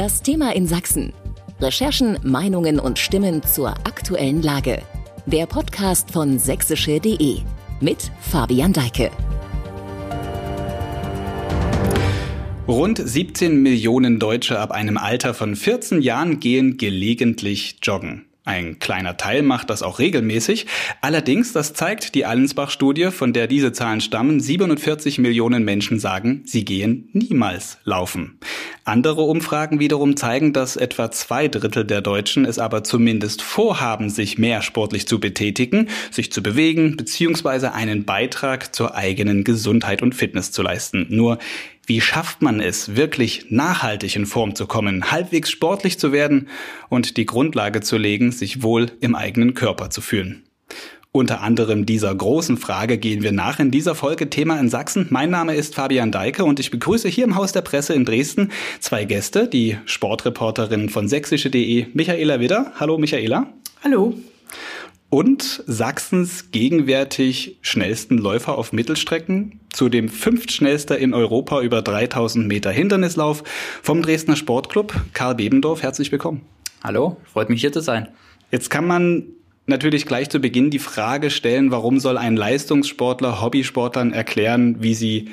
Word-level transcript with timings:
Das 0.00 0.22
Thema 0.22 0.56
in 0.56 0.66
Sachsen. 0.66 1.12
Recherchen, 1.60 2.18
Meinungen 2.22 2.80
und 2.80 2.98
Stimmen 2.98 3.42
zur 3.42 3.68
aktuellen 3.68 4.40
Lage. 4.40 4.80
Der 5.26 5.44
Podcast 5.44 6.10
von 6.10 6.38
sächsische.de 6.38 7.40
mit 7.82 8.10
Fabian 8.18 8.72
Deike. 8.72 9.10
Rund 12.66 12.98
17 13.04 13.62
Millionen 13.62 14.18
Deutsche 14.18 14.58
ab 14.58 14.70
einem 14.70 14.96
Alter 14.96 15.34
von 15.34 15.54
14 15.54 16.00
Jahren 16.00 16.40
gehen 16.40 16.78
gelegentlich 16.78 17.76
joggen. 17.82 18.24
Ein 18.44 18.78
kleiner 18.78 19.18
Teil 19.18 19.42
macht 19.42 19.68
das 19.68 19.82
auch 19.82 19.98
regelmäßig. 19.98 20.66
Allerdings, 21.02 21.52
das 21.52 21.74
zeigt 21.74 22.14
die 22.14 22.24
Allensbach-Studie, 22.24 23.10
von 23.10 23.34
der 23.34 23.46
diese 23.46 23.72
Zahlen 23.72 24.00
stammen, 24.00 24.40
47 24.40 25.18
Millionen 25.18 25.62
Menschen 25.62 25.98
sagen, 25.98 26.42
sie 26.46 26.64
gehen 26.64 27.10
niemals 27.12 27.76
laufen. 27.84 28.38
Andere 28.84 29.22
Umfragen 29.22 29.78
wiederum 29.78 30.16
zeigen, 30.16 30.54
dass 30.54 30.76
etwa 30.76 31.10
zwei 31.10 31.48
Drittel 31.48 31.84
der 31.84 32.00
Deutschen 32.00 32.46
es 32.46 32.58
aber 32.58 32.82
zumindest 32.82 33.42
vorhaben, 33.42 34.08
sich 34.08 34.38
mehr 34.38 34.62
sportlich 34.62 35.06
zu 35.06 35.20
betätigen, 35.20 35.88
sich 36.10 36.32
zu 36.32 36.42
bewegen, 36.42 36.96
beziehungsweise 36.96 37.74
einen 37.74 38.04
Beitrag 38.04 38.74
zur 38.74 38.94
eigenen 38.94 39.44
Gesundheit 39.44 40.00
und 40.00 40.14
Fitness 40.14 40.50
zu 40.50 40.62
leisten. 40.62 41.06
Nur 41.10 41.38
wie 41.90 42.00
schafft 42.00 42.40
man 42.40 42.60
es, 42.60 42.94
wirklich 42.94 43.46
nachhaltig 43.50 44.14
in 44.14 44.24
Form 44.24 44.54
zu 44.54 44.66
kommen, 44.66 45.10
halbwegs 45.10 45.50
sportlich 45.50 45.98
zu 45.98 46.12
werden 46.12 46.46
und 46.88 47.16
die 47.16 47.26
Grundlage 47.26 47.80
zu 47.80 47.96
legen, 47.96 48.30
sich 48.30 48.62
wohl 48.62 48.92
im 49.00 49.16
eigenen 49.16 49.54
Körper 49.54 49.90
zu 49.90 50.00
fühlen? 50.00 50.44
Unter 51.10 51.40
anderem 51.40 51.86
dieser 51.86 52.14
großen 52.14 52.58
Frage 52.58 52.96
gehen 52.96 53.24
wir 53.24 53.32
nach 53.32 53.58
in 53.58 53.72
dieser 53.72 53.96
Folge 53.96 54.30
Thema 54.30 54.60
in 54.60 54.68
Sachsen. 54.68 55.08
Mein 55.10 55.30
Name 55.30 55.56
ist 55.56 55.74
Fabian 55.74 56.12
Deike 56.12 56.44
und 56.44 56.60
ich 56.60 56.70
begrüße 56.70 57.08
hier 57.08 57.24
im 57.24 57.34
Haus 57.34 57.50
der 57.50 57.62
Presse 57.62 57.92
in 57.94 58.04
Dresden 58.04 58.52
zwei 58.78 59.04
Gäste, 59.04 59.48
die 59.48 59.76
Sportreporterin 59.84 60.90
von 60.90 61.08
sächsische.de 61.08 61.86
Michaela 61.92 62.38
Widder. 62.38 62.72
Hallo 62.78 62.98
Michaela. 62.98 63.52
Hallo 63.82 64.14
und 65.10 65.64
Sachsens 65.66 66.52
gegenwärtig 66.52 67.58
schnellsten 67.62 68.16
Läufer 68.16 68.56
auf 68.56 68.72
Mittelstrecken, 68.72 69.60
zudem 69.72 70.08
fünftschnellster 70.08 70.96
in 70.96 71.12
Europa 71.12 71.60
über 71.60 71.82
3000 71.82 72.46
Meter 72.46 72.70
Hindernislauf 72.70 73.42
vom 73.82 74.02
Dresdner 74.02 74.36
Sportclub, 74.36 74.94
Karl 75.12 75.34
Bebendorf. 75.34 75.82
Herzlich 75.82 76.12
willkommen. 76.12 76.42
Hallo, 76.82 77.16
freut 77.24 77.50
mich 77.50 77.60
hier 77.60 77.72
zu 77.72 77.80
sein. 77.80 78.08
Jetzt 78.52 78.70
kann 78.70 78.86
man 78.86 79.24
natürlich 79.66 80.06
gleich 80.06 80.30
zu 80.30 80.38
Beginn 80.38 80.70
die 80.70 80.78
Frage 80.78 81.30
stellen, 81.30 81.72
warum 81.72 81.98
soll 81.98 82.16
ein 82.16 82.36
Leistungssportler 82.36 83.42
Hobbysportlern 83.42 84.12
erklären, 84.12 84.76
wie 84.80 84.94
sie 84.94 85.28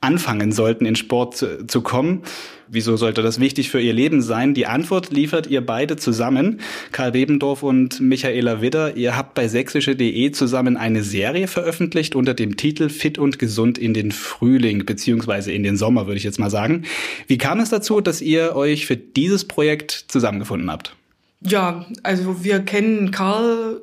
anfangen 0.00 0.52
sollten, 0.52 0.86
in 0.86 0.96
Sport 0.96 1.36
zu, 1.36 1.66
zu, 1.66 1.82
kommen. 1.82 2.22
Wieso 2.68 2.96
sollte 2.96 3.22
das 3.22 3.40
wichtig 3.40 3.68
für 3.68 3.80
ihr 3.80 3.92
Leben 3.92 4.22
sein? 4.22 4.54
Die 4.54 4.66
Antwort 4.66 5.10
liefert 5.10 5.46
ihr 5.48 5.64
beide 5.64 5.96
zusammen, 5.96 6.60
Karl 6.92 7.12
Bebendorf 7.12 7.62
und 7.62 8.00
Michaela 8.00 8.62
Widder. 8.62 8.96
Ihr 8.96 9.16
habt 9.16 9.34
bei 9.34 9.48
sächsische.de 9.48 10.30
zusammen 10.30 10.76
eine 10.76 11.02
Serie 11.02 11.48
veröffentlicht 11.48 12.14
unter 12.14 12.32
dem 12.32 12.56
Titel 12.56 12.88
Fit 12.88 13.18
und 13.18 13.38
gesund 13.38 13.76
in 13.76 13.92
den 13.92 14.12
Frühling 14.12 14.86
beziehungsweise 14.86 15.52
in 15.52 15.64
den 15.64 15.76
Sommer, 15.76 16.06
würde 16.06 16.18
ich 16.18 16.24
jetzt 16.24 16.38
mal 16.38 16.50
sagen. 16.50 16.84
Wie 17.26 17.38
kam 17.38 17.60
es 17.60 17.70
dazu, 17.70 18.00
dass 18.00 18.22
ihr 18.22 18.56
euch 18.56 18.86
für 18.86 18.96
dieses 18.96 19.46
Projekt 19.46 20.06
zusammengefunden 20.08 20.70
habt? 20.70 20.94
Ja, 21.42 21.86
also 22.02 22.44
wir 22.44 22.60
kennen 22.60 23.10
Karl 23.10 23.80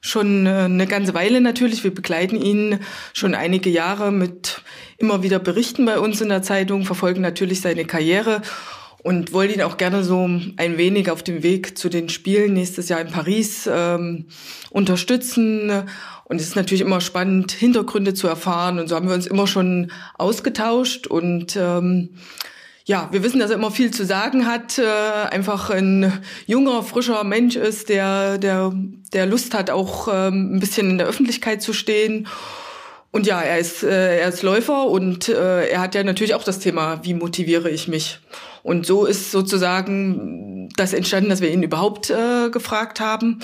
schon 0.00 0.46
äh, 0.46 0.50
eine 0.50 0.86
ganze 0.86 1.14
Weile 1.14 1.40
natürlich. 1.40 1.84
Wir 1.84 1.94
begleiten 1.94 2.40
ihn 2.40 2.78
schon 3.12 3.34
einige 3.34 3.70
Jahre 3.70 4.12
mit 4.12 4.62
immer 5.00 5.22
wieder 5.22 5.38
Berichten 5.38 5.86
bei 5.86 5.98
uns 5.98 6.20
in 6.20 6.28
der 6.28 6.42
Zeitung, 6.42 6.84
verfolgen 6.84 7.22
natürlich 7.22 7.60
seine 7.60 7.84
Karriere 7.84 8.42
und 9.02 9.32
wollen 9.32 9.50
ihn 9.50 9.62
auch 9.62 9.78
gerne 9.78 10.04
so 10.04 10.28
ein 10.56 10.78
wenig 10.78 11.10
auf 11.10 11.22
dem 11.22 11.42
Weg 11.42 11.78
zu 11.78 11.88
den 11.88 12.08
Spielen 12.10 12.52
nächstes 12.52 12.88
Jahr 12.90 13.00
in 13.00 13.08
Paris 13.08 13.68
ähm, 13.72 14.26
unterstützen. 14.70 15.84
Und 16.24 16.40
es 16.40 16.48
ist 16.48 16.56
natürlich 16.56 16.82
immer 16.82 17.00
spannend, 17.00 17.52
Hintergründe 17.52 18.12
zu 18.12 18.28
erfahren. 18.28 18.78
Und 18.78 18.88
so 18.88 18.96
haben 18.96 19.08
wir 19.08 19.14
uns 19.14 19.26
immer 19.26 19.46
schon 19.46 19.90
ausgetauscht 20.18 21.06
und 21.06 21.56
ähm, 21.56 22.10
ja, 22.84 23.08
wir 23.12 23.22
wissen, 23.22 23.38
dass 23.38 23.50
er 23.50 23.56
immer 23.56 23.70
viel 23.70 23.92
zu 23.92 24.04
sagen 24.04 24.46
hat, 24.46 24.78
äh, 24.78 24.84
einfach 25.30 25.70
ein 25.70 26.12
junger, 26.46 26.82
frischer 26.82 27.22
Mensch 27.24 27.54
ist, 27.54 27.88
der, 27.88 28.36
der, 28.36 28.72
der 29.12 29.26
Lust 29.26 29.54
hat, 29.54 29.70
auch 29.70 30.08
ähm, 30.12 30.56
ein 30.56 30.60
bisschen 30.60 30.90
in 30.90 30.98
der 30.98 31.06
Öffentlichkeit 31.06 31.62
zu 31.62 31.72
stehen. 31.72 32.26
Und 33.12 33.26
ja, 33.26 33.40
er 33.40 33.58
ist, 33.58 33.82
äh, 33.82 34.20
er 34.20 34.28
ist 34.28 34.42
Läufer 34.42 34.86
und 34.86 35.28
äh, 35.28 35.68
er 35.68 35.80
hat 35.80 35.94
ja 35.94 36.04
natürlich 36.04 36.34
auch 36.34 36.44
das 36.44 36.60
Thema, 36.60 37.00
wie 37.02 37.14
motiviere 37.14 37.68
ich 37.68 37.88
mich? 37.88 38.20
Und 38.62 38.86
so 38.86 39.04
ist 39.04 39.32
sozusagen 39.32 40.68
das 40.76 40.92
entstanden, 40.92 41.30
dass 41.30 41.40
wir 41.40 41.50
ihn 41.50 41.62
überhaupt 41.62 42.10
äh, 42.10 42.50
gefragt 42.50 43.00
haben. 43.00 43.40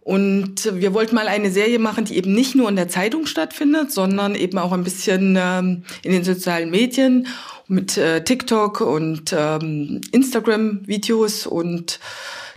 Und 0.00 0.72
wir 0.72 0.94
wollten 0.94 1.14
mal 1.14 1.28
eine 1.28 1.50
Serie 1.50 1.78
machen, 1.78 2.06
die 2.06 2.16
eben 2.16 2.32
nicht 2.32 2.54
nur 2.54 2.70
in 2.70 2.76
der 2.76 2.88
Zeitung 2.88 3.26
stattfindet, 3.26 3.92
sondern 3.92 4.34
eben 4.34 4.56
auch 4.56 4.72
ein 4.72 4.84
bisschen 4.84 5.36
ähm, 5.38 5.84
in 6.02 6.12
den 6.12 6.24
sozialen 6.24 6.70
Medien 6.70 7.26
mit 7.66 7.98
äh, 7.98 8.24
TikTok 8.24 8.80
und 8.80 9.34
ähm, 9.36 10.00
Instagram-Videos 10.10 11.46
und 11.46 12.00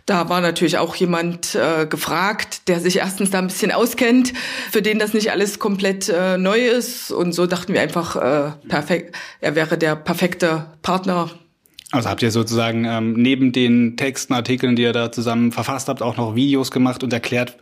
da 0.06 0.30
war 0.30 0.42
natürlich 0.42 0.78
auch 0.78 0.96
jemand 0.96 1.56
äh, 1.56 1.86
gefragt, 1.86 2.68
der 2.68 2.80
sich 2.80 2.98
erstens 2.98 3.32
da 3.32 3.40
ein 3.40 3.48
bisschen 3.48 3.72
auskennt, 3.72 4.34
für 4.72 4.82
den 4.82 5.00
das 5.00 5.14
nicht 5.14 5.32
alles 5.32 5.60
komplett 5.60 6.10
äh, 6.10 6.38
neu 6.38 6.60
ist. 6.60 7.12
Und 7.12 7.34
so 7.34 7.46
dachten 7.46 7.74
wir 7.74 7.82
einfach, 7.82 8.16
äh, 8.16 8.52
perfekt, 8.68 9.16
er 9.40 9.56
wäre 9.56 9.78
der 9.78 9.96
perfekte 9.96 10.66
Partner 10.82 11.30
also 11.92 12.10
habt 12.10 12.24
ihr 12.24 12.32
sozusagen 12.32 12.86
ähm, 12.86 13.14
neben 13.14 13.52
den 13.52 13.98
Texten, 13.98 14.34
Artikeln, 14.34 14.78
die 14.78 14.84
ihr 14.84 14.94
da 14.94 15.12
zusammen 15.12 15.52
verfasst 15.52 15.90
habt, 15.90 16.02
auch 16.02 16.16
noch 16.16 16.36
Videos 16.36 16.72
gemacht 16.72 17.04
und 17.04 17.12
erklärt, 17.12 17.58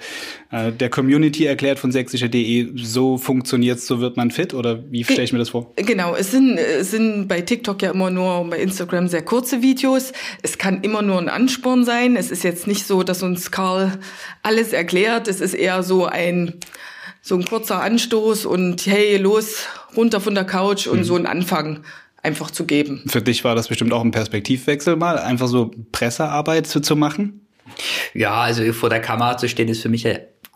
äh, 0.51 0.71
der 0.71 0.89
Community 0.89 1.45
erklärt 1.45 1.79
von 1.79 1.91
sächsischer.de, 1.91 2.71
so 2.75 3.17
funktioniert's, 3.17 3.87
so 3.87 3.99
wird 4.01 4.17
man 4.17 4.29
fit 4.29 4.53
oder 4.53 4.83
wie 4.91 5.03
stelle 5.03 5.23
ich 5.23 5.33
mir 5.33 5.39
das 5.39 5.49
vor? 5.49 5.73
Genau, 5.77 6.15
es 6.15 6.29
sind, 6.29 6.57
es 6.57 6.91
sind 6.91 7.27
bei 7.27 7.41
TikTok 7.41 7.81
ja 7.81 7.91
immer 7.91 8.11
nur 8.11 8.47
bei 8.47 8.59
Instagram 8.59 9.07
sehr 9.07 9.23
kurze 9.23 9.63
Videos. 9.63 10.13
Es 10.43 10.59
kann 10.59 10.81
immer 10.81 11.01
nur 11.01 11.17
ein 11.17 11.29
Ansporn 11.29 11.83
sein. 11.83 12.15
Es 12.15 12.29
ist 12.29 12.43
jetzt 12.43 12.67
nicht 12.67 12.85
so, 12.85 13.01
dass 13.01 13.23
uns 13.23 13.49
Karl 13.49 13.97
alles 14.43 14.73
erklärt. 14.73 15.27
Es 15.27 15.41
ist 15.41 15.55
eher 15.55 15.81
so 15.81 16.05
ein 16.05 16.53
so 17.21 17.35
ein 17.35 17.43
kurzer 17.43 17.81
Anstoß 17.81 18.45
und 18.45 18.85
hey, 18.85 19.17
los, 19.17 19.65
runter 19.95 20.21
von 20.21 20.35
der 20.35 20.45
Couch 20.45 20.87
und 20.87 20.99
mhm. 20.99 21.03
so 21.03 21.15
ein 21.15 21.25
Anfang 21.25 21.83
einfach 22.21 22.51
zu 22.51 22.65
geben. 22.65 23.03
Für 23.07 23.21
dich 23.21 23.43
war 23.43 23.55
das 23.55 23.67
bestimmt 23.67 23.93
auch 23.93 24.03
ein 24.03 24.11
Perspektivwechsel 24.11 24.95
mal, 24.95 25.17
einfach 25.17 25.47
so 25.47 25.71
Pressearbeit 25.91 26.67
zu, 26.67 26.81
zu 26.81 26.95
machen? 26.95 27.47
Ja, 28.13 28.41
also 28.41 28.71
vor 28.73 28.89
der 28.89 29.01
Kamera 29.01 29.37
zu 29.37 29.47
stehen 29.47 29.67
ist 29.67 29.81
für 29.81 29.89
mich 29.89 30.03
ja 30.03 30.13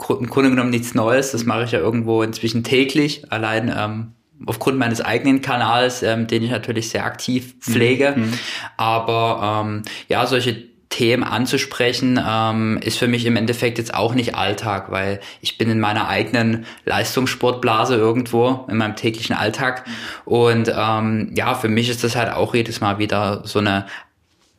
im 0.10 0.28
Grunde 0.28 0.50
genommen 0.50 0.72
nichts 0.72 0.96
Neues. 0.96 1.32
Das 1.32 1.46
mache 1.46 1.64
ich 1.64 1.72
ja 1.72 1.80
irgendwo 1.80 2.24
inzwischen 2.24 2.64
täglich, 2.64 3.32
allein 3.32 3.74
ähm, 3.76 4.14
aufgrund 4.46 4.78
meines 4.78 5.02
eigenen 5.02 5.42
Kanals, 5.42 6.04
ähm, 6.04 6.28
den 6.28 6.44
ich 6.44 6.52
natürlich 6.52 6.90
sehr 6.90 7.06
aktiv 7.06 7.56
pflege. 7.60 8.14
Mhm. 8.16 8.34
Aber 8.78 9.64
ähm, 9.66 9.84
ja, 10.10 10.26
solche 10.26 10.73
Themen 10.94 11.24
anzusprechen, 11.24 12.22
ähm, 12.24 12.78
ist 12.78 13.00
für 13.00 13.08
mich 13.08 13.26
im 13.26 13.36
Endeffekt 13.36 13.80
jetzt 13.80 13.96
auch 13.96 14.14
nicht 14.14 14.36
Alltag, 14.36 14.92
weil 14.92 15.22
ich 15.42 15.58
bin 15.58 15.72
in 15.72 15.80
meiner 15.80 16.08
eigenen 16.08 16.68
Leistungssportblase 16.86 17.96
irgendwo 17.96 18.68
in 18.70 18.78
meinem 18.78 18.96
täglichen 18.96 19.36
Alltag. 19.36 19.86
Und 20.24 20.72
ähm, 20.72 21.32
ja, 21.34 21.56
für 21.56 21.68
mich 21.68 21.90
ist 21.90 22.04
das 22.04 22.16
halt 22.16 22.32
auch 22.32 22.54
jedes 22.54 22.80
Mal 22.80 23.00
wieder 23.00 23.42
so 23.44 23.58
eine 23.58 23.88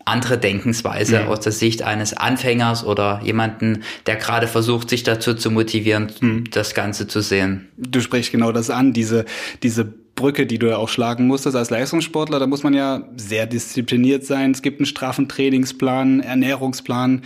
andere 0.05 0.37
Denkensweise 0.37 1.21
mhm. 1.21 1.29
aus 1.29 1.39
der 1.39 1.53
Sicht 1.53 1.83
eines 1.83 2.15
Anfängers 2.15 2.85
oder 2.85 3.21
jemanden, 3.23 3.85
der 4.07 4.17
gerade 4.17 4.49
versucht, 4.49 4.91
sich 4.91 5.05
dazu 5.05 5.35
zu 5.35 5.53
motivieren, 5.53 6.11
mhm. 6.21 6.51
das 6.51 6.75
Ganze 6.75 7.07
zu 7.07 7.21
sehen. 7.21 7.69
Du 7.77 8.01
sprichst 8.01 8.33
genau 8.33 8.51
das 8.51 8.71
an, 8.71 8.93
diese, 8.93 9.25
diese 9.63 9.95
Brücke, 10.15 10.47
die 10.47 10.59
du 10.59 10.69
ja 10.69 10.77
auch 10.77 10.89
schlagen 10.89 11.27
musstest 11.27 11.57
als 11.57 11.71
Leistungssportler, 11.71 12.39
da 12.39 12.47
muss 12.47 12.63
man 12.63 12.75
ja 12.75 13.09
sehr 13.17 13.47
diszipliniert 13.47 14.25
sein. 14.25 14.53
Es 14.53 14.63
gibt 14.63 14.81
einen 14.81 14.87
straffen 14.87 15.29
Trainingsplan, 15.29 16.21
Ernährungsplan, 16.21 17.23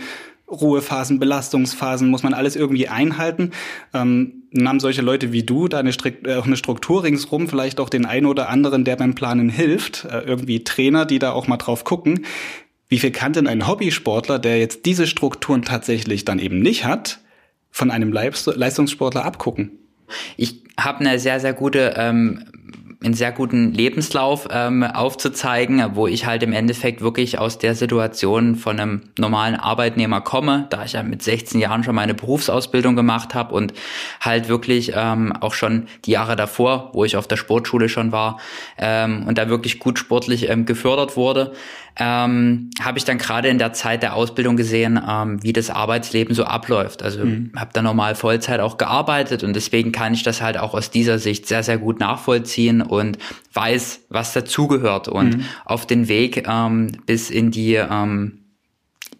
Ruhephasen, 0.49 1.19
Belastungsphasen, 1.19 2.09
muss 2.09 2.23
man 2.23 2.33
alles 2.33 2.55
irgendwie 2.55 2.87
einhalten. 2.87 3.51
Ähm, 3.93 4.43
haben 4.65 4.79
solche 4.79 5.01
Leute 5.01 5.31
wie 5.31 5.43
du 5.43 5.67
da 5.67 5.81
äh, 5.81 5.83
eine 5.83 6.57
Struktur 6.57 7.03
ringsrum, 7.03 7.47
vielleicht 7.47 7.79
auch 7.79 7.89
den 7.89 8.05
einen 8.05 8.25
oder 8.25 8.49
anderen, 8.49 8.83
der 8.83 8.95
beim 8.95 9.13
Planen 9.13 9.49
hilft, 9.49 10.05
äh, 10.05 10.21
irgendwie 10.21 10.63
Trainer, 10.63 11.05
die 11.05 11.19
da 11.19 11.31
auch 11.31 11.47
mal 11.47 11.57
drauf 11.57 11.83
gucken. 11.83 12.25
Wie 12.87 12.97
viel 12.97 13.11
kann 13.11 13.33
denn 13.33 13.45
ein 13.45 13.67
Hobbysportler, 13.67 14.39
der 14.39 14.57
jetzt 14.57 14.85
diese 14.85 15.05
Strukturen 15.05 15.61
tatsächlich 15.61 16.25
dann 16.25 16.39
eben 16.39 16.59
nicht 16.59 16.85
hat, 16.85 17.19
von 17.69 17.91
einem 17.91 18.11
Leistungssportler 18.11 19.23
abgucken? 19.23 19.71
Ich 20.37 20.63
habe 20.79 21.01
eine 21.01 21.19
sehr, 21.19 21.39
sehr 21.39 21.53
gute 21.53 21.93
ähm, 21.97 22.45
einen 23.01 23.13
sehr 23.13 23.31
guten 23.31 23.71
Lebenslauf 23.71 24.49
ähm, 24.51 24.83
aufzuzeigen, 24.83 25.95
wo 25.95 26.07
ich 26.07 26.25
halt 26.25 26.43
im 26.43 26.51
Endeffekt 26.51 26.99
wirklich 26.99 27.39
aus 27.39 27.57
der 27.57 27.73
Situation 27.73 28.55
von 28.55 28.77
einem 28.77 29.01
normalen 29.17 29.55
Arbeitnehmer 29.55 30.19
komme, 30.19 30.67
da 30.69 30.83
ich 30.83 30.93
ja 30.93 31.03
mit 31.03 31.23
16 31.23 31.61
Jahren 31.61 31.85
schon 31.85 31.95
meine 31.95 32.13
Berufsausbildung 32.13 32.97
gemacht 32.97 33.33
habe 33.33 33.55
und 33.55 33.73
halt 34.19 34.49
wirklich 34.49 34.91
ähm, 34.95 35.31
auch 35.31 35.53
schon 35.53 35.87
die 36.03 36.11
Jahre 36.11 36.35
davor, 36.35 36.89
wo 36.93 37.05
ich 37.05 37.15
auf 37.15 37.25
der 37.25 37.37
Sportschule 37.37 37.87
schon 37.87 38.11
war 38.11 38.37
ähm, 38.77 39.25
und 39.27 39.37
da 39.37 39.47
wirklich 39.47 39.79
gut 39.79 39.97
sportlich 39.97 40.49
ähm, 40.49 40.65
gefördert 40.65 41.15
wurde, 41.15 41.53
ähm, 41.99 42.69
habe 42.81 42.97
ich 42.97 43.03
dann 43.03 43.17
gerade 43.17 43.49
in 43.49 43.57
der 43.57 43.73
Zeit 43.73 44.03
der 44.03 44.15
Ausbildung 44.15 44.55
gesehen, 44.55 44.99
ähm, 45.05 45.43
wie 45.43 45.51
das 45.51 45.69
Arbeitsleben 45.69 46.33
so 46.33 46.45
abläuft. 46.45 47.03
Also 47.03 47.25
mhm. 47.25 47.51
habe 47.55 47.71
da 47.73 47.81
normal 47.81 48.15
Vollzeit 48.15 48.61
auch 48.61 48.77
gearbeitet 48.77 49.43
und 49.43 49.53
deswegen 49.53 49.91
kann 49.91 50.13
ich 50.13 50.23
das 50.23 50.41
halt 50.41 50.57
auch 50.57 50.73
aus 50.73 50.91
dieser 50.91 51.19
Sicht 51.19 51.47
sehr, 51.47 51.61
sehr 51.61 51.77
gut 51.77 51.99
nachvollziehen 51.99 52.81
und 52.81 53.17
weiß, 53.53 54.05
was 54.09 54.31
dazugehört. 54.31 55.09
Und 55.09 55.37
mhm. 55.37 55.45
auf 55.65 55.85
den 55.85 56.07
Weg 56.07 56.47
ähm, 56.47 56.91
bis 57.05 57.29
in 57.29 57.51
die 57.51 57.75
ähm, 57.75 58.38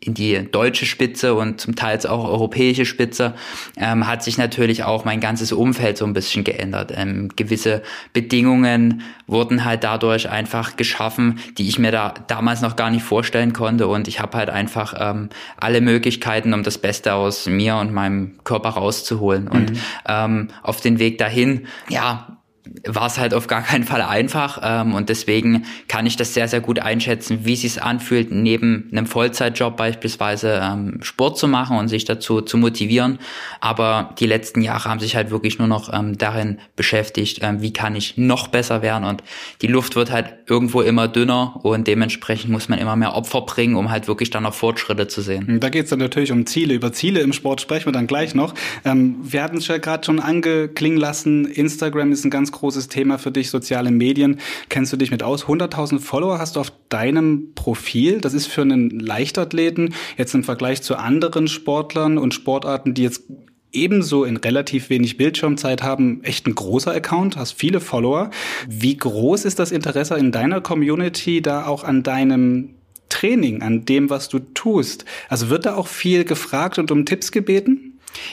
in 0.02 0.14
die 0.14 0.50
deutsche 0.50 0.86
Spitze 0.86 1.34
und 1.36 1.60
zum 1.60 1.76
Teil 1.76 1.90
auch 2.08 2.24
europäische 2.24 2.86
Spitze, 2.86 3.34
ähm, 3.78 4.08
hat 4.08 4.24
sich 4.24 4.38
natürlich 4.38 4.84
auch 4.84 5.06
mein 5.06 5.20
ganzes 5.20 5.52
Umfeld 5.52 5.98
so 5.98 6.06
ein 6.06 6.14
bisschen 6.14 6.44
geändert. 6.44 6.94
Ähm, 6.96 7.30
gewisse 7.36 7.82
Bedingungen 8.14 9.02
wurden 9.28 9.66
halt 9.66 9.84
dadurch 9.84 10.30
einfach 10.30 10.78
geschaffen, 10.78 11.40
die 11.58 11.68
ich 11.68 11.80
mir 11.80 11.92
da 11.92 12.14
damals 12.28 12.62
noch 12.62 12.76
gar 12.76 12.90
nicht 12.92 13.04
vorstellen 13.04 13.54
konnte. 13.54 13.88
Und 13.88 14.08
ich 14.08 14.20
habe 14.20 14.38
halt 14.38 14.50
einfach 14.50 14.94
ähm, 14.98 15.30
alle 15.58 15.82
Möglichkeiten, 15.82 16.54
um 16.54 16.64
das 16.64 16.78
Beste 16.78 17.14
aus 17.14 17.48
mir 17.48 17.76
und 17.78 17.92
meinem 17.92 18.38
Körper 18.44 18.70
rauszuholen. 18.70 19.46
Mhm. 19.46 19.52
Und 19.52 19.72
ähm, 20.08 20.48
auf 20.64 20.80
den 20.80 21.00
Weg 21.00 21.18
dahin, 21.18 21.68
ja, 21.90 22.39
war 22.86 23.08
es 23.08 23.18
halt 23.18 23.34
auf 23.34 23.48
gar 23.48 23.62
keinen 23.62 23.84
Fall 23.84 24.02
einfach 24.02 24.60
ähm, 24.64 24.94
und 24.94 25.10
deswegen 25.10 25.66
kann 25.88 26.06
ich 26.06 26.16
das 26.16 26.34
sehr, 26.34 26.48
sehr 26.48 26.62
gut 26.62 26.80
einschätzen, 26.80 27.40
wie 27.44 27.54
es 27.54 27.62
sich 27.62 27.82
anfühlt, 27.82 28.32
neben 28.32 28.90
einem 28.92 29.06
Vollzeitjob 29.06 29.78
beispielsweise 29.78 30.60
ähm, 30.64 31.00
Sport 31.02 31.38
zu 31.38 31.48
machen 31.48 31.78
und 31.78 31.88
sich 31.88 32.06
dazu 32.06 32.42
zu 32.42 32.58
motivieren. 32.58 33.20
Aber 33.60 34.16
die 34.20 34.26
letzten 34.26 34.62
Jahre 34.62 34.90
haben 34.90 35.00
sich 35.00 35.16
halt 35.16 35.32
wirklich 35.32 35.60
nur 35.60 35.68
noch 35.68 35.94
ähm, 35.94 36.18
darin 36.18 36.60
beschäftigt, 36.76 37.40
ähm, 37.42 37.62
wie 37.62 37.74
kann 37.74 37.96
ich 37.96 38.18
noch 38.18 38.48
besser 38.48 38.82
werden 38.82 39.04
und 39.04 39.24
die 39.62 39.68
Luft 39.68 39.96
wird 39.96 40.12
halt 40.12 40.34
irgendwo 40.48 40.82
immer 40.82 41.08
dünner 41.08 41.60
und 41.64 41.88
dementsprechend 41.88 42.52
muss 42.52 42.70
man 42.70 42.80
immer 42.80 42.96
mehr 42.96 43.16
Opfer 43.16 43.42
bringen, 43.42 43.76
um 43.76 43.90
halt 43.90 44.08
wirklich 44.08 44.30
dann 44.30 44.44
noch 44.44 44.54
Fortschritte 44.54 45.08
zu 45.08 45.22
sehen. 45.22 45.60
Da 45.60 45.70
geht 45.70 45.86
es 45.86 45.90
dann 45.90 46.00
natürlich 46.00 46.32
um 46.32 46.46
Ziele. 46.46 46.74
Über 46.74 46.92
Ziele 46.94 47.22
im 47.22 47.34
Sport 47.34 47.62
sprechen 47.62 47.88
wir 47.88 47.94
dann 47.94 48.08
gleich 48.08 48.36
noch. 48.36 48.54
Ähm, 48.86 49.18
wir 49.22 49.44
hatten 49.44 49.58
es 49.58 49.68
ja 49.68 49.78
gerade 49.78 50.04
schon 50.06 50.20
angeklingen 50.20 51.00
lassen, 51.00 51.46
Instagram 51.46 52.12
ist 52.12 52.26
ein 52.26 52.30
ganz 52.30 52.52
großes 52.60 52.88
Thema 52.88 53.18
für 53.18 53.32
dich, 53.32 53.50
soziale 53.50 53.92
Medien. 53.92 54.40
Kennst 54.70 54.94
du 54.94 54.98
dich 54.98 55.12
mit 55.12 55.24
aus? 55.24 55.46
100.000 55.46 56.00
Follower 56.00 56.40
hast 56.40 56.56
du 56.56 56.60
auf 56.60 56.72
deinem 56.90 57.54
Profil. 57.56 58.22
Das 58.22 58.34
ist 58.34 58.48
für 58.48 58.62
einen 58.62 58.90
Leichtathleten 58.92 59.94
jetzt 60.18 60.34
im 60.36 60.44
Vergleich 60.44 60.82
zu 60.82 60.96
anderen 60.96 61.48
Sportlern 61.48 62.18
und 62.18 62.34
Sportarten, 62.34 62.94
die 62.94 63.04
jetzt 63.04 63.24
ebenso 63.72 64.24
in 64.24 64.38
relativ 64.38 64.90
wenig 64.90 65.18
Bildschirmzeit 65.18 65.84
haben, 65.84 66.24
echt 66.24 66.48
ein 66.48 66.56
großer 66.56 66.92
Account, 66.92 67.38
hast 67.38 67.54
viele 67.54 67.80
Follower. 67.80 68.32
Wie 68.68 68.98
groß 68.98 69.46
ist 69.46 69.60
das 69.60 69.72
Interesse 69.72 70.16
in 70.16 70.32
deiner 70.32 70.62
Community 70.62 71.42
da 71.42 71.66
auch 71.66 71.84
an 71.84 72.04
deinem 72.04 72.76
Training, 73.10 73.62
an 73.62 73.86
dem, 73.86 74.10
was 74.10 74.30
du 74.30 74.40
tust? 74.40 75.06
Also 75.30 75.50
wird 75.50 75.66
da 75.66 75.76
auch 75.76 75.88
viel 75.88 76.24
gefragt 76.26 76.80
und 76.80 76.92
um 76.92 77.06
Tipps 77.06 77.32
gebeten? 77.32 77.89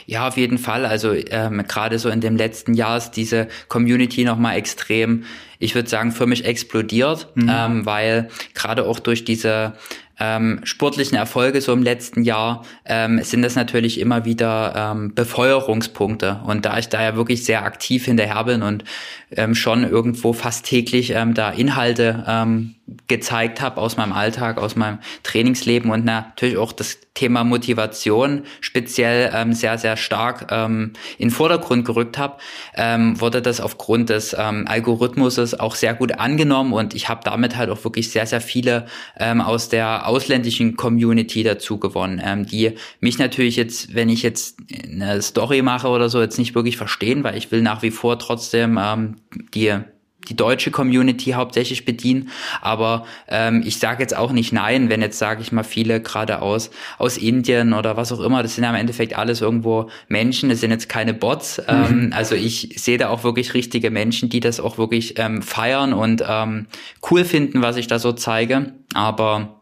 Ja, 0.07 0.29
auf 0.29 0.37
jeden 0.37 0.59
Fall. 0.59 0.87
Also 0.87 1.13
ähm, 1.13 1.63
gerade 1.67 1.99
so 1.99 2.09
in 2.09 2.21
dem 2.21 2.37
letzten 2.37 2.75
Jahr 2.75 2.97
ist 2.97 3.13
diese 3.13 3.49
Community 3.69 4.25
nochmal 4.25 4.57
extrem, 4.57 5.25
ich 5.59 5.75
würde 5.75 5.89
sagen, 5.89 6.13
für 6.13 6.27
mich 6.27 6.45
explodiert, 6.45 7.29
mhm. 7.35 7.51
ähm, 7.53 7.87
weil 7.87 8.29
gerade 8.55 8.85
auch 8.85 8.99
durch 8.99 9.25
diese 9.25 9.75
ähm, 10.19 10.61
sportlichen 10.65 11.17
Erfolge 11.17 11.61
so 11.61 11.73
im 11.73 11.83
letzten 11.83 12.23
Jahr 12.23 12.65
ähm, 12.87 13.23
sind 13.23 13.43
das 13.43 13.55
natürlich 13.55 14.01
immer 14.01 14.25
wieder 14.25 14.73
ähm, 14.75 15.15
Befeuerungspunkte. 15.15 16.41
Und 16.45 16.65
da 16.65 16.79
ich 16.79 16.89
da 16.89 17.03
ja 17.03 17.17
wirklich 17.17 17.45
sehr 17.45 17.65
aktiv 17.65 18.07
hinterher 18.07 18.45
bin 18.45 18.63
und 18.63 18.85
ähm, 19.31 19.55
schon 19.55 19.85
irgendwo 19.85 20.33
fast 20.33 20.67
täglich 20.67 21.11
ähm, 21.11 21.35
da 21.35 21.51
Inhalte 21.51 22.25
ähm, 22.27 22.77
gezeigt 23.09 23.61
habe 23.61 23.81
aus 23.81 23.97
meinem 23.97 24.13
Alltag, 24.13 24.59
aus 24.59 24.77
meinem 24.77 24.99
Trainingsleben 25.25 25.91
und 25.91 26.05
natürlich 26.05 26.57
auch 26.57 26.73
das 26.73 26.99
Thema 27.15 27.43
Motivation 27.43 28.43
speziell 28.61 29.33
ähm, 29.35 29.55
sehr, 29.55 29.79
sehr 29.79 29.97
stark 29.97 30.49
ähm, 30.51 30.93
in 31.19 31.31
Vordergrund 31.31 31.85
gerückt 31.85 32.17
habe, 32.17 32.37
ähm, 32.77 33.21
wurde 33.21 33.43
das 33.43 33.61
aufgrund 33.61 34.11
des 34.11 34.37
ähm, 34.39 34.67
Algorithmuses 34.69 35.59
auch 35.59 35.75
sehr 35.75 35.95
gut 35.95 36.13
angenommen 36.13 36.73
und 36.73 36.95
ich 36.95 37.09
habe 37.09 37.23
damit 37.25 37.57
halt 37.57 37.71
auch 37.71 37.83
wirklich 37.83 38.11
sehr, 38.11 38.27
sehr 38.27 38.41
viele 38.41 38.87
ähm, 39.19 39.41
aus 39.41 39.69
der 39.69 40.07
ausländischen 40.07 40.77
Community 40.77 41.43
dazu 41.43 41.79
gewonnen, 41.79 42.21
ähm, 42.25 42.47
die 42.47 42.75
mich 43.01 43.19
natürlich 43.19 43.57
jetzt, 43.57 43.95
wenn 43.95 44.09
ich 44.09 44.23
jetzt 44.23 44.59
eine 44.85 45.23
Story 45.23 45.63
mache 45.63 45.89
oder 45.89 46.09
so, 46.09 46.21
jetzt 46.21 46.39
nicht 46.39 46.55
wirklich 46.55 46.77
verstehen, 46.77 47.25
weil 47.25 47.37
ich 47.37 47.51
will 47.51 47.63
nach 47.63 47.83
wie 47.83 47.91
vor 47.91 48.19
trotzdem 48.19 48.79
ähm, 48.81 49.17
die 49.55 49.81
die 50.29 50.37
deutsche 50.37 50.71
Community 50.71 51.33
hauptsächlich 51.33 51.85
bedienen. 51.85 52.31
Aber 52.61 53.07
ähm, 53.29 53.63
ich 53.65 53.79
sage 53.79 54.03
jetzt 54.03 54.17
auch 54.17 54.33
nicht 54.33 54.53
nein, 54.53 54.89
wenn 54.89 55.01
jetzt, 55.01 55.19
sage 55.19 55.43
ich 55.43 55.53
mal, 55.53 55.63
viele 55.63 56.01
gerade 56.01 56.43
aus, 56.43 56.71
aus 56.99 57.17
Indien 57.17 57.73
oder 57.73 57.97
was 57.97 58.13
auch 58.13 58.21
immer, 58.21 58.43
das 58.43 58.55
sind 58.55 58.65
ja 58.65 58.71
im 58.71 58.77
Endeffekt 58.77 59.17
alles 59.17 59.41
irgendwo 59.41 59.89
Menschen, 60.09 60.49
das 60.49 60.61
sind 60.61 60.71
jetzt 60.71 60.89
keine 60.89 61.15
Bots. 61.15 61.59
Mhm. 61.59 61.65
Ähm, 61.69 62.13
also 62.15 62.35
ich 62.35 62.75
sehe 62.77 62.99
da 62.99 63.09
auch 63.09 63.25
wirklich 63.25 63.55
richtige 63.55 63.91
Menschen, 63.91 64.29
die 64.29 64.41
das 64.41 64.61
auch 64.61 64.79
wirklich 64.79 65.19
ähm, 65.19 65.43
feiern 65.43 65.93
und 65.93 66.25
ähm, 66.27 66.67
cool 67.11 67.25
finden, 67.25 67.63
was 67.63 67.77
ich 67.77 67.87
da 67.87 67.99
so 67.99 68.13
zeige. 68.13 68.73
Aber 68.95 69.56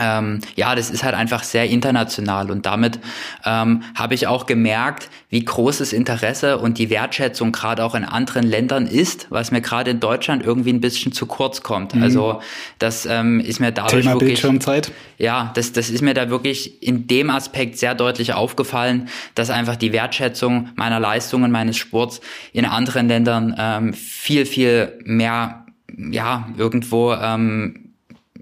ähm, 0.00 0.40
ja, 0.56 0.74
das 0.74 0.90
ist 0.90 1.04
halt 1.04 1.14
einfach 1.14 1.42
sehr 1.42 1.68
international 1.68 2.50
und 2.50 2.66
damit 2.66 2.98
ähm, 3.44 3.82
habe 3.94 4.14
ich 4.14 4.26
auch 4.26 4.46
gemerkt, 4.46 5.10
wie 5.30 5.44
großes 5.44 5.92
Interesse 5.92 6.58
und 6.58 6.78
die 6.78 6.90
Wertschätzung 6.90 7.52
gerade 7.52 7.84
auch 7.84 7.94
in 7.94 8.04
anderen 8.04 8.46
Ländern 8.46 8.86
ist, 8.86 9.26
was 9.30 9.50
mir 9.50 9.60
gerade 9.60 9.90
in 9.90 10.00
Deutschland 10.00 10.44
irgendwie 10.44 10.72
ein 10.72 10.80
bisschen 10.80 11.12
zu 11.12 11.26
kurz 11.26 11.62
kommt. 11.62 11.94
Mhm. 11.94 12.02
Also 12.02 12.40
das 12.78 13.06
ähm, 13.06 13.40
ist 13.40 13.60
mir 13.60 13.72
dadurch 13.72 14.02
Thema 14.02 14.14
wirklich, 14.14 14.40
Bildschirmzeit. 14.40 14.92
Ja, 15.18 15.52
das, 15.54 15.72
das 15.72 15.90
ist 15.90 16.02
mir 16.02 16.14
da 16.14 16.30
wirklich 16.30 16.82
in 16.82 17.06
dem 17.06 17.30
Aspekt 17.30 17.78
sehr 17.78 17.94
deutlich 17.94 18.32
aufgefallen, 18.32 19.08
dass 19.34 19.50
einfach 19.50 19.76
die 19.76 19.92
Wertschätzung 19.92 20.70
meiner 20.76 21.00
Leistungen, 21.00 21.50
meines 21.50 21.76
Sports 21.76 22.20
in 22.52 22.64
anderen 22.64 23.08
Ländern 23.08 23.54
ähm, 23.58 23.92
viel, 23.92 24.46
viel 24.46 24.92
mehr 25.04 25.64
ja, 25.96 26.48
irgendwo 26.56 27.12
ähm, 27.12 27.83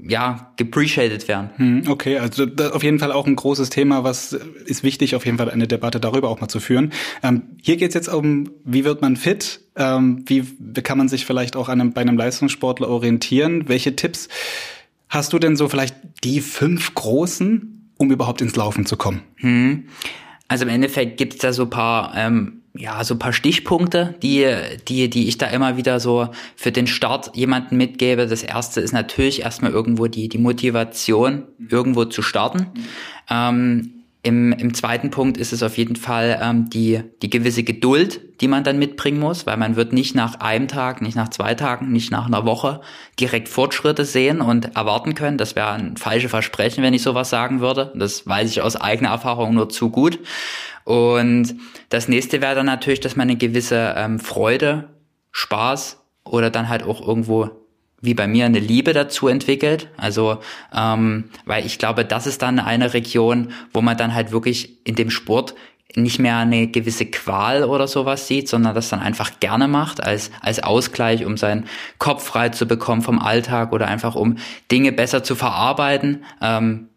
ja, 0.05 0.53
geappreciated 0.57 1.29
werden. 1.29 1.51
Hm, 1.57 1.83
okay, 1.89 2.19
also 2.19 2.47
auf 2.73 2.83
jeden 2.83 2.99
Fall 2.99 3.13
auch 3.13 3.27
ein 3.27 3.37
großes 3.37 3.71
Thema, 3.71 4.03
was 4.03 4.33
ist 4.33 4.83
wichtig, 4.83 5.15
auf 5.15 5.25
jeden 5.25 5.39
Fall 5.39 5.51
eine 5.51 5.69
Debatte 5.69 6.01
darüber 6.01 6.29
auch 6.29 6.41
mal 6.41 6.49
zu 6.49 6.61
führen. 6.61 6.93
Ähm, 7.23 7.43
hier 7.63 7.77
geht 7.77 7.89
es 7.89 7.95
jetzt 7.95 8.09
um, 8.09 8.51
wie 8.65 8.85
wird 8.85 9.01
man 9.01 9.17
fit? 9.17 9.61
Ähm, 9.77 10.25
wie, 10.27 10.45
kann 10.83 10.99
man 10.99 11.09
sich 11.09 11.25
vielleicht 11.25 11.57
auch 11.57 11.69
an 11.69 11.81
einem, 11.81 11.93
bei 11.93 12.01
einem 12.01 12.17
Leistungssportler 12.17 12.89
orientieren? 12.89 13.69
Welche 13.69 13.95
Tipps 13.95 14.29
hast 15.09 15.33
du 15.33 15.39
denn 15.39 15.57
so 15.57 15.69
vielleicht 15.69 15.95
die 16.25 16.41
fünf 16.41 16.95
großen, 16.95 17.91
um 17.97 18.11
überhaupt 18.11 18.41
ins 18.41 18.57
Laufen 18.57 18.87
zu 18.87 18.97
kommen? 18.97 19.23
Hm. 19.37 19.85
Also 20.49 20.65
im 20.65 20.71
Endeffekt 20.71 21.17
gibt 21.17 21.35
es 21.35 21.39
da 21.39 21.53
so 21.53 21.67
paar 21.67 22.13
ähm, 22.17 22.62
ja, 22.75 23.05
so 23.05 23.15
ein 23.15 23.19
paar 23.19 23.33
Stichpunkte, 23.33 24.15
die, 24.23 24.51
die, 24.89 25.11
die 25.11 25.29
ich 25.29 25.37
da 25.37 25.47
immer 25.47 25.77
wieder 25.77 26.01
so 26.01 26.29
für 26.57 26.73
den 26.73 26.87
Start 26.87 27.35
jemanden 27.37 27.77
mitgebe. 27.77 28.27
Das 28.27 28.43
erste 28.43 28.81
ist 28.81 28.93
natürlich 28.93 29.43
erstmal 29.43 29.73
irgendwo 29.73 30.07
die, 30.07 30.29
die 30.29 30.39
Motivation, 30.39 31.45
irgendwo 31.69 32.07
zu 32.07 32.23
starten. 32.23 32.67
Ähm, 33.29 34.02
im, 34.25 34.53
Im 34.53 34.73
zweiten 34.73 35.11
Punkt 35.11 35.37
ist 35.37 35.53
es 35.53 35.65
auf 35.65 35.77
jeden 35.77 35.97
Fall 35.97 36.39
ähm, 36.41 36.71
die, 36.71 37.03
die 37.23 37.31
gewisse 37.31 37.65
Geduld, 37.65 38.21
die 38.41 38.47
man 38.47 38.63
dann 38.63 38.79
mitbringen 38.79 39.19
muss, 39.19 39.47
weil 39.47 39.57
man 39.57 39.75
wird 39.75 39.93
nicht 39.93 40.15
nach 40.15 40.39
einem 40.39 40.69
Tag, 40.69 41.03
nicht 41.03 41.17
nach 41.17 41.31
zwei 41.31 41.55
Tagen, 41.55 41.91
nicht 41.91 42.13
nach 42.13 42.27
einer 42.27 42.47
Woche 42.47 42.83
direkt 43.19 43.49
Fortschritte 43.49 44.05
sehen 44.05 44.41
und 44.41 44.77
erwarten 44.77 45.15
können. 45.15 45.39
Das 45.39 45.57
wäre 45.57 45.73
ein 45.73 45.97
falsches 45.97 46.31
Versprechen, 46.31 46.85
wenn 46.85 46.95
ich 46.95 47.03
sowas 47.03 47.31
sagen 47.31 47.61
würde. 47.61 47.93
Das 47.97 48.25
weiß 48.25 48.49
ich 48.49 48.63
aus 48.63 48.77
eigener 48.77 49.11
Erfahrung 49.11 49.55
nur 49.55 49.69
zu 49.69 49.91
gut. 49.91 50.21
Und 50.85 51.57
das 51.89 52.07
nächste 52.07 52.41
wäre 52.41 52.55
dann 52.55 52.67
natürlich, 52.67 53.01
dass 53.01 53.17
man 53.17 53.29
eine 53.29 53.37
gewisse 53.37 53.95
ähm, 53.97 54.21
Freude, 54.21 54.91
Spaß 55.33 55.99
oder 56.25 56.51
dann 56.51 56.69
halt 56.69 56.85
auch 56.85 57.05
irgendwo 57.07 57.62
wie 58.03 58.15
bei 58.15 58.27
mir 58.27 58.45
eine 58.45 58.59
Liebe 58.59 58.93
dazu 58.93 59.29
entwickelt. 59.29 59.89
Also, 59.97 60.39
ähm, 60.75 61.31
weil 61.47 61.65
ich 61.65 61.79
glaube, 61.79 62.05
das 62.05 62.27
ist 62.27 62.43
dann 62.43 62.59
eine 62.59 62.93
Region, 62.93 63.53
wo 63.73 63.81
man 63.81 63.97
dann 63.97 64.13
halt 64.15 64.33
wirklich 64.33 64.87
in 64.87 64.97
dem 64.97 65.09
Sport 65.09 65.55
nicht 65.95 66.19
mehr 66.19 66.39
eine 66.39 66.69
gewisse 66.69 67.07
Qual 67.07 67.65
oder 67.65 67.87
sowas 67.87 68.27
sieht, 68.27 68.49
sondern 68.49 68.75
das 68.75 68.89
dann 68.89 69.01
einfach 69.01 69.41
gerne 69.41 69.69
macht 69.69 70.03
als, 70.03 70.31
als 70.41 70.63
Ausgleich, 70.63 71.25
um 71.25 71.37
seinen 71.37 71.67
Kopf 71.99 72.25
frei 72.25 72.49
zu 72.49 72.67
bekommen 72.67 73.03
vom 73.03 73.19
Alltag 73.19 73.73
oder 73.73 73.89
einfach 73.89 74.15
um 74.15 74.37
Dinge 74.71 74.93
besser 74.93 75.23
zu 75.23 75.35
verarbeiten. 75.35 76.25
Ähm, 76.41 76.89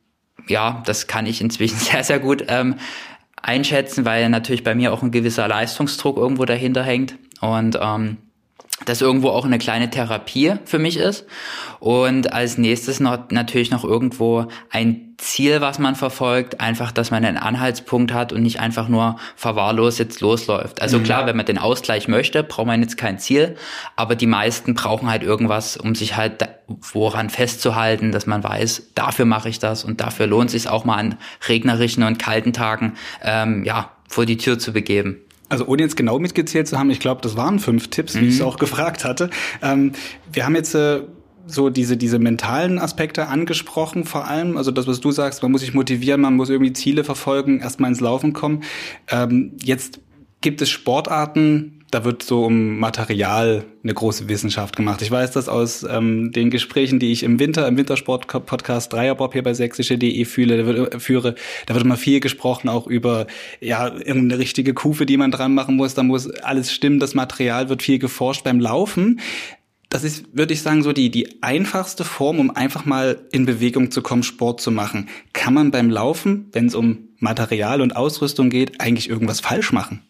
ja, 0.47 0.81
das 0.85 1.07
kann 1.07 1.25
ich 1.25 1.41
inzwischen 1.41 1.77
sehr, 1.77 2.03
sehr 2.03 2.19
gut 2.19 2.45
ähm, 2.47 2.75
einschätzen, 3.41 4.05
weil 4.05 4.29
natürlich 4.29 4.63
bei 4.63 4.75
mir 4.75 4.93
auch 4.93 5.03
ein 5.03 5.11
gewisser 5.11 5.47
Leistungsdruck 5.47 6.17
irgendwo 6.17 6.45
dahinter 6.45 6.83
hängt. 6.83 7.15
Und 7.41 7.77
ähm, 7.79 8.17
das 8.83 9.01
irgendwo 9.01 9.29
auch 9.29 9.45
eine 9.45 9.57
kleine 9.57 9.89
Therapie 9.89 10.55
für 10.65 10.79
mich 10.79 10.97
ist. 10.97 11.25
Und 11.79 12.33
als 12.33 12.57
nächstes 12.57 12.99
noch 12.99 13.29
natürlich 13.29 13.71
noch 13.71 13.85
irgendwo 13.85 14.47
ein 14.69 15.15
Ziel, 15.17 15.61
was 15.61 15.79
man 15.79 15.95
verfolgt, 15.95 16.59
einfach, 16.59 16.91
dass 16.91 17.09
man 17.09 17.23
einen 17.23 17.37
Anhaltspunkt 17.37 18.11
hat 18.11 18.33
und 18.33 18.41
nicht 18.41 18.59
einfach 18.59 18.89
nur 18.89 19.15
verwahrlos 19.37 19.97
jetzt 19.97 20.19
losläuft. 20.19 20.81
Also 20.81 20.99
mhm. 20.99 21.03
klar, 21.03 21.25
wenn 21.25 21.37
man 21.37 21.45
den 21.45 21.57
Ausgleich 21.57 22.09
möchte, 22.09 22.43
braucht 22.43 22.67
man 22.67 22.81
jetzt 22.81 22.97
kein 22.97 23.17
Ziel, 23.17 23.55
aber 23.95 24.15
die 24.15 24.27
meisten 24.27 24.73
brauchen 24.73 25.09
halt 25.09 25.23
irgendwas, 25.23 25.77
um 25.77 25.95
sich 25.95 26.17
halt 26.17 26.45
woran 26.67 27.29
festzuhalten, 27.29 28.11
dass 28.11 28.25
man 28.25 28.43
weiß, 28.43 28.91
dafür 28.93 29.25
mache 29.25 29.47
ich 29.47 29.59
das 29.59 29.85
und 29.85 30.01
dafür 30.01 30.27
lohnt 30.27 30.47
es 30.47 30.51
sich 30.51 30.69
auch 30.69 30.83
mal 30.83 30.97
an 30.97 31.17
regnerischen 31.47 32.03
und 32.03 32.19
kalten 32.19 32.51
Tagen 32.51 32.95
ähm, 33.21 33.63
ja 33.63 33.91
vor 34.09 34.25
die 34.25 34.37
Tür 34.37 34.59
zu 34.59 34.73
begeben. 34.73 35.21
Also 35.47 35.65
ohne 35.67 35.83
jetzt 35.83 35.95
genau 35.95 36.19
mitgezählt 36.19 36.67
zu 36.67 36.77
haben, 36.77 36.89
ich 36.89 36.99
glaube, 36.99 37.21
das 37.21 37.37
waren 37.37 37.59
fünf 37.59 37.89
Tipps, 37.89 38.15
wie 38.15 38.21
mhm. 38.21 38.27
ich 38.29 38.35
es 38.35 38.41
auch 38.41 38.57
gefragt 38.57 39.05
hatte. 39.05 39.29
Ähm, 39.61 39.91
wir 40.31 40.45
haben 40.45 40.55
jetzt 40.55 40.73
äh, 40.73 41.01
so 41.47 41.69
diese, 41.69 41.97
diese 41.97 42.19
mentalen 42.19 42.79
Aspekte 42.79 43.27
angesprochen, 43.27 44.05
vor 44.05 44.27
allem. 44.27 44.57
Also 44.57 44.71
das, 44.71 44.87
was 44.87 44.99
du 44.99 45.11
sagst, 45.11 45.43
man 45.43 45.51
muss 45.51 45.61
sich 45.61 45.73
motivieren, 45.73 46.21
man 46.21 46.35
muss 46.35 46.49
irgendwie 46.49 46.73
Ziele 46.73 47.03
verfolgen, 47.03 47.59
erstmal 47.59 47.91
ins 47.91 48.01
Laufen 48.01 48.33
kommen. 48.33 48.63
Ähm, 49.09 49.51
jetzt 49.63 49.99
gibt 50.41 50.61
es 50.61 50.69
Sportarten, 50.69 51.74
da 51.95 52.03
wird 52.03 52.23
so 52.23 52.43
um 52.43 52.77
Material 52.77 53.63
eine 53.81 53.93
große 53.93 54.27
Wissenschaft 54.27 54.75
gemacht. 54.75 55.01
Ich 55.01 55.09
weiß 55.09 55.31
das 55.31 55.47
aus 55.47 55.83
ähm, 55.89 56.33
den 56.33 56.49
Gesprächen, 56.49 56.99
die 56.99 57.13
ich 57.13 57.23
im 57.23 57.39
Winter, 57.39 57.65
im 57.69 57.77
Wintersport-Podcast 57.77 58.91
Dreierbob 58.91 59.31
hier 59.31 59.43
bei 59.43 59.53
sächsische.de 59.53 60.25
fühle, 60.25 60.89
äh, 60.91 60.99
führe. 60.99 61.35
Da 61.67 61.73
wird 61.73 61.85
immer 61.85 61.95
viel 61.95 62.19
gesprochen, 62.19 62.67
auch 62.67 62.85
über 62.87 63.27
ja 63.61 63.87
irgendeine 63.87 64.39
richtige 64.39 64.73
Kufe, 64.73 65.05
die 65.05 65.15
man 65.15 65.31
dran 65.31 65.53
machen 65.53 65.77
muss. 65.77 65.93
Da 65.93 66.03
muss 66.03 66.29
alles 66.29 66.73
stimmen, 66.73 66.99
das 66.99 67.13
Material 67.13 67.69
wird 67.69 67.81
viel 67.81 67.97
geforscht 67.97 68.43
beim 68.43 68.59
Laufen. 68.59 69.21
Das 69.87 70.03
ist, 70.03 70.25
würde 70.35 70.53
ich 70.53 70.61
sagen, 70.61 70.83
so 70.83 70.91
die, 70.91 71.09
die 71.09 71.41
einfachste 71.41 72.03
Form, 72.03 72.39
um 72.39 72.51
einfach 72.51 72.83
mal 72.83 73.21
in 73.31 73.45
Bewegung 73.45 73.89
zu 73.89 74.01
kommen, 74.01 74.23
Sport 74.23 74.59
zu 74.59 74.69
machen. 74.69 75.07
Kann 75.31 75.53
man 75.53 75.71
beim 75.71 75.89
Laufen, 75.89 76.49
wenn 76.51 76.65
es 76.65 76.75
um 76.75 77.07
Material 77.19 77.79
und 77.79 77.95
Ausrüstung 77.95 78.49
geht, 78.49 78.81
eigentlich 78.81 79.09
irgendwas 79.09 79.39
falsch 79.39 79.71
machen? 79.71 80.01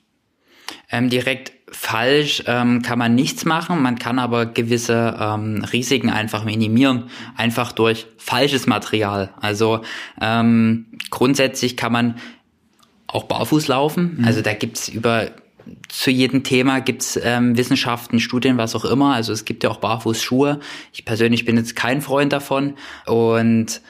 Ähm, 0.90 1.12
direkt 1.12 1.55
falsch 1.76 2.44
ähm, 2.48 2.82
kann 2.82 2.98
man 2.98 3.16
nichts 3.16 3.46
machen, 3.46 3.82
man 3.82 4.00
kann 4.00 4.18
aber 4.18 4.46
gewisse 4.46 5.16
ähm, 5.20 5.64
Risiken 5.72 6.10
einfach 6.10 6.44
minimieren, 6.44 7.10
einfach 7.36 7.72
durch 7.74 8.08
falsches 8.18 8.66
Material. 8.66 9.34
Also 9.42 9.82
ähm, 10.22 10.88
grundsätzlich 11.12 11.76
kann 11.78 11.92
man 11.92 12.16
auch 13.08 13.26
barfuß 13.26 13.68
laufen. 13.68 14.18
Mhm. 14.18 14.26
Also 14.26 14.42
da 14.42 14.54
gibt's 14.54 14.88
über 14.88 15.32
zu 15.90 16.12
jedem 16.12 16.44
Thema 16.44 16.80
gibt's 16.80 17.20
ähm, 17.22 17.58
Wissenschaften, 17.58 18.20
Studien, 18.20 18.58
was 18.58 18.76
auch 18.76 18.86
immer. 18.86 19.14
Also 19.14 19.34
es 19.34 19.46
gibt 19.46 19.64
ja 19.64 19.70
auch 19.70 19.78
Barfußschuhe. 19.78 20.60
Ich 20.94 21.06
persönlich 21.06 21.46
bin 21.46 21.58
jetzt 21.58 21.76
kein 21.76 22.02
Freund 22.02 22.32
davon. 22.32 22.76
Und 23.06 23.82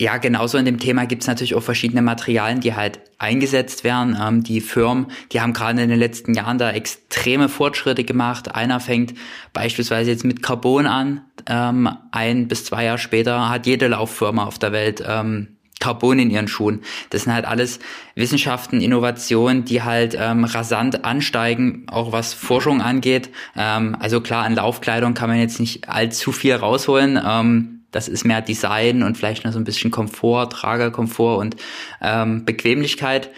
ja, 0.00 0.16
genauso 0.18 0.58
in 0.58 0.64
dem 0.64 0.78
Thema 0.78 1.06
gibt's 1.06 1.26
natürlich 1.26 1.56
auch 1.56 1.62
verschiedene 1.62 2.02
Materialien, 2.02 2.60
die 2.60 2.74
halt 2.74 3.00
eingesetzt 3.18 3.82
werden. 3.82 4.16
Ähm, 4.20 4.44
die 4.44 4.60
Firmen, 4.60 5.08
die 5.32 5.40
haben 5.40 5.52
gerade 5.52 5.82
in 5.82 5.88
den 5.88 5.98
letzten 5.98 6.34
Jahren 6.34 6.58
da 6.58 6.70
extreme 6.70 7.48
Fortschritte 7.48 8.04
gemacht. 8.04 8.54
Einer 8.54 8.78
fängt 8.78 9.14
beispielsweise 9.52 10.10
jetzt 10.12 10.24
mit 10.24 10.40
Carbon 10.40 10.86
an. 10.86 11.22
Ähm, 11.46 11.88
ein 12.12 12.46
bis 12.46 12.64
zwei 12.64 12.84
Jahre 12.84 12.98
später 12.98 13.50
hat 13.50 13.66
jede 13.66 13.88
Lauffirma 13.88 14.44
auf 14.44 14.60
der 14.60 14.70
Welt 14.70 15.02
ähm, 15.04 15.56
Carbon 15.80 16.20
in 16.20 16.30
ihren 16.30 16.46
Schuhen. 16.46 16.82
Das 17.10 17.24
sind 17.24 17.32
halt 17.34 17.44
alles 17.44 17.80
Wissenschaften, 18.14 18.80
Innovationen, 18.80 19.64
die 19.64 19.82
halt 19.82 20.16
ähm, 20.18 20.44
rasant 20.44 21.04
ansteigen, 21.04 21.86
auch 21.88 22.12
was 22.12 22.34
Forschung 22.34 22.82
angeht. 22.82 23.30
Ähm, 23.56 23.96
also 23.98 24.20
klar, 24.20 24.44
an 24.44 24.54
Laufkleidung 24.54 25.14
kann 25.14 25.28
man 25.28 25.40
jetzt 25.40 25.58
nicht 25.58 25.88
allzu 25.88 26.30
viel 26.30 26.54
rausholen. 26.54 27.20
Ähm, 27.24 27.77
das 27.90 28.08
ist 28.08 28.24
mehr 28.24 28.42
Design 28.42 29.02
und 29.02 29.16
vielleicht 29.16 29.44
noch 29.44 29.52
so 29.52 29.58
ein 29.58 29.64
bisschen 29.64 29.90
Komfort, 29.90 30.50
Tragerkomfort 30.50 31.38
und 31.38 31.56
ähm, 32.02 32.44
Bequemlichkeit. 32.44 33.30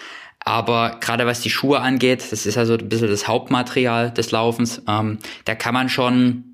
Aber 0.42 0.96
gerade 1.00 1.26
was 1.26 1.40
die 1.40 1.50
Schuhe 1.50 1.80
angeht, 1.80 2.32
das 2.32 2.46
ist 2.46 2.56
also 2.56 2.74
ein 2.74 2.88
bisschen 2.88 3.08
das 3.08 3.28
Hauptmaterial 3.28 4.10
des 4.10 4.30
Laufens, 4.30 4.82
ähm, 4.88 5.18
da 5.44 5.54
kann 5.54 5.74
man 5.74 5.88
schon 5.88 6.44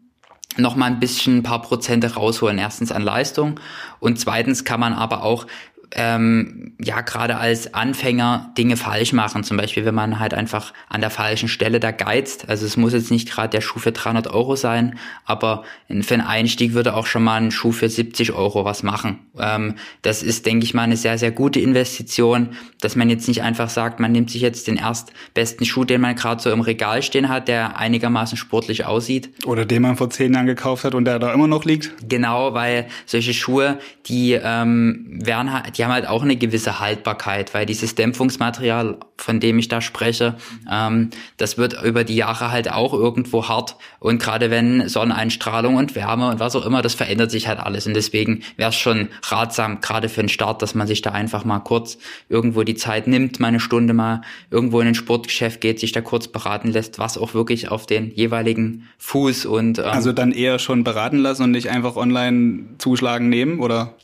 noch 0.59 0.75
mal 0.75 0.87
ein 0.87 1.01
bisschen 1.01 1.39
ein 1.39 1.43
paar 1.43 1.63
Prozente 1.63 2.15
rausholen. 2.15 2.59
Erstens 2.59 2.91
an 2.91 3.03
Leistung 3.03 3.61
und 4.01 4.19
zweitens 4.19 4.65
kann 4.65 4.81
man 4.81 4.95
aber 4.95 5.23
auch 5.23 5.47
ähm, 5.93 6.73
ja 6.81 7.01
gerade 7.01 7.37
als 7.37 7.75
Anfänger 7.75 8.53
Dinge 8.57 8.77
falsch 8.77 9.13
machen. 9.13 9.45
Zum 9.45 9.57
Beispiel, 9.57 9.85
wenn 9.85 9.95
man 9.95 10.19
halt 10.19 10.35
einfach 10.35 10.73
an 10.89 11.01
der 11.01 11.11
falschen 11.11 11.49
Stelle 11.49 11.81
da 11.81 11.91
geizt. 11.91 12.49
Also 12.49 12.67
es 12.67 12.77
muss 12.77 12.93
jetzt 12.93 13.11
nicht 13.11 13.31
gerade 13.31 13.51
der 13.51 13.61
Schuh 13.61 13.79
für 13.79 13.93
300 13.93 14.29
Euro 14.29 14.57
sein, 14.57 14.99
aber 15.25 15.65
für 16.03 16.15
einen 16.15 16.27
Einstieg 16.27 16.75
würde 16.75 16.95
auch 16.95 17.07
schon 17.07 17.23
mal 17.23 17.41
ein 17.41 17.51
Schuh 17.51 17.73
für 17.73 17.89
70 17.89 18.33
Euro 18.33 18.65
was 18.65 18.83
machen. 18.83 19.21
Ähm, 19.39 19.77
das 20.03 20.23
ist, 20.23 20.47
denke 20.47 20.65
ich 20.65 20.75
mal, 20.75 20.83
eine 20.83 20.97
sehr, 20.97 21.19
sehr 21.19 21.31
gute 21.31 21.61
Investition, 21.61 22.51
dass 22.81 22.97
man 22.97 23.09
jetzt 23.09 23.29
nicht 23.29 23.43
einfach 23.43 23.69
sagt, 23.69 24.01
man 24.01 24.13
nimmt 24.13 24.31
sich 24.31 24.43
jetzt 24.43 24.67
den 24.67 24.77
erstbesten 24.77 25.67
Schuh, 25.67 25.85
den 25.85 26.01
man 26.01 26.17
gerade 26.17 26.43
so 26.43 26.51
im 26.51 26.61
Regal 26.61 27.03
stehen 27.03 27.29
hat, 27.29 27.49
der 27.49 27.79
einigermaßen 27.79 28.37
sportlich 28.37 28.85
aussieht. 28.85 29.31
Oder 29.45 29.65
den 29.65 29.83
man 29.83 29.97
vor 29.97 30.11
zehn 30.11 30.35
Jahren 30.35 30.47
gekauft 30.47 30.85
hat 30.85 30.95
und 30.95 31.05
der 31.05 31.19
da 31.19 31.33
immer 31.33 31.49
noch 31.49 31.65
liegt. 31.65 31.93
Genau, 32.09 32.55
weil 32.55 32.87
solche 33.07 33.35
Schuhe, 33.35 33.79
die 34.07 34.33
ähm, 34.33 35.07
werden 35.25 35.53
halt 35.53 35.76
die 35.77 35.85
haben 35.85 35.93
halt 35.93 36.07
auch 36.07 36.23
eine 36.23 36.37
gewisse 36.37 36.81
Haltbarkeit, 36.81 37.55
weil 37.55 37.67
dieses 37.67 37.95
Dämpfungsmaterial, 37.95 38.99
von 39.17 39.41
dem 39.41 39.59
ich 39.59 39.69
da 39.69 39.81
spreche, 39.81 40.37
ähm, 40.71 41.11
das 41.37 41.59
wird 41.59 41.83
über 41.83 42.05
die 42.05 42.17
Jahre 42.17 42.51
halt 42.51 42.71
auch 42.71 42.93
irgendwo 42.93 43.49
hart. 43.49 43.77
Und 43.99 44.23
gerade 44.23 44.51
wenn 44.51 44.89
Sonneneinstrahlung 44.89 45.77
und 45.77 45.95
Wärme 45.95 46.29
und 46.29 46.41
was 46.41 46.57
auch 46.57 46.65
immer, 46.65 46.83
das 46.83 46.95
verändert 46.95 47.31
sich 47.31 47.49
halt 47.49 47.59
alles. 47.59 47.87
Und 47.87 47.95
deswegen 47.95 48.43
wäre 48.57 48.71
es 48.71 48.77
schon 48.77 49.09
ratsam, 49.25 49.81
gerade 49.81 50.09
für 50.09 50.23
den 50.23 50.29
Start, 50.29 50.63
dass 50.63 50.75
man 50.75 50.87
sich 50.87 51.03
da 51.03 51.13
einfach 51.13 51.45
mal 51.45 51.61
kurz 51.61 51.99
irgendwo 52.29 52.63
die 52.63 52.75
Zeit 52.75 53.07
nimmt, 53.07 53.41
mal 53.41 53.49
eine 53.49 53.61
Stunde 53.61 53.93
mal 53.95 54.23
irgendwo 54.51 54.81
in 54.81 54.89
ein 54.89 54.95
Sportgeschäft 54.95 55.61
geht, 55.61 55.81
sich 55.81 55.93
da 55.93 56.01
kurz 56.01 56.29
beraten 56.29 56.69
lässt, 56.69 56.99
was 56.99 57.19
auch 57.19 57.35
wirklich 57.35 57.71
auf 57.71 57.87
den 57.87 58.13
jeweiligen 58.15 58.89
Fuß 58.99 59.47
und 59.47 59.79
ähm, 59.79 59.85
also 59.85 60.13
dann 60.13 60.33
eher 60.33 60.59
schon 60.59 60.85
beraten 60.85 61.19
lassen 61.19 61.45
und 61.45 61.51
nicht 61.51 61.71
einfach 61.71 61.97
online 61.97 62.65
zuschlagen 62.79 63.29
nehmen 63.29 63.61
oder 63.61 63.95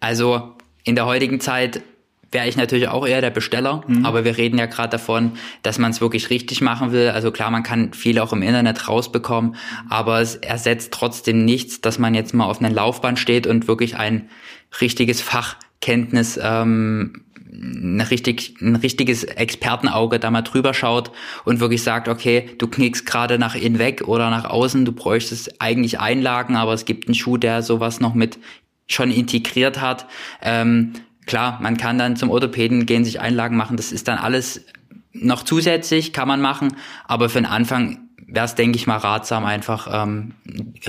also 0.00 0.54
in 0.84 0.94
der 0.94 1.06
heutigen 1.06 1.40
Zeit 1.40 1.82
wäre 2.32 2.48
ich 2.48 2.56
natürlich 2.56 2.88
auch 2.88 3.06
eher 3.06 3.20
der 3.20 3.30
Besteller, 3.30 3.84
mhm. 3.86 4.06
aber 4.06 4.24
wir 4.24 4.38
reden 4.38 4.58
ja 4.58 4.66
gerade 4.66 4.90
davon, 4.90 5.32
dass 5.62 5.78
man 5.78 5.90
es 5.90 6.00
wirklich 6.00 6.30
richtig 6.30 6.62
machen 6.62 6.90
will. 6.90 7.10
Also 7.10 7.30
klar, 7.30 7.50
man 7.50 7.62
kann 7.62 7.92
viel 7.92 8.18
auch 8.18 8.32
im 8.32 8.42
Internet 8.42 8.88
rausbekommen, 8.88 9.54
aber 9.88 10.20
es 10.20 10.36
ersetzt 10.36 10.92
trotzdem 10.92 11.44
nichts, 11.44 11.82
dass 11.82 11.98
man 11.98 12.14
jetzt 12.14 12.32
mal 12.32 12.46
auf 12.46 12.60
einer 12.60 12.70
Laufbahn 12.70 13.16
steht 13.16 13.46
und 13.46 13.68
wirklich 13.68 13.96
ein 13.96 14.30
richtiges 14.80 15.20
Fachkenntnis, 15.20 16.40
ähm, 16.42 17.24
ein, 17.52 18.00
richtig, 18.00 18.56
ein 18.62 18.76
richtiges 18.76 19.24
Expertenauge 19.24 20.18
da 20.18 20.30
mal 20.30 20.40
drüber 20.40 20.72
schaut 20.72 21.12
und 21.44 21.60
wirklich 21.60 21.82
sagt, 21.82 22.08
okay, 22.08 22.48
du 22.56 22.66
knickst 22.66 23.04
gerade 23.04 23.38
nach 23.38 23.54
innen 23.54 23.78
weg 23.78 24.08
oder 24.08 24.30
nach 24.30 24.46
außen, 24.46 24.86
du 24.86 24.92
bräuchtest 24.92 25.60
eigentlich 25.60 26.00
Einlagen, 26.00 26.56
aber 26.56 26.72
es 26.72 26.86
gibt 26.86 27.08
einen 27.08 27.14
Schuh, 27.14 27.36
der 27.36 27.60
sowas 27.62 28.00
noch 28.00 28.14
mit 28.14 28.38
schon 28.92 29.10
integriert 29.10 29.80
hat. 29.80 30.06
Ähm, 30.42 30.92
klar, 31.26 31.58
man 31.62 31.76
kann 31.76 31.98
dann 31.98 32.16
zum 32.16 32.30
Orthopäden 32.30 32.86
gehen, 32.86 33.04
sich 33.04 33.20
Einlagen 33.20 33.56
machen. 33.56 33.76
Das 33.76 33.92
ist 33.92 34.08
dann 34.08 34.18
alles 34.18 34.64
noch 35.12 35.42
zusätzlich, 35.42 36.12
kann 36.12 36.28
man 36.28 36.40
machen. 36.40 36.76
Aber 37.06 37.28
für 37.28 37.38
den 37.38 37.46
Anfang 37.46 38.08
wäre 38.34 38.46
es, 38.46 38.54
denke 38.54 38.76
ich 38.76 38.86
mal, 38.86 38.96
ratsam, 38.96 39.44
einfach 39.44 39.88
ähm, 39.92 40.32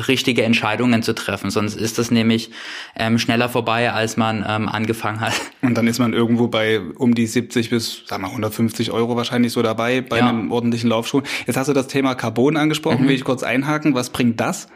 richtige 0.08 0.44
Entscheidungen 0.44 1.04
zu 1.04 1.14
treffen. 1.14 1.50
Sonst 1.50 1.76
ist 1.76 1.98
das 1.98 2.10
nämlich 2.10 2.52
ähm, 2.96 3.20
schneller 3.20 3.50
vorbei, 3.50 3.92
als 3.92 4.18
man 4.18 4.46
ähm, 4.48 4.70
angefangen 4.70 5.20
hat. 5.20 5.34
Und 5.62 5.78
dann 5.78 5.88
ist 5.88 6.00
man 6.00 6.14
irgendwo 6.14 6.48
bei 6.48 6.80
um 6.80 7.14
die 7.14 7.28
70 7.28 7.70
bis, 7.70 8.04
sagen 8.06 8.24
wir, 8.24 8.30
150 8.30 8.92
Euro 8.92 9.16
wahrscheinlich 9.16 9.52
so 9.52 9.62
dabei 9.62 10.02
bei 10.02 10.20
ja. 10.20 10.30
einem 10.30 10.52
ordentlichen 10.52 10.90
Laufschuh. 10.90 11.22
Jetzt 11.46 11.58
hast 11.58 11.68
du 11.68 11.74
das 11.74 11.88
Thema 11.88 12.16
Carbon 12.16 12.58
angesprochen. 12.58 13.04
Mhm. 13.04 13.10
Will 13.10 13.16
ich 13.16 13.24
kurz 13.24 13.44
einhaken. 13.44 13.94
Was 13.94 14.10
bringt 14.10 14.40
das? 14.40 14.68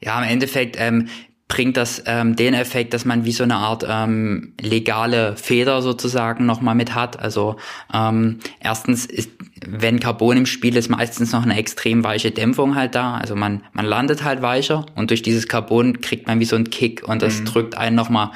Ja, 0.00 0.20
im 0.20 0.28
Endeffekt 0.28 0.76
ähm, 0.78 1.08
bringt 1.50 1.76
das 1.76 2.02
ähm, 2.06 2.36
den 2.36 2.54
Effekt, 2.54 2.94
dass 2.94 3.04
man 3.04 3.24
wie 3.24 3.32
so 3.32 3.42
eine 3.42 3.56
Art 3.56 3.84
ähm, 3.86 4.54
legale 4.60 5.36
Feder 5.36 5.82
sozusagen 5.82 6.46
nochmal 6.46 6.76
mit 6.76 6.94
hat. 6.94 7.18
Also 7.18 7.56
ähm, 7.92 8.38
erstens 8.60 9.04
ist, 9.04 9.30
wenn 9.66 9.98
Carbon 9.98 10.38
im 10.38 10.46
Spiel 10.46 10.76
ist, 10.76 10.88
meistens 10.88 11.32
noch 11.32 11.42
eine 11.42 11.58
extrem 11.58 12.04
weiche 12.04 12.30
Dämpfung 12.30 12.76
halt 12.76 12.94
da. 12.94 13.16
Also 13.16 13.34
man, 13.34 13.64
man 13.72 13.84
landet 13.84 14.22
halt 14.22 14.42
weicher 14.42 14.86
und 14.94 15.10
durch 15.10 15.22
dieses 15.22 15.48
Carbon 15.48 16.00
kriegt 16.00 16.28
man 16.28 16.38
wie 16.38 16.44
so 16.44 16.54
einen 16.54 16.70
Kick 16.70 17.02
und 17.06 17.20
das 17.20 17.40
mhm. 17.40 17.44
drückt 17.46 17.76
einen 17.76 17.96
nochmal 17.96 18.30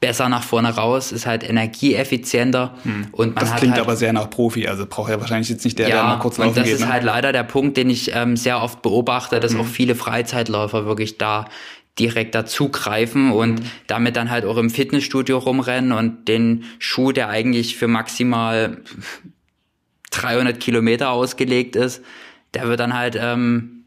besser 0.00 0.28
nach 0.30 0.42
vorne 0.42 0.74
raus, 0.74 1.12
ist 1.12 1.26
halt 1.26 1.48
energieeffizienter 1.48 2.74
hm. 2.82 3.06
und 3.12 3.36
man 3.36 3.44
Das 3.44 3.54
klingt 3.54 3.74
halt, 3.74 3.84
aber 3.84 3.94
sehr 3.94 4.12
nach 4.12 4.28
Profi, 4.28 4.66
also 4.66 4.84
braucht 4.84 5.10
ja 5.10 5.20
wahrscheinlich 5.20 5.48
jetzt 5.48 5.64
nicht 5.64 5.78
der, 5.78 5.88
ja, 5.88 5.94
der 5.94 6.04
mal 6.04 6.18
kurz 6.18 6.38
laufen 6.38 6.54
geht. 6.54 6.64
und 6.64 6.66
das 6.66 6.80
ist 6.80 6.86
ne? 6.86 6.92
halt 6.92 7.04
leider 7.04 7.30
der 7.30 7.44
Punkt, 7.44 7.76
den 7.76 7.88
ich 7.88 8.10
ähm, 8.12 8.36
sehr 8.36 8.60
oft 8.60 8.82
beobachte, 8.82 9.38
dass 9.38 9.52
hm. 9.52 9.60
auch 9.60 9.66
viele 9.66 9.94
Freizeitläufer 9.94 10.86
wirklich 10.86 11.18
da 11.18 11.44
direkt 11.98 12.34
dazugreifen 12.34 13.32
und 13.32 13.60
mhm. 13.60 13.66
damit 13.86 14.16
dann 14.16 14.30
halt 14.30 14.44
auch 14.44 14.56
im 14.56 14.70
Fitnessstudio 14.70 15.38
rumrennen 15.38 15.92
und 15.92 16.26
den 16.26 16.64
Schuh, 16.78 17.12
der 17.12 17.28
eigentlich 17.28 17.76
für 17.76 17.88
maximal 17.88 18.78
300 20.10 20.58
Kilometer 20.58 21.10
ausgelegt 21.10 21.76
ist, 21.76 22.02
der 22.54 22.68
wird 22.68 22.80
dann 22.80 22.94
halt 22.94 23.18
ähm, 23.20 23.84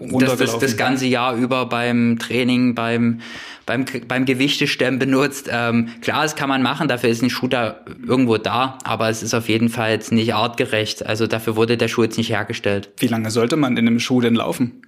das, 0.00 0.38
das, 0.38 0.58
das 0.58 0.76
ganze 0.76 1.06
Jahr 1.06 1.36
über 1.36 1.66
beim 1.66 2.18
Training, 2.18 2.74
beim 2.74 3.20
beim, 3.66 3.84
beim 4.08 4.24
Gewichtestemmen 4.24 4.98
benutzt. 4.98 5.48
Ähm, 5.50 5.88
klar, 6.00 6.22
das 6.22 6.36
kann 6.36 6.48
man 6.48 6.62
machen, 6.62 6.88
dafür 6.88 7.10
ist 7.10 7.22
ein 7.22 7.30
Schuh 7.30 7.48
da 7.48 7.80
irgendwo 8.06 8.36
da, 8.36 8.78
aber 8.84 9.08
es 9.08 9.22
ist 9.22 9.34
auf 9.34 9.48
jeden 9.48 9.68
Fall 9.68 9.92
jetzt 9.92 10.12
nicht 10.12 10.34
artgerecht. 10.34 11.06
Also 11.06 11.26
dafür 11.26 11.56
wurde 11.56 11.76
der 11.76 11.88
Schuh 11.88 12.02
jetzt 12.02 12.18
nicht 12.18 12.30
hergestellt. 12.30 12.90
Wie 12.98 13.06
lange 13.06 13.30
sollte 13.30 13.56
man 13.56 13.76
in 13.76 13.86
einem 13.86 14.00
Schuh 14.00 14.20
denn 14.20 14.34
laufen? 14.34 14.82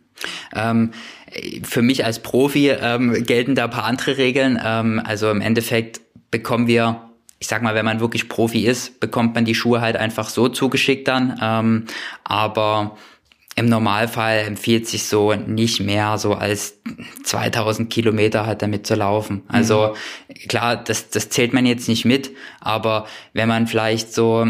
Ähm, 0.54 0.90
für 1.62 1.83
mich 1.83 2.05
als 2.05 2.21
Profi 2.21 2.71
ähm, 2.71 3.25
gelten 3.25 3.55
da 3.55 3.64
ein 3.64 3.71
paar 3.71 3.85
andere 3.85 4.19
Regeln. 4.19 4.61
Ähm, 4.64 5.00
also 5.05 5.31
im 5.31 5.41
Endeffekt 5.41 6.00
bekommen 6.31 6.67
wir 6.67 7.11
ich 7.45 7.49
sag 7.49 7.62
mal, 7.62 7.75
wenn 7.75 7.85
man 7.85 8.00
wirklich 8.00 8.31
Profi 8.31 8.67
ist, 8.67 9.00
bekommt 9.00 9.35
man 9.35 9.45
die 9.45 9.55
Schuhe 9.55 9.83
halt 9.83 9.97
einfach 9.97 10.31
so 10.31 10.49
zugeschickt 10.49 11.07
dann. 11.09 11.38
Ähm, 11.43 11.85
aber 12.25 12.97
im 13.57 13.67
Normalfall 13.67 14.38
empfiehlt 14.38 14.88
sich 14.88 15.05
so 15.05 15.35
nicht 15.35 15.81
mehr 15.81 16.19
so 16.19 16.35
als 16.35 16.81
2000 17.23 17.91
Kilometer 17.91 18.47
halt 18.47 18.62
damit 18.62 18.87
zu 18.87 18.95
laufen. 18.95 19.43
Also 19.47 19.95
mhm. 20.29 20.49
klar, 20.49 20.76
das, 20.83 21.11
das 21.11 21.29
zählt 21.29 21.53
man 21.53 21.67
jetzt 21.67 21.87
nicht 21.87 22.05
mit, 22.05 22.31
aber 22.61 23.07
wenn 23.33 23.49
man 23.49 23.67
vielleicht 23.67 24.12
so 24.12 24.47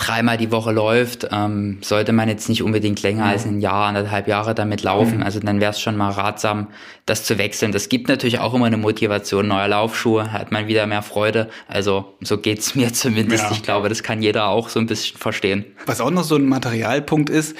dreimal 0.00 0.38
die 0.38 0.50
Woche 0.50 0.72
läuft, 0.72 1.28
ähm, 1.30 1.78
sollte 1.82 2.12
man 2.12 2.28
jetzt 2.28 2.48
nicht 2.48 2.62
unbedingt 2.62 3.02
länger 3.02 3.24
mhm. 3.24 3.30
als 3.30 3.44
ein 3.44 3.60
Jahr, 3.60 3.86
anderthalb 3.86 4.28
Jahre 4.28 4.54
damit 4.54 4.82
laufen. 4.82 5.18
Mhm. 5.18 5.22
Also 5.22 5.40
dann 5.40 5.60
wäre 5.60 5.72
es 5.72 5.80
schon 5.80 5.96
mal 5.96 6.10
ratsam, 6.10 6.68
das 7.04 7.24
zu 7.24 7.36
wechseln. 7.36 7.70
Das 7.70 7.88
gibt 7.90 8.08
natürlich 8.08 8.38
auch 8.38 8.54
immer 8.54 8.66
eine 8.66 8.78
Motivation. 8.78 9.48
Neuer 9.48 9.68
Laufschuhe, 9.68 10.32
hat 10.32 10.52
man 10.52 10.66
wieder 10.68 10.86
mehr 10.86 11.02
Freude. 11.02 11.50
Also 11.68 12.14
so 12.20 12.38
geht's 12.38 12.74
mir 12.76 12.92
zumindest. 12.92 13.44
Ja. 13.44 13.52
Ich 13.52 13.62
glaube, 13.62 13.88
das 13.90 14.02
kann 14.02 14.22
jeder 14.22 14.46
auch 14.46 14.70
so 14.70 14.80
ein 14.80 14.86
bisschen 14.86 15.18
verstehen. 15.18 15.66
Was 15.86 16.00
auch 16.00 16.10
noch 16.10 16.24
so 16.24 16.36
ein 16.36 16.46
Materialpunkt 16.46 17.28
ist, 17.28 17.54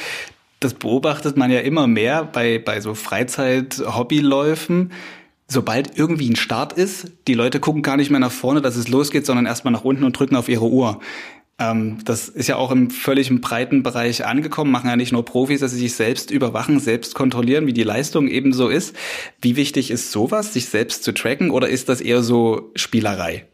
das 0.60 0.74
beobachtet 0.74 1.36
man 1.36 1.50
ja 1.50 1.60
immer 1.60 1.86
mehr 1.86 2.24
bei, 2.24 2.58
bei 2.58 2.80
so 2.80 2.94
Freizeit-Hobbyläufen. 2.94 4.92
Sobald 5.46 5.98
irgendwie 5.98 6.30
ein 6.30 6.36
Start 6.36 6.74
ist, 6.74 7.10
die 7.26 7.34
Leute 7.34 7.60
gucken 7.60 7.82
gar 7.82 7.96
nicht 7.96 8.10
mehr 8.10 8.20
nach 8.20 8.30
vorne, 8.30 8.62
dass 8.62 8.76
es 8.76 8.88
losgeht, 8.88 9.26
sondern 9.26 9.46
erstmal 9.46 9.72
nach 9.72 9.84
unten 9.84 10.04
und 10.04 10.18
drücken 10.18 10.36
auf 10.36 10.48
ihre 10.48 10.66
Uhr. 10.66 11.00
Ähm, 11.60 11.98
das 12.04 12.28
ist 12.28 12.48
ja 12.48 12.56
auch 12.56 12.70
im 12.70 12.90
völlig 12.90 13.30
breiten 13.40 13.82
Bereich 13.82 14.26
angekommen, 14.26 14.72
machen 14.72 14.88
ja 14.88 14.96
nicht 14.96 15.12
nur 15.12 15.24
Profis, 15.24 15.60
dass 15.60 15.72
sie 15.72 15.78
sich 15.78 15.94
selbst 15.94 16.30
überwachen, 16.30 16.80
selbst 16.80 17.14
kontrollieren, 17.14 17.66
wie 17.66 17.74
die 17.74 17.82
Leistung 17.82 18.26
eben 18.26 18.52
so 18.52 18.68
ist. 18.68 18.96
Wie 19.40 19.56
wichtig 19.56 19.90
ist 19.90 20.10
sowas, 20.10 20.54
sich 20.54 20.66
selbst 20.66 21.04
zu 21.04 21.12
tracken, 21.12 21.50
oder 21.50 21.68
ist 21.68 21.88
das 21.88 22.00
eher 22.00 22.22
so 22.22 22.72
Spielerei? 22.74 23.44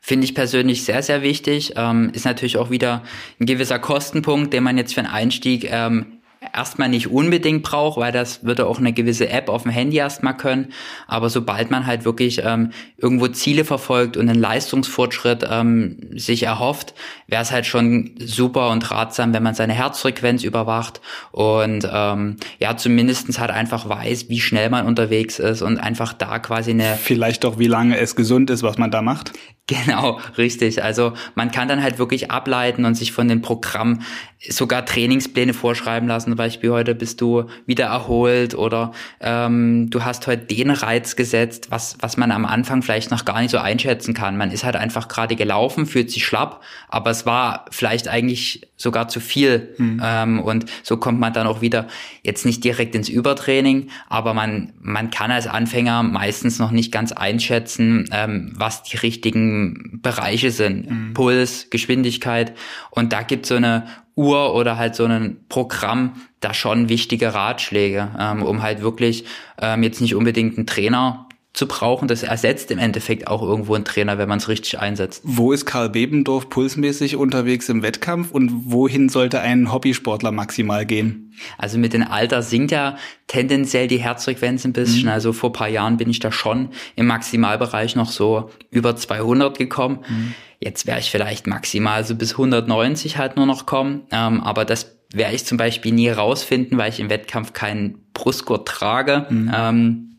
Finde 0.00 0.24
ich 0.24 0.34
persönlich 0.34 0.84
sehr, 0.84 1.02
sehr 1.02 1.22
wichtig. 1.22 1.72
Ähm, 1.76 2.10
ist 2.12 2.24
natürlich 2.24 2.58
auch 2.58 2.70
wieder 2.70 3.02
ein 3.40 3.46
gewisser 3.46 3.78
Kostenpunkt, 3.78 4.52
den 4.52 4.62
man 4.62 4.76
jetzt 4.78 4.94
für 4.94 5.00
einen 5.00 5.10
Einstieg 5.10 5.68
ähm, 5.70 6.15
erstmal 6.54 6.88
nicht 6.88 7.08
unbedingt 7.08 7.62
braucht, 7.62 7.98
weil 7.98 8.12
das 8.12 8.44
würde 8.44 8.66
auch 8.66 8.78
eine 8.78 8.92
gewisse 8.92 9.28
App 9.28 9.48
auf 9.48 9.62
dem 9.62 9.70
Handy 9.70 9.96
erstmal 9.96 10.36
können. 10.36 10.72
Aber 11.06 11.30
sobald 11.30 11.70
man 11.70 11.86
halt 11.86 12.04
wirklich 12.04 12.42
ähm, 12.44 12.70
irgendwo 12.96 13.28
Ziele 13.28 13.64
verfolgt 13.64 14.16
und 14.16 14.28
einen 14.28 14.40
Leistungsfortschritt 14.40 15.46
ähm, 15.50 15.98
sich 16.14 16.42
erhofft, 16.42 16.94
wäre 17.26 17.42
es 17.42 17.52
halt 17.52 17.66
schon 17.66 18.14
super 18.18 18.70
und 18.70 18.90
ratsam, 18.90 19.32
wenn 19.34 19.42
man 19.42 19.54
seine 19.54 19.74
Herzfrequenz 19.74 20.44
überwacht 20.44 21.00
und 21.32 21.88
ähm, 21.90 22.36
ja 22.58 22.76
zumindestens 22.76 23.38
halt 23.38 23.50
einfach 23.50 23.88
weiß, 23.88 24.28
wie 24.28 24.40
schnell 24.40 24.70
man 24.70 24.86
unterwegs 24.86 25.38
ist 25.38 25.62
und 25.62 25.78
einfach 25.78 26.12
da 26.12 26.38
quasi 26.38 26.70
eine 26.70 26.96
vielleicht 26.96 27.44
doch 27.44 27.58
wie 27.58 27.66
lange 27.66 27.98
es 27.98 28.16
gesund 28.16 28.50
ist, 28.50 28.62
was 28.62 28.78
man 28.78 28.90
da 28.90 29.02
macht. 29.02 29.32
Genau, 29.68 30.20
richtig. 30.38 30.84
Also 30.84 31.14
man 31.34 31.50
kann 31.50 31.66
dann 31.66 31.82
halt 31.82 31.98
wirklich 31.98 32.30
ableiten 32.30 32.84
und 32.84 32.94
sich 32.94 33.10
von 33.10 33.26
dem 33.26 33.42
Programm 33.42 34.02
sogar 34.48 34.84
Trainingspläne 34.86 35.54
vorschreiben 35.54 36.08
lassen. 36.08 36.30
Zum 36.30 36.36
Beispiel 36.36 36.70
heute 36.70 36.94
bist 36.94 37.20
du 37.20 37.46
wieder 37.66 37.86
erholt 37.86 38.54
oder 38.54 38.92
ähm, 39.20 39.90
du 39.90 40.04
hast 40.04 40.28
heute 40.28 40.44
den 40.44 40.70
Reiz 40.70 41.16
gesetzt, 41.16 41.66
was, 41.70 41.96
was 42.00 42.16
man 42.16 42.30
am 42.30 42.44
Anfang 42.44 42.82
vielleicht 42.82 43.10
noch 43.10 43.24
gar 43.24 43.40
nicht 43.40 43.50
so 43.50 43.58
einschätzen 43.58 44.14
kann. 44.14 44.36
Man 44.36 44.52
ist 44.52 44.62
halt 44.62 44.76
einfach 44.76 45.08
gerade 45.08 45.34
gelaufen, 45.34 45.86
fühlt 45.86 46.12
sich 46.12 46.24
schlapp, 46.24 46.62
aber 46.88 47.10
es 47.10 47.26
war 47.26 47.64
vielleicht 47.70 48.06
eigentlich 48.06 48.68
sogar 48.76 49.08
zu 49.08 49.18
viel. 49.18 49.74
Mhm. 49.78 50.00
Ähm, 50.04 50.40
und 50.40 50.66
so 50.84 50.96
kommt 50.96 51.18
man 51.18 51.32
dann 51.32 51.48
auch 51.48 51.60
wieder 51.60 51.88
jetzt 52.22 52.46
nicht 52.46 52.62
direkt 52.62 52.94
ins 52.94 53.08
Übertraining, 53.08 53.88
aber 54.08 54.32
man, 54.32 54.74
man 54.80 55.10
kann 55.10 55.32
als 55.32 55.48
Anfänger 55.48 56.04
meistens 56.04 56.60
noch 56.60 56.70
nicht 56.70 56.92
ganz 56.92 57.10
einschätzen, 57.10 58.08
ähm, 58.12 58.52
was 58.54 58.84
die 58.84 58.98
richtigen 58.98 59.55
Bereiche 60.02 60.50
sind. 60.50 60.90
Mhm. 60.90 61.14
Puls, 61.14 61.68
Geschwindigkeit. 61.70 62.54
Und 62.90 63.12
da 63.12 63.22
gibt 63.22 63.46
so 63.46 63.56
eine 63.56 63.86
Uhr 64.16 64.54
oder 64.54 64.78
halt 64.78 64.94
so 64.94 65.04
ein 65.04 65.44
Programm 65.48 66.14
da 66.40 66.54
schon 66.54 66.88
wichtige 66.88 67.34
Ratschläge, 67.34 68.08
ähm, 68.18 68.42
um 68.42 68.62
halt 68.62 68.80
wirklich 68.80 69.24
ähm, 69.60 69.82
jetzt 69.82 70.00
nicht 70.00 70.14
unbedingt 70.14 70.56
einen 70.56 70.66
Trainer 70.66 71.25
zu 71.56 71.66
brauchen. 71.66 72.06
Das 72.06 72.22
ersetzt 72.22 72.70
im 72.70 72.78
Endeffekt 72.78 73.26
auch 73.26 73.42
irgendwo 73.42 73.74
einen 73.74 73.86
Trainer, 73.86 74.18
wenn 74.18 74.28
man 74.28 74.38
es 74.38 74.48
richtig 74.48 74.78
einsetzt. 74.78 75.22
Wo 75.24 75.52
ist 75.52 75.64
Karl 75.64 75.88
Bebendorf 75.88 76.50
pulsmäßig 76.50 77.16
unterwegs 77.16 77.68
im 77.70 77.82
Wettkampf 77.82 78.30
und 78.30 78.50
wohin 78.66 79.08
sollte 79.08 79.40
ein 79.40 79.72
Hobbysportler 79.72 80.32
maximal 80.32 80.84
gehen? 80.84 81.32
Also 81.56 81.78
mit 81.78 81.94
dem 81.94 82.02
Alter 82.02 82.42
sinkt 82.42 82.72
ja 82.72 82.96
tendenziell 83.26 83.88
die 83.88 83.98
Herzfrequenz 83.98 84.66
ein 84.66 84.74
bisschen. 84.74 85.04
Mhm. 85.04 85.08
Also 85.08 85.32
vor 85.32 85.52
paar 85.52 85.68
Jahren 85.68 85.96
bin 85.96 86.10
ich 86.10 86.20
da 86.20 86.30
schon 86.30 86.68
im 86.94 87.06
Maximalbereich 87.06 87.96
noch 87.96 88.10
so 88.10 88.50
über 88.70 88.94
200 88.94 89.56
gekommen. 89.56 90.00
Mhm. 90.06 90.34
Jetzt 90.60 90.86
wäre 90.86 90.98
ich 90.98 91.10
vielleicht 91.10 91.46
maximal 91.46 92.04
so 92.04 92.14
bis 92.16 92.32
190 92.32 93.16
halt 93.16 93.36
nur 93.36 93.46
noch 93.46 93.64
kommen. 93.64 94.02
Ähm, 94.10 94.42
aber 94.42 94.66
das 94.66 94.96
werde 95.10 95.34
ich 95.34 95.46
zum 95.46 95.56
Beispiel 95.56 95.92
nie 95.92 96.10
rausfinden, 96.10 96.76
weil 96.76 96.90
ich 96.90 97.00
im 97.00 97.08
Wettkampf 97.08 97.54
keinen 97.54 98.06
Brustgurt 98.12 98.68
trage. 98.68 99.26
Mhm. 99.30 99.52
Ähm, 99.54 100.15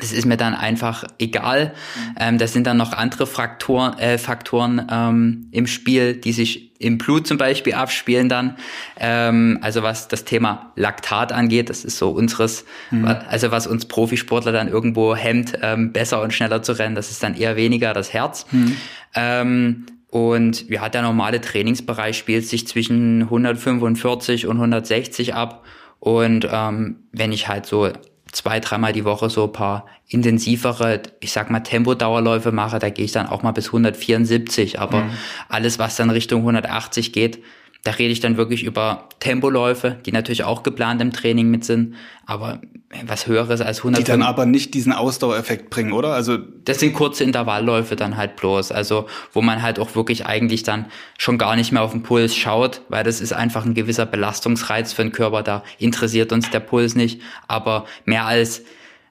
das 0.00 0.12
ist 0.12 0.26
mir 0.26 0.36
dann 0.36 0.54
einfach 0.54 1.04
egal. 1.18 1.72
Ähm, 2.18 2.38
das 2.38 2.52
sind 2.52 2.66
dann 2.66 2.76
noch 2.76 2.92
andere 2.92 3.26
Fraktoren, 3.26 3.98
äh, 3.98 4.18
Faktoren 4.18 4.86
ähm, 4.90 5.48
im 5.52 5.66
Spiel, 5.66 6.14
die 6.14 6.32
sich 6.32 6.78
im 6.78 6.98
Blut 6.98 7.26
zum 7.26 7.38
Beispiel 7.38 7.74
abspielen 7.74 8.28
dann. 8.28 8.56
Ähm, 8.98 9.58
also 9.62 9.82
was 9.82 10.08
das 10.08 10.24
Thema 10.24 10.72
Laktat 10.76 11.32
angeht, 11.32 11.70
das 11.70 11.84
ist 11.84 11.98
so 11.98 12.10
unseres, 12.10 12.64
mhm. 12.90 13.06
also 13.06 13.50
was 13.50 13.66
uns 13.66 13.86
Profisportler 13.86 14.52
dann 14.52 14.68
irgendwo 14.68 15.16
hemmt, 15.16 15.58
ähm, 15.62 15.92
besser 15.92 16.22
und 16.22 16.32
schneller 16.32 16.62
zu 16.62 16.72
rennen, 16.72 16.94
das 16.94 17.10
ist 17.10 17.22
dann 17.22 17.34
eher 17.34 17.56
weniger 17.56 17.92
das 17.94 18.12
Herz. 18.12 18.46
Mhm. 18.50 18.76
Ähm, 19.14 19.86
und 20.08 20.68
ja, 20.70 20.88
der 20.88 21.02
normale 21.02 21.40
Trainingsbereich 21.40 22.16
spielt 22.16 22.46
sich 22.46 22.66
zwischen 22.66 23.22
145 23.22 24.46
und 24.46 24.56
160 24.56 25.34
ab. 25.34 25.64
Und 25.98 26.46
ähm, 26.50 26.96
wenn 27.12 27.32
ich 27.32 27.48
halt 27.48 27.66
so 27.66 27.90
zwei, 28.36 28.60
dreimal 28.60 28.92
die 28.92 29.04
Woche 29.04 29.30
so 29.30 29.44
ein 29.44 29.52
paar 29.52 29.86
intensivere, 30.08 31.02
ich 31.20 31.32
sag 31.32 31.50
mal 31.50 31.60
Tempodauerläufe 31.60 32.52
mache, 32.52 32.78
da 32.78 32.90
gehe 32.90 33.06
ich 33.06 33.12
dann 33.12 33.26
auch 33.26 33.42
mal 33.42 33.52
bis 33.52 33.68
174. 33.68 34.78
Aber 34.78 35.04
mhm. 35.04 35.10
alles, 35.48 35.78
was 35.78 35.96
dann 35.96 36.10
Richtung 36.10 36.40
180 36.40 37.12
geht, 37.12 37.42
da 37.86 37.92
rede 37.92 38.12
ich 38.12 38.18
dann 38.18 38.36
wirklich 38.36 38.64
über 38.64 39.08
Tempoläufe, 39.20 39.96
die 40.04 40.10
natürlich 40.10 40.42
auch 40.42 40.64
geplant 40.64 41.00
im 41.00 41.12
Training 41.12 41.48
mit 41.48 41.64
sind, 41.64 41.94
aber 42.26 42.60
was 43.04 43.28
höheres 43.28 43.60
als 43.60 43.78
100. 43.78 44.00
Die 44.00 44.04
dann 44.04 44.22
aber 44.22 44.44
nicht 44.44 44.74
diesen 44.74 44.92
Ausdauereffekt 44.92 45.70
bringen, 45.70 45.92
oder? 45.92 46.12
Also 46.12 46.36
das 46.36 46.80
sind 46.80 46.94
kurze 46.94 47.22
Intervallläufe 47.22 47.94
dann 47.94 48.16
halt 48.16 48.34
bloß, 48.36 48.72
also 48.72 49.06
wo 49.32 49.40
man 49.40 49.62
halt 49.62 49.78
auch 49.78 49.94
wirklich 49.94 50.26
eigentlich 50.26 50.64
dann 50.64 50.86
schon 51.16 51.38
gar 51.38 51.54
nicht 51.54 51.70
mehr 51.70 51.82
auf 51.82 51.92
den 51.92 52.02
Puls 52.02 52.34
schaut, 52.34 52.82
weil 52.88 53.04
das 53.04 53.20
ist 53.20 53.32
einfach 53.32 53.64
ein 53.64 53.74
gewisser 53.74 54.06
Belastungsreiz 54.06 54.92
für 54.92 55.02
den 55.02 55.12
Körper, 55.12 55.44
da 55.44 55.62
interessiert 55.78 56.32
uns 56.32 56.50
der 56.50 56.60
Puls 56.60 56.96
nicht, 56.96 57.20
aber 57.46 57.86
mehr 58.04 58.26
als 58.26 58.62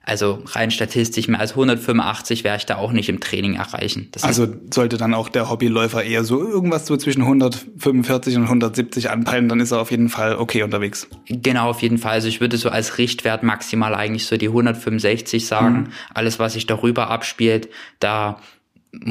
also 0.06 0.42
rein 0.46 0.70
statistisch 0.70 1.26
mehr 1.26 1.40
als 1.40 1.50
185 1.50 2.44
werde 2.44 2.58
ich 2.58 2.66
da 2.66 2.76
auch 2.76 2.92
nicht 2.92 3.08
im 3.08 3.18
Training 3.18 3.54
erreichen. 3.54 4.08
Das 4.12 4.22
also 4.22 4.46
sollte 4.72 4.96
dann 4.96 5.14
auch 5.14 5.28
der 5.28 5.50
Hobbyläufer 5.50 6.04
eher 6.04 6.22
so 6.22 6.46
irgendwas 6.46 6.86
so 6.86 6.96
zwischen 6.96 7.22
145 7.22 8.36
und 8.36 8.44
170 8.44 9.10
anpeilen, 9.10 9.48
dann 9.48 9.58
ist 9.58 9.72
er 9.72 9.80
auf 9.80 9.90
jeden 9.90 10.08
Fall 10.08 10.36
okay 10.36 10.62
unterwegs. 10.62 11.08
Genau, 11.28 11.68
auf 11.68 11.82
jeden 11.82 11.98
Fall. 11.98 12.12
Also 12.12 12.28
ich 12.28 12.40
würde 12.40 12.56
so 12.56 12.68
als 12.68 12.98
Richtwert 12.98 13.42
maximal 13.42 13.96
eigentlich 13.96 14.26
so 14.26 14.36
die 14.36 14.46
165 14.46 15.44
sagen. 15.44 15.76
Mhm. 15.76 15.86
Alles, 16.14 16.38
was 16.38 16.52
sich 16.52 16.66
darüber 16.66 17.10
abspielt, 17.10 17.68
da 17.98 18.38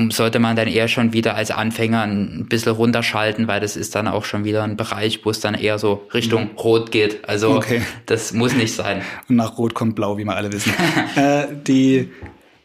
sollte 0.09 0.39
man 0.39 0.55
dann 0.55 0.67
eher 0.67 0.87
schon 0.87 1.13
wieder 1.13 1.35
als 1.35 1.51
Anfänger 1.51 2.03
ein 2.03 2.45
bisschen 2.47 2.73
runterschalten, 2.73 3.47
weil 3.47 3.59
das 3.59 3.75
ist 3.75 3.95
dann 3.95 4.07
auch 4.07 4.25
schon 4.25 4.43
wieder 4.43 4.63
ein 4.63 4.77
Bereich, 4.77 5.25
wo 5.25 5.29
es 5.29 5.39
dann 5.39 5.53
eher 5.53 5.79
so 5.79 6.07
Richtung 6.13 6.51
mhm. 6.51 6.57
Rot 6.57 6.91
geht. 6.91 7.27
Also 7.27 7.55
okay. 7.55 7.81
das 8.05 8.33
muss 8.33 8.53
nicht 8.53 8.73
sein. 8.73 9.01
Und 9.29 9.35
nach 9.35 9.57
Rot 9.57 9.73
kommt 9.73 9.95
Blau, 9.95 10.17
wie 10.17 10.25
wir 10.25 10.35
alle 10.35 10.51
wissen. 10.51 10.73
äh, 11.15 11.47
die, 11.67 12.09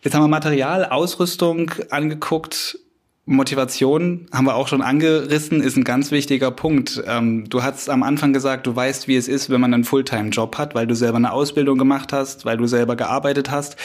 jetzt 0.02 0.14
haben 0.14 0.22
wir 0.22 0.28
Material, 0.28 0.84
Ausrüstung 0.84 1.70
angeguckt. 1.90 2.78
Motivation 3.26 4.26
haben 4.32 4.46
wir 4.46 4.56
auch 4.56 4.66
schon 4.66 4.82
angerissen, 4.82 5.62
ist 5.62 5.76
ein 5.76 5.84
ganz 5.84 6.10
wichtiger 6.10 6.50
Punkt. 6.50 7.00
Ähm, 7.06 7.48
du 7.48 7.62
hast 7.62 7.88
am 7.88 8.02
Anfang 8.02 8.32
gesagt, 8.32 8.66
du 8.66 8.74
weißt, 8.74 9.06
wie 9.06 9.14
es 9.14 9.28
ist, 9.28 9.50
wenn 9.50 9.60
man 9.60 9.72
einen 9.72 9.84
Fulltime-Job 9.84 10.58
hat, 10.58 10.74
weil 10.74 10.88
du 10.88 10.96
selber 10.96 11.18
eine 11.18 11.32
Ausbildung 11.32 11.78
gemacht 11.78 12.12
hast, 12.12 12.44
weil 12.44 12.56
du 12.56 12.66
selber 12.66 12.96
gearbeitet 12.96 13.50
hast 13.50 13.76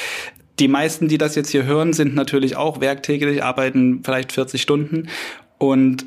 die 0.59 0.67
meisten, 0.67 1.07
die 1.07 1.17
das 1.17 1.35
jetzt 1.35 1.49
hier 1.49 1.65
hören, 1.65 1.93
sind 1.93 2.15
natürlich 2.15 2.55
auch 2.55 2.79
werktäglich, 2.79 3.43
arbeiten 3.43 4.01
vielleicht 4.03 4.31
40 4.31 4.61
Stunden. 4.61 5.09
Und 5.57 6.05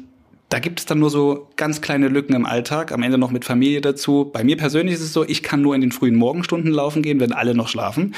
da 0.49 0.59
gibt 0.59 0.81
es 0.81 0.87
dann 0.87 0.99
nur 0.99 1.11
so 1.11 1.51
ganz 1.57 1.83
kleine 1.83 2.09
Lücken 2.09 2.35
im 2.35 2.47
Alltag, 2.47 2.93
am 2.93 3.03
Ende 3.03 3.19
noch 3.19 3.31
mit 3.31 3.45
Familie 3.45 3.83
dazu. 3.83 4.31
Bei 4.33 4.45
mir 4.45 4.57
persönlich 4.57 4.95
ist 4.95 5.03
es 5.03 5.13
so, 5.13 5.25
ich 5.25 5.43
kann 5.43 5.61
nur 5.61 5.75
in 5.75 5.83
den 5.83 5.93
frühen 5.93 6.17
Morgenstunden 6.17 6.73
laufen 6.73 7.03
gehen, 7.03 7.21
wenn 7.21 7.33
alle 7.33 7.55
noch 7.55 7.69
schlafen. 7.69 8.15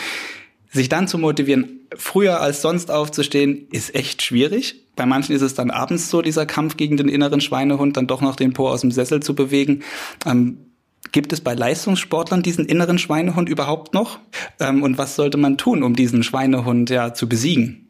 Sich 0.70 0.88
dann 0.88 1.08
zu 1.08 1.18
motivieren, 1.18 1.80
früher 1.96 2.40
als 2.40 2.62
sonst 2.62 2.92
aufzustehen, 2.92 3.66
ist 3.72 3.96
echt 3.96 4.22
schwierig. 4.22 4.86
Bei 4.94 5.06
manchen 5.06 5.34
ist 5.34 5.42
es 5.42 5.54
dann 5.54 5.72
abends 5.72 6.10
so, 6.10 6.22
dieser 6.22 6.46
Kampf 6.46 6.76
gegen 6.76 6.96
den 6.96 7.08
inneren 7.08 7.40
Schweinehund, 7.40 7.96
dann 7.96 8.06
doch 8.06 8.20
noch 8.20 8.36
den 8.36 8.52
Po 8.52 8.68
aus 8.68 8.82
dem 8.82 8.92
Sessel 8.92 9.20
zu 9.20 9.34
bewegen. 9.34 9.82
Ähm, 10.24 10.58
gibt 11.12 11.32
es 11.32 11.40
bei 11.40 11.54
Leistungssportlern 11.54 12.42
diesen 12.42 12.66
inneren 12.66 12.98
Schweinehund 12.98 13.48
überhaupt 13.48 13.94
noch? 13.94 14.18
Ähm, 14.58 14.82
und 14.82 14.98
was 14.98 15.16
sollte 15.16 15.38
man 15.38 15.58
tun, 15.58 15.82
um 15.82 15.94
diesen 15.94 16.22
Schweinehund 16.22 16.90
ja 16.90 17.14
zu 17.14 17.28
besiegen? 17.28 17.86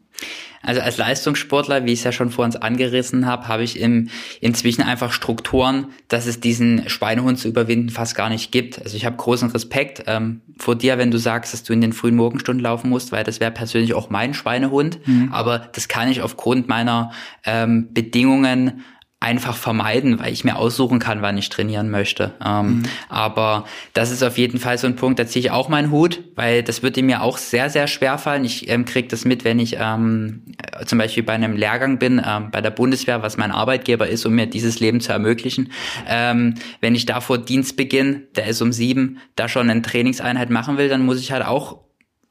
Also 0.63 0.81
als 0.81 0.97
Leistungssportler, 0.97 1.85
wie 1.85 1.93
ich 1.93 1.99
es 1.99 2.05
ja 2.05 2.11
schon 2.11 2.29
vor 2.29 2.45
uns 2.45 2.55
angerissen 2.55 3.25
habe, 3.25 3.47
habe 3.47 3.63
ich 3.63 3.79
im, 3.79 4.09
inzwischen 4.41 4.83
einfach 4.83 5.11
Strukturen, 5.11 5.87
dass 6.07 6.27
es 6.27 6.39
diesen 6.39 6.87
Schweinehund 6.87 7.39
zu 7.39 7.47
überwinden 7.47 7.89
fast 7.89 8.15
gar 8.15 8.29
nicht 8.29 8.51
gibt. 8.51 8.79
Also 8.79 8.95
ich 8.95 9.05
habe 9.05 9.15
großen 9.15 9.49
Respekt 9.49 10.03
ähm, 10.05 10.41
vor 10.57 10.75
dir, 10.75 10.97
wenn 10.99 11.09
du 11.09 11.17
sagst, 11.17 11.53
dass 11.53 11.63
du 11.63 11.73
in 11.73 11.81
den 11.81 11.93
frühen 11.93 12.15
Morgenstunden 12.15 12.63
laufen 12.63 12.89
musst, 12.89 13.11
weil 13.11 13.23
das 13.23 13.39
wäre 13.39 13.51
persönlich 13.51 13.95
auch 13.95 14.11
mein 14.11 14.33
Schweinehund. 14.33 14.99
Mhm. 15.07 15.29
Aber 15.31 15.57
das 15.57 15.87
kann 15.87 16.09
ich 16.09 16.21
aufgrund 16.21 16.67
meiner 16.67 17.11
ähm, 17.43 17.91
Bedingungen 17.91 18.83
einfach 19.21 19.55
vermeiden, 19.55 20.19
weil 20.19 20.33
ich 20.33 20.43
mir 20.43 20.55
aussuchen 20.55 20.97
kann, 20.97 21.21
wann 21.21 21.37
ich 21.37 21.49
trainieren 21.49 21.91
möchte. 21.91 22.33
Ähm, 22.43 22.65
mhm. 22.65 22.83
Aber 23.07 23.65
das 23.93 24.09
ist 24.09 24.23
auf 24.23 24.39
jeden 24.39 24.57
Fall 24.57 24.79
so 24.79 24.87
ein 24.87 24.95
Punkt, 24.95 25.19
da 25.19 25.27
ziehe 25.27 25.45
ich 25.45 25.51
auch 25.51 25.69
meinen 25.69 25.91
Hut, 25.91 26.23
weil 26.35 26.63
das 26.63 26.81
würde 26.81 27.03
mir 27.03 27.21
auch 27.21 27.37
sehr, 27.37 27.69
sehr 27.69 27.85
schwer 27.85 28.17
fallen. 28.17 28.43
Ich 28.43 28.67
ähm, 28.67 28.83
kriege 28.83 29.07
das 29.07 29.23
mit, 29.23 29.45
wenn 29.45 29.59
ich 29.59 29.77
ähm, 29.79 30.41
zum 30.87 30.97
Beispiel 30.97 31.21
bei 31.21 31.33
einem 31.33 31.55
Lehrgang 31.55 31.99
bin, 31.99 32.19
ähm, 32.25 32.49
bei 32.51 32.61
der 32.61 32.71
Bundeswehr, 32.71 33.21
was 33.21 33.37
mein 33.37 33.51
Arbeitgeber 33.51 34.07
ist, 34.07 34.25
um 34.25 34.33
mir 34.33 34.47
dieses 34.47 34.79
Leben 34.79 35.01
zu 35.01 35.11
ermöglichen. 35.11 35.71
Ähm, 36.07 36.55
wenn 36.79 36.95
ich 36.95 37.05
da 37.05 37.21
vor 37.21 37.37
Dienstbeginn, 37.37 38.23
der 38.35 38.47
ist 38.47 38.59
um 38.61 38.71
sieben, 38.73 39.19
da 39.35 39.47
schon 39.47 39.69
eine 39.69 39.83
Trainingseinheit 39.83 40.49
machen 40.49 40.79
will, 40.79 40.89
dann 40.89 41.05
muss 41.05 41.19
ich 41.19 41.31
halt 41.31 41.45
auch 41.45 41.77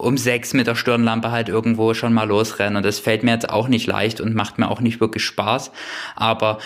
um 0.00 0.16
sechs 0.16 0.54
mit 0.54 0.66
der 0.66 0.74
Stirnlampe 0.74 1.30
halt 1.30 1.48
irgendwo 1.48 1.94
schon 1.94 2.12
mal 2.12 2.24
losrennen. 2.24 2.76
Und 2.76 2.84
das 2.84 2.98
fällt 2.98 3.22
mir 3.22 3.32
jetzt 3.32 3.50
auch 3.50 3.68
nicht 3.68 3.86
leicht 3.86 4.20
und 4.20 4.34
macht 4.34 4.58
mir 4.58 4.70
auch 4.70 4.80
nicht 4.80 5.00
wirklich 5.00 5.24
Spaß. 5.24 5.70
Aber 6.16 6.58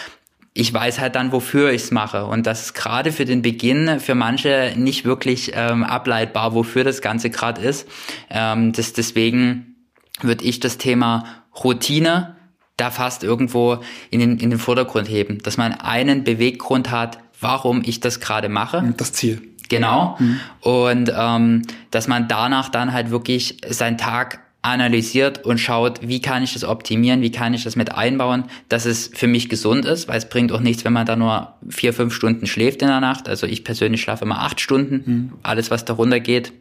ich 0.55 0.73
weiß 0.73 1.01
halt 1.01 1.17
dann, 1.17 1.33
wofür 1.33 1.73
ich 1.73 1.83
es 1.83 1.91
mache. 1.91 2.27
Und 2.27 2.47
das 2.47 2.67
ist 2.67 2.75
gerade 2.75 3.11
für 3.11 3.25
den 3.25 3.43
Beginn 3.43 3.99
für 3.99 4.15
manche 4.15 4.73
nicht 4.77 5.05
wirklich 5.05 5.53
ähm, 5.55 5.83
ableitbar, 5.83 6.55
wofür 6.55 6.85
das 6.85 7.03
Ganze 7.03 7.29
gerade 7.29 7.61
ist. 7.61 7.89
Ähm, 8.31 8.73
das, 8.73 8.93
deswegen 8.93 9.75
würde 10.21 10.45
ich 10.45 10.61
das 10.61 10.79
Thema 10.79 11.25
Routine 11.63 12.37
da 12.77 12.91
fast 12.91 13.25
irgendwo 13.25 13.79
in 14.11 14.21
den, 14.21 14.39
in 14.39 14.51
den 14.51 14.59
Vordergrund 14.59 15.09
heben. 15.09 15.39
Dass 15.43 15.57
man 15.57 15.73
einen 15.73 16.23
Beweggrund 16.23 16.93
hat, 16.93 17.19
warum 17.41 17.83
ich 17.85 17.99
das 17.99 18.21
gerade 18.21 18.49
mache. 18.49 18.95
Das 18.97 19.13
Ziel. 19.13 19.54
Genau. 19.69 20.17
Mhm. 20.19 20.41
Und 20.61 21.13
ähm, 21.17 21.63
dass 21.91 22.09
man 22.09 22.29
danach 22.29 22.69
dann 22.69 22.93
halt 22.93 23.11
wirklich 23.11 23.59
seinen 23.69 23.99
Tag 23.99 24.41
analysiert 24.65 25.45
und 25.45 25.59
schaut, 25.59 26.01
wie 26.03 26.23
kann 26.23 26.43
ich 26.43 26.55
das 26.55 26.65
optimieren, 26.65 27.21
wie 27.21 27.31
kann 27.31 27.53
ich 27.53 27.65
das 27.65 27.77
mit 27.77 27.93
einbauen, 27.93 28.45
dass 28.71 28.87
es 28.87 29.11
für 29.13 29.27
mich 29.27 29.51
gesund 29.51 29.85
ist, 29.85 30.09
weil 30.09 30.17
es 30.17 30.27
bringt 30.27 30.53
auch 30.53 30.61
nichts, 30.61 30.87
wenn 30.87 30.95
man 30.95 31.05
da 31.05 31.17
nur 31.17 31.53
vier, 31.69 31.93
fünf 31.93 32.15
Stunden 32.15 32.47
schläft 32.47 32.81
in 32.81 32.89
der 32.89 33.01
Nacht. 33.01 33.29
Also 33.29 33.47
ich 33.47 33.63
persönlich 33.63 34.01
schlafe 34.01 34.25
immer 34.25 34.41
acht 34.41 34.63
Stunden. 34.63 35.03
Mhm. 35.05 35.33
Alles, 35.43 35.71
was 35.71 35.85
darunter 35.85 36.19
geht, 36.19 36.55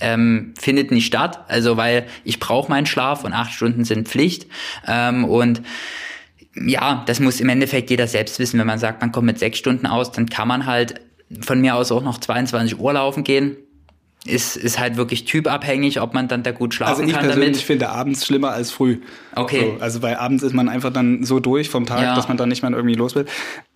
ähm, 0.00 0.54
findet 0.58 0.90
nicht 0.90 1.06
statt. 1.06 1.44
Also 1.46 1.76
weil 1.76 2.06
ich 2.24 2.40
brauche 2.40 2.68
meinen 2.68 2.86
Schlaf 2.86 3.22
und 3.22 3.32
acht 3.32 3.52
Stunden 3.52 3.84
sind 3.84 4.08
Pflicht. 4.08 4.46
Ähm, 4.84 5.24
und 5.24 5.62
ja, 6.56 7.04
das 7.06 7.20
muss 7.20 7.40
im 7.40 7.48
Endeffekt 7.48 7.90
jeder 7.90 8.08
selbst 8.08 8.40
wissen. 8.40 8.58
Wenn 8.58 8.66
man 8.66 8.80
sagt, 8.80 9.02
man 9.02 9.12
kommt 9.12 9.26
mit 9.26 9.38
sechs 9.38 9.58
Stunden 9.58 9.86
aus, 9.86 10.10
dann 10.10 10.28
kann 10.28 10.48
man 10.48 10.66
halt 10.66 11.00
von 11.40 11.60
mir 11.60 11.74
aus 11.74 11.92
auch 11.92 12.02
noch 12.02 12.18
22 12.18 12.78
Uhr 12.78 12.92
laufen 12.92 13.24
gehen 13.24 13.56
ist, 14.26 14.56
ist 14.56 14.78
halt 14.78 14.96
wirklich 14.96 15.24
typabhängig, 15.24 16.00
ob 16.00 16.14
man 16.14 16.28
dann 16.28 16.42
da 16.42 16.50
gut 16.50 16.74
schlafen 16.74 16.94
kann. 16.94 17.00
Also 17.02 17.08
ich 17.08 17.14
kann 17.14 17.26
persönlich 17.26 17.52
damit. 17.52 17.66
finde 17.66 17.88
abends 17.88 18.26
schlimmer 18.26 18.50
als 18.50 18.70
früh. 18.70 18.98
Okay. 19.34 19.74
So, 19.76 19.82
also 19.82 20.02
weil 20.02 20.16
abends 20.16 20.42
ist 20.42 20.52
man 20.52 20.68
einfach 20.68 20.92
dann 20.92 21.24
so 21.24 21.40
durch 21.40 21.68
vom 21.68 21.86
Tag, 21.86 22.02
ja. 22.02 22.14
dass 22.14 22.28
man 22.28 22.36
dann 22.36 22.48
nicht 22.48 22.62
mehr 22.62 22.72
irgendwie 22.72 22.94
los 22.94 23.14
will. 23.14 23.26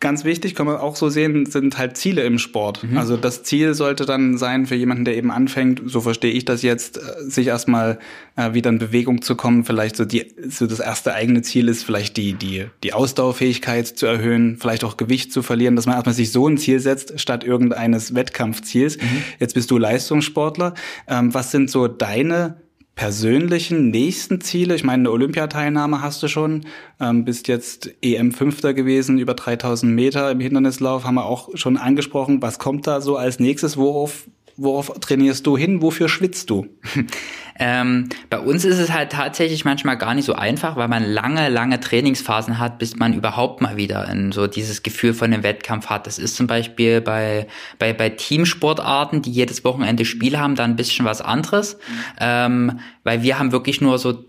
Ganz 0.00 0.24
wichtig, 0.24 0.54
kann 0.54 0.64
man 0.64 0.76
auch 0.78 0.96
so 0.96 1.10
sehen, 1.10 1.44
sind 1.44 1.76
halt 1.76 1.98
Ziele 1.98 2.22
im 2.22 2.38
Sport. 2.38 2.82
Mhm. 2.82 2.96
Also 2.96 3.18
das 3.18 3.42
Ziel 3.42 3.74
sollte 3.74 4.06
dann 4.06 4.38
sein 4.38 4.64
für 4.64 4.74
jemanden, 4.74 5.04
der 5.04 5.14
eben 5.14 5.30
anfängt, 5.30 5.82
so 5.84 6.00
verstehe 6.00 6.32
ich 6.32 6.46
das 6.46 6.62
jetzt, 6.62 6.96
äh, 6.96 7.00
sich 7.28 7.48
erstmal 7.48 7.98
äh, 8.34 8.54
wieder 8.54 8.70
in 8.70 8.78
Bewegung 8.78 9.20
zu 9.20 9.36
kommen. 9.36 9.62
Vielleicht 9.62 9.96
so 9.96 10.06
die, 10.06 10.24
so 10.48 10.66
das 10.66 10.80
erste 10.80 11.12
eigene 11.12 11.42
Ziel 11.42 11.68
ist, 11.68 11.84
vielleicht 11.84 12.16
die, 12.16 12.32
die, 12.32 12.64
die 12.82 12.94
Ausdauerfähigkeit 12.94 13.86
zu 13.88 14.06
erhöhen, 14.06 14.56
vielleicht 14.58 14.84
auch 14.84 14.96
Gewicht 14.96 15.34
zu 15.34 15.42
verlieren, 15.42 15.76
dass 15.76 15.84
man 15.84 15.96
erstmal 15.96 16.14
sich 16.14 16.32
so 16.32 16.48
ein 16.48 16.56
Ziel 16.56 16.80
setzt, 16.80 17.20
statt 17.20 17.44
irgendeines 17.44 18.14
Wettkampfziels. 18.14 18.96
Mhm. 18.96 19.22
Jetzt 19.38 19.52
bist 19.52 19.70
du 19.70 19.76
Leistungssportler. 19.76 20.72
Ähm, 21.08 21.34
was 21.34 21.50
sind 21.50 21.70
so 21.70 21.88
deine 21.88 22.56
persönlichen 23.00 23.88
nächsten 23.88 24.42
Ziele? 24.42 24.74
Ich 24.74 24.84
meine, 24.84 25.00
eine 25.00 25.10
Olympiateilnahme 25.10 26.02
hast 26.02 26.22
du 26.22 26.28
schon, 26.28 26.66
ähm, 27.00 27.24
bist 27.24 27.48
jetzt 27.48 27.94
EM-Fünfter 28.02 28.74
gewesen, 28.74 29.18
über 29.18 29.32
3000 29.32 29.90
Meter 29.90 30.30
im 30.30 30.38
Hindernislauf, 30.38 31.04
haben 31.04 31.14
wir 31.14 31.24
auch 31.24 31.48
schon 31.54 31.78
angesprochen. 31.78 32.42
Was 32.42 32.58
kommt 32.58 32.86
da 32.86 33.00
so 33.00 33.16
als 33.16 33.40
nächstes? 33.40 33.78
Worauf, 33.78 34.28
worauf 34.58 34.90
trainierst 35.00 35.46
du 35.46 35.56
hin? 35.56 35.80
Wofür 35.80 36.10
schwitzt 36.10 36.50
du? 36.50 36.66
Ähm, 37.60 38.08
bei 38.30 38.38
uns 38.38 38.64
ist 38.64 38.78
es 38.78 38.90
halt 38.90 39.12
tatsächlich 39.12 39.66
manchmal 39.66 39.98
gar 39.98 40.14
nicht 40.14 40.24
so 40.24 40.32
einfach, 40.32 40.76
weil 40.76 40.88
man 40.88 41.04
lange, 41.04 41.50
lange 41.50 41.78
Trainingsphasen 41.78 42.58
hat, 42.58 42.78
bis 42.78 42.96
man 42.96 43.12
überhaupt 43.12 43.60
mal 43.60 43.76
wieder 43.76 44.08
in 44.08 44.32
so 44.32 44.46
dieses 44.46 44.82
Gefühl 44.82 45.12
von 45.12 45.32
einem 45.32 45.42
Wettkampf 45.42 45.88
hat. 45.88 46.06
Das 46.06 46.18
ist 46.18 46.36
zum 46.36 46.46
Beispiel 46.46 47.02
bei, 47.02 47.46
bei, 47.78 47.92
bei 47.92 48.08
Teamsportarten, 48.08 49.20
die 49.20 49.30
jedes 49.30 49.62
Wochenende 49.62 50.06
Spiel 50.06 50.38
haben, 50.38 50.54
dann 50.54 50.70
ein 50.70 50.76
bisschen 50.76 51.04
was 51.04 51.20
anderes, 51.20 51.78
ähm, 52.18 52.80
weil 53.04 53.22
wir 53.22 53.38
haben 53.38 53.52
wirklich 53.52 53.82
nur 53.82 53.98
so 53.98 54.24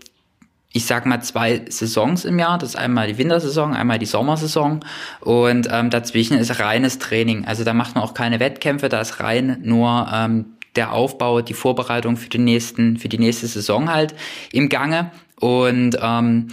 ich 0.74 0.86
sag 0.86 1.04
mal, 1.04 1.20
zwei 1.20 1.66
Saisons 1.68 2.24
im 2.24 2.38
Jahr. 2.38 2.56
Das 2.56 2.70
ist 2.70 2.76
einmal 2.76 3.06
die 3.06 3.18
Wintersaison, 3.18 3.74
einmal 3.74 3.98
die 3.98 4.06
Sommersaison. 4.06 4.80
Und 5.20 5.68
ähm, 5.70 5.90
dazwischen 5.90 6.38
ist 6.38 6.60
reines 6.60 6.98
Training. 6.98 7.44
Also 7.44 7.62
da 7.62 7.74
macht 7.74 7.94
man 7.94 8.02
auch 8.02 8.14
keine 8.14 8.40
Wettkämpfe, 8.40 8.88
da 8.88 9.02
ist 9.02 9.20
rein 9.20 9.58
nur 9.62 10.08
ähm, 10.10 10.46
der 10.76 10.92
Aufbau, 10.92 11.42
die 11.42 11.54
Vorbereitung 11.54 12.16
für 12.16 12.28
den 12.28 12.44
nächsten, 12.44 12.96
für 12.96 13.08
die 13.08 13.18
nächste 13.18 13.46
Saison 13.46 13.92
halt 13.92 14.14
im 14.52 14.68
Gange. 14.68 15.10
Und 15.38 15.98
ähm, 16.00 16.48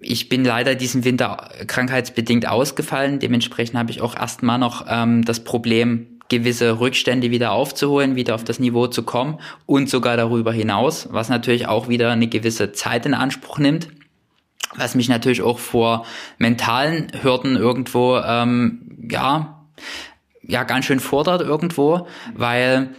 ich 0.00 0.28
bin 0.28 0.44
leider 0.44 0.74
diesen 0.74 1.04
Winter 1.04 1.50
krankheitsbedingt 1.66 2.48
ausgefallen. 2.48 3.18
Dementsprechend 3.18 3.78
habe 3.78 3.90
ich 3.90 4.00
auch 4.00 4.16
erstmal 4.16 4.58
noch 4.58 4.86
ähm, 4.88 5.24
das 5.24 5.44
Problem, 5.44 6.18
gewisse 6.28 6.80
Rückstände 6.80 7.30
wieder 7.30 7.52
aufzuholen, 7.52 8.16
wieder 8.16 8.34
auf 8.34 8.44
das 8.44 8.58
Niveau 8.58 8.86
zu 8.86 9.02
kommen 9.02 9.38
und 9.66 9.90
sogar 9.90 10.16
darüber 10.16 10.52
hinaus, 10.52 11.08
was 11.10 11.28
natürlich 11.28 11.68
auch 11.68 11.88
wieder 11.88 12.10
eine 12.10 12.26
gewisse 12.26 12.72
Zeit 12.72 13.06
in 13.06 13.14
Anspruch 13.14 13.58
nimmt 13.58 13.88
was 14.74 14.94
mich 14.94 15.08
natürlich 15.08 15.42
auch 15.42 15.58
vor 15.58 16.06
mentalen 16.38 17.08
Hürden 17.22 17.56
irgendwo 17.56 18.18
ähm, 18.18 19.06
ja 19.10 19.66
ja 20.42 20.64
ganz 20.64 20.86
schön 20.86 21.00
fordert 21.00 21.40
irgendwo, 21.40 22.06
weil 22.34 22.90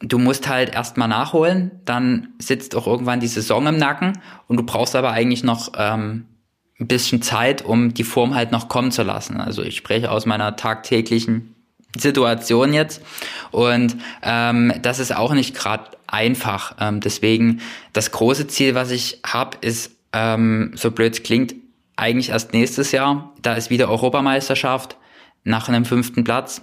du 0.00 0.18
musst 0.18 0.48
halt 0.48 0.74
erstmal 0.74 1.08
nachholen, 1.08 1.70
dann 1.84 2.28
sitzt 2.38 2.74
auch 2.74 2.86
irgendwann 2.86 3.20
die 3.20 3.28
Saison 3.28 3.66
im 3.66 3.76
Nacken 3.76 4.18
und 4.48 4.56
du 4.56 4.62
brauchst 4.62 4.96
aber 4.96 5.12
eigentlich 5.12 5.44
noch 5.44 5.72
ähm, 5.76 6.26
ein 6.80 6.86
bisschen 6.86 7.22
Zeit, 7.22 7.62
um 7.62 7.92
die 7.92 8.04
Form 8.04 8.34
halt 8.34 8.50
noch 8.52 8.68
kommen 8.68 8.90
zu 8.90 9.02
lassen. 9.02 9.40
Also 9.40 9.62
ich 9.62 9.76
spreche 9.76 10.10
aus 10.10 10.24
meiner 10.26 10.56
tagtäglichen 10.56 11.54
Situation 11.96 12.72
jetzt 12.72 13.02
und 13.50 13.96
ähm, 14.22 14.72
das 14.80 14.98
ist 15.00 15.14
auch 15.14 15.34
nicht 15.34 15.54
gerade 15.54 15.90
einfach. 16.06 16.76
Ähm, 16.80 17.00
deswegen 17.00 17.60
das 17.92 18.10
große 18.10 18.46
Ziel, 18.46 18.74
was 18.74 18.90
ich 18.90 19.20
habe, 19.26 19.58
ist, 19.60 19.92
ähm, 20.12 20.72
so 20.74 20.90
blöd 20.90 21.22
klingt, 21.24 21.54
eigentlich 21.96 22.30
erst 22.30 22.54
nächstes 22.54 22.92
Jahr. 22.92 23.34
Da 23.42 23.54
ist 23.54 23.70
wieder 23.70 23.90
Europameisterschaft 23.90 24.96
nach 25.44 25.68
einem 25.68 25.84
fünften 25.84 26.24
Platz 26.24 26.62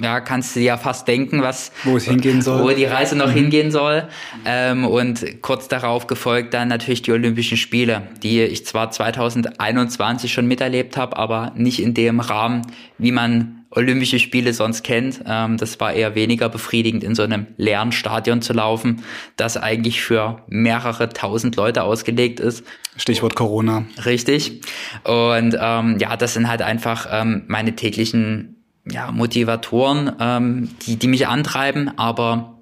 ja, 0.00 0.20
kannst 0.20 0.54
du 0.54 0.60
dir 0.60 0.66
ja 0.66 0.76
fast 0.76 1.08
denken, 1.08 1.42
was 1.42 1.72
wo 1.84 1.96
es 1.96 2.04
hingehen 2.04 2.42
soll, 2.42 2.62
wo 2.62 2.70
die 2.70 2.84
Reise 2.84 3.16
noch 3.16 3.28
mhm. 3.28 3.34
hingehen 3.34 3.70
soll. 3.70 4.08
Ähm, 4.44 4.84
und 4.84 5.42
kurz 5.42 5.68
darauf 5.68 6.06
gefolgt 6.06 6.54
dann 6.54 6.68
natürlich 6.68 7.02
die 7.02 7.12
Olympischen 7.12 7.56
Spiele, 7.56 8.02
die 8.22 8.42
ich 8.42 8.66
zwar 8.66 8.90
2021 8.90 10.32
schon 10.32 10.46
miterlebt 10.46 10.96
habe, 10.96 11.16
aber 11.16 11.52
nicht 11.56 11.80
in 11.82 11.94
dem 11.94 12.20
Rahmen, 12.20 12.62
wie 12.98 13.12
man 13.12 13.58
Olympische 13.70 14.18
Spiele 14.18 14.54
sonst 14.54 14.82
kennt. 14.82 15.20
Ähm, 15.26 15.58
das 15.58 15.78
war 15.78 15.92
eher 15.92 16.14
weniger 16.14 16.48
befriedigend, 16.48 17.04
in 17.04 17.14
so 17.14 17.22
einem 17.22 17.48
leeren 17.56 17.92
Stadion 17.92 18.40
zu 18.40 18.52
laufen, 18.54 19.02
das 19.36 19.56
eigentlich 19.56 20.00
für 20.00 20.42
mehrere 20.48 21.10
tausend 21.10 21.56
Leute 21.56 21.82
ausgelegt 21.82 22.40
ist. 22.40 22.64
Stichwort 22.96 23.34
Corona. 23.34 23.84
Richtig. 24.04 24.62
Und 25.04 25.56
ähm, 25.60 25.98
ja, 25.98 26.16
das 26.16 26.34
sind 26.34 26.48
halt 26.48 26.62
einfach 26.62 27.06
ähm, 27.10 27.44
meine 27.46 27.76
täglichen 27.76 28.57
ja, 28.90 29.12
Motivatoren, 29.12 30.12
ähm, 30.20 30.70
die, 30.86 30.96
die 30.96 31.08
mich 31.08 31.26
antreiben, 31.26 31.96
aber 31.98 32.58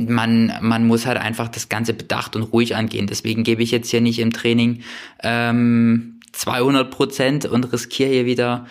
man, 0.00 0.52
man 0.60 0.86
muss 0.86 1.06
halt 1.06 1.18
einfach 1.18 1.48
das 1.48 1.68
Ganze 1.68 1.94
bedacht 1.94 2.36
und 2.36 2.42
ruhig 2.42 2.76
angehen. 2.76 3.06
Deswegen 3.06 3.44
gebe 3.44 3.62
ich 3.62 3.70
jetzt 3.70 3.90
hier 3.90 4.00
nicht 4.00 4.18
im 4.18 4.32
Training 4.32 4.82
ähm, 5.22 6.20
200 6.32 6.90
Prozent 6.90 7.46
und 7.46 7.72
riskiere 7.72 8.10
hier 8.10 8.26
wieder 8.26 8.66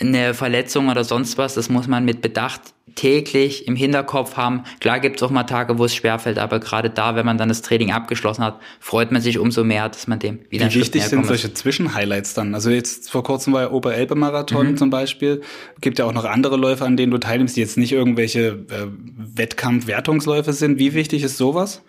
eine 0.00 0.34
Verletzung 0.34 0.88
oder 0.88 1.04
sonst 1.04 1.38
was. 1.38 1.54
Das 1.54 1.68
muss 1.68 1.86
man 1.86 2.04
mit 2.04 2.20
Bedacht 2.20 2.74
täglich 2.94 3.66
im 3.66 3.76
Hinterkopf 3.76 4.36
haben. 4.36 4.64
Klar 4.80 5.00
gibt 5.00 5.16
es 5.16 5.22
auch 5.22 5.30
mal 5.30 5.44
Tage, 5.44 5.78
wo 5.78 5.84
es 5.84 5.94
schwerfällt, 5.94 6.38
aber 6.38 6.60
gerade 6.60 6.90
da, 6.90 7.16
wenn 7.16 7.26
man 7.26 7.38
dann 7.38 7.48
das 7.48 7.62
Training 7.62 7.92
abgeschlossen 7.92 8.44
hat, 8.44 8.60
freut 8.80 9.12
man 9.12 9.20
sich 9.20 9.38
umso 9.38 9.64
mehr, 9.64 9.88
dass 9.88 10.06
man 10.06 10.18
dem 10.18 10.40
wieder 10.50 10.70
Wie 10.70 10.80
wichtig 10.80 11.02
sind 11.04 11.26
solche 11.26 11.52
Zwischenhighlights 11.52 12.34
dann? 12.34 12.54
Also 12.54 12.70
jetzt 12.70 13.10
vor 13.10 13.22
kurzem 13.22 13.52
war 13.52 13.62
ja 13.62 13.70
Oberelbe-Marathon 13.70 14.72
mhm. 14.72 14.76
zum 14.76 14.90
Beispiel. 14.90 15.42
Gibt 15.80 15.98
ja 15.98 16.04
auch 16.04 16.12
noch 16.12 16.24
andere 16.24 16.56
Läufe, 16.56 16.84
an 16.84 16.96
denen 16.96 17.10
du 17.10 17.18
teilnimmst, 17.18 17.56
die 17.56 17.60
jetzt 17.60 17.76
nicht 17.76 17.92
irgendwelche 17.92 18.64
äh, 18.70 18.86
Wettkampf-Wertungsläufe 19.34 20.52
sind. 20.52 20.78
Wie 20.78 20.94
wichtig 20.94 21.22
ist 21.22 21.36
sowas? 21.36 21.82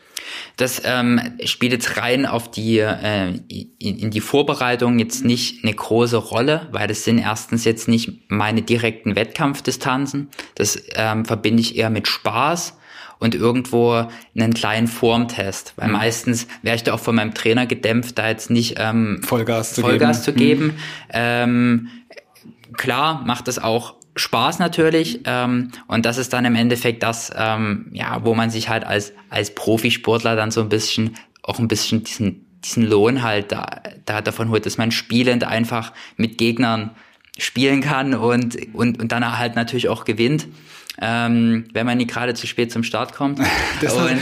Das 0.58 0.82
ähm, 0.86 1.20
spielt 1.44 1.74
jetzt 1.74 1.98
rein 1.98 2.26
auf 2.26 2.50
die 2.50 2.80
äh, 2.80 3.34
in, 3.80 4.12
die 4.12 4.22
Vorbereitung 4.22 5.00
jetzt 5.00 5.26
nicht 5.26 5.64
eine 5.64 5.74
große 5.74 6.18
Rolle, 6.18 6.68
weil 6.72 6.88
das 6.88 7.04
sind 7.04 7.18
erstens 7.18 7.66
jetzt 7.66 7.88
nicht 7.88 8.30
meine 8.30 8.62
direkten 8.62 9.16
Wettkampfdistanzen. 9.16 10.30
Das 10.56 10.82
ähm, 10.96 11.26
verbinde 11.26 11.62
ich 11.62 11.76
eher 11.78 11.90
mit 11.90 12.08
Spaß 12.08 12.78
und 13.20 13.36
irgendwo 13.36 14.08
einen 14.36 14.54
kleinen 14.54 14.88
Formtest. 14.88 15.74
Weil 15.76 15.88
mhm. 15.88 15.94
meistens 15.94 16.48
wäre 16.62 16.76
ich 16.76 16.84
da 16.84 16.94
auch 16.94 17.00
von 17.00 17.16
meinem 17.16 17.34
Trainer 17.34 17.66
gedämpft, 17.66 18.18
da 18.18 18.30
jetzt 18.30 18.50
nicht 18.50 18.76
ähm, 18.78 19.22
Vollgas 19.24 19.74
zu 19.74 19.82
Vollgas 19.82 20.26
geben. 20.26 20.26
Zu 20.26 20.34
geben. 20.34 20.66
Mhm. 20.66 20.74
Ähm, 21.12 21.88
klar 22.74 23.24
macht 23.26 23.48
es 23.48 23.60
auch 23.60 23.96
Spaß 24.16 24.60
natürlich 24.60 25.22
ähm, 25.26 25.72
und 25.88 26.06
das 26.06 26.18
ist 26.18 26.32
dann 26.34 26.46
im 26.46 26.56
Endeffekt 26.56 27.04
das, 27.04 27.32
ähm, 27.36 27.88
ja, 27.92 28.24
wo 28.24 28.34
man 28.34 28.50
sich 28.50 28.70
halt 28.70 28.86
als 28.86 29.14
als 29.30 29.54
Profisportler 29.54 30.36
dann 30.36 30.52
so 30.52 30.62
ein 30.62 30.70
bisschen 30.70 31.16
auch 31.44 31.60
ein 31.60 31.68
bisschen 31.68 32.04
diesen 32.04 32.46
diesen 32.64 32.84
Lohn 32.84 33.22
halt 33.22 33.52
da, 33.52 33.82
da 34.06 34.22
davon 34.22 34.50
holt, 34.50 34.66
dass 34.66 34.78
man 34.78 34.92
spielend 34.92 35.44
einfach 35.44 35.94
mit 36.18 36.38
Gegnern 36.38 36.92
spielen 37.38 37.82
kann 37.82 38.14
und 38.14 38.58
und 38.74 39.00
und 39.00 39.12
dann 39.12 39.38
halt 39.38 39.56
natürlich 39.56 39.90
auch 39.90 40.06
gewinnt 40.06 40.48
ähm, 41.02 41.66
wenn 41.74 41.86
man 41.86 41.98
nie 41.98 42.08
gerade 42.08 42.34
zu 42.34 42.48
spät 42.48 42.72
zum 42.72 42.84
Start 42.84 43.14
kommt. 43.14 43.40
Das, 43.82 43.98
hast, 44.00 44.16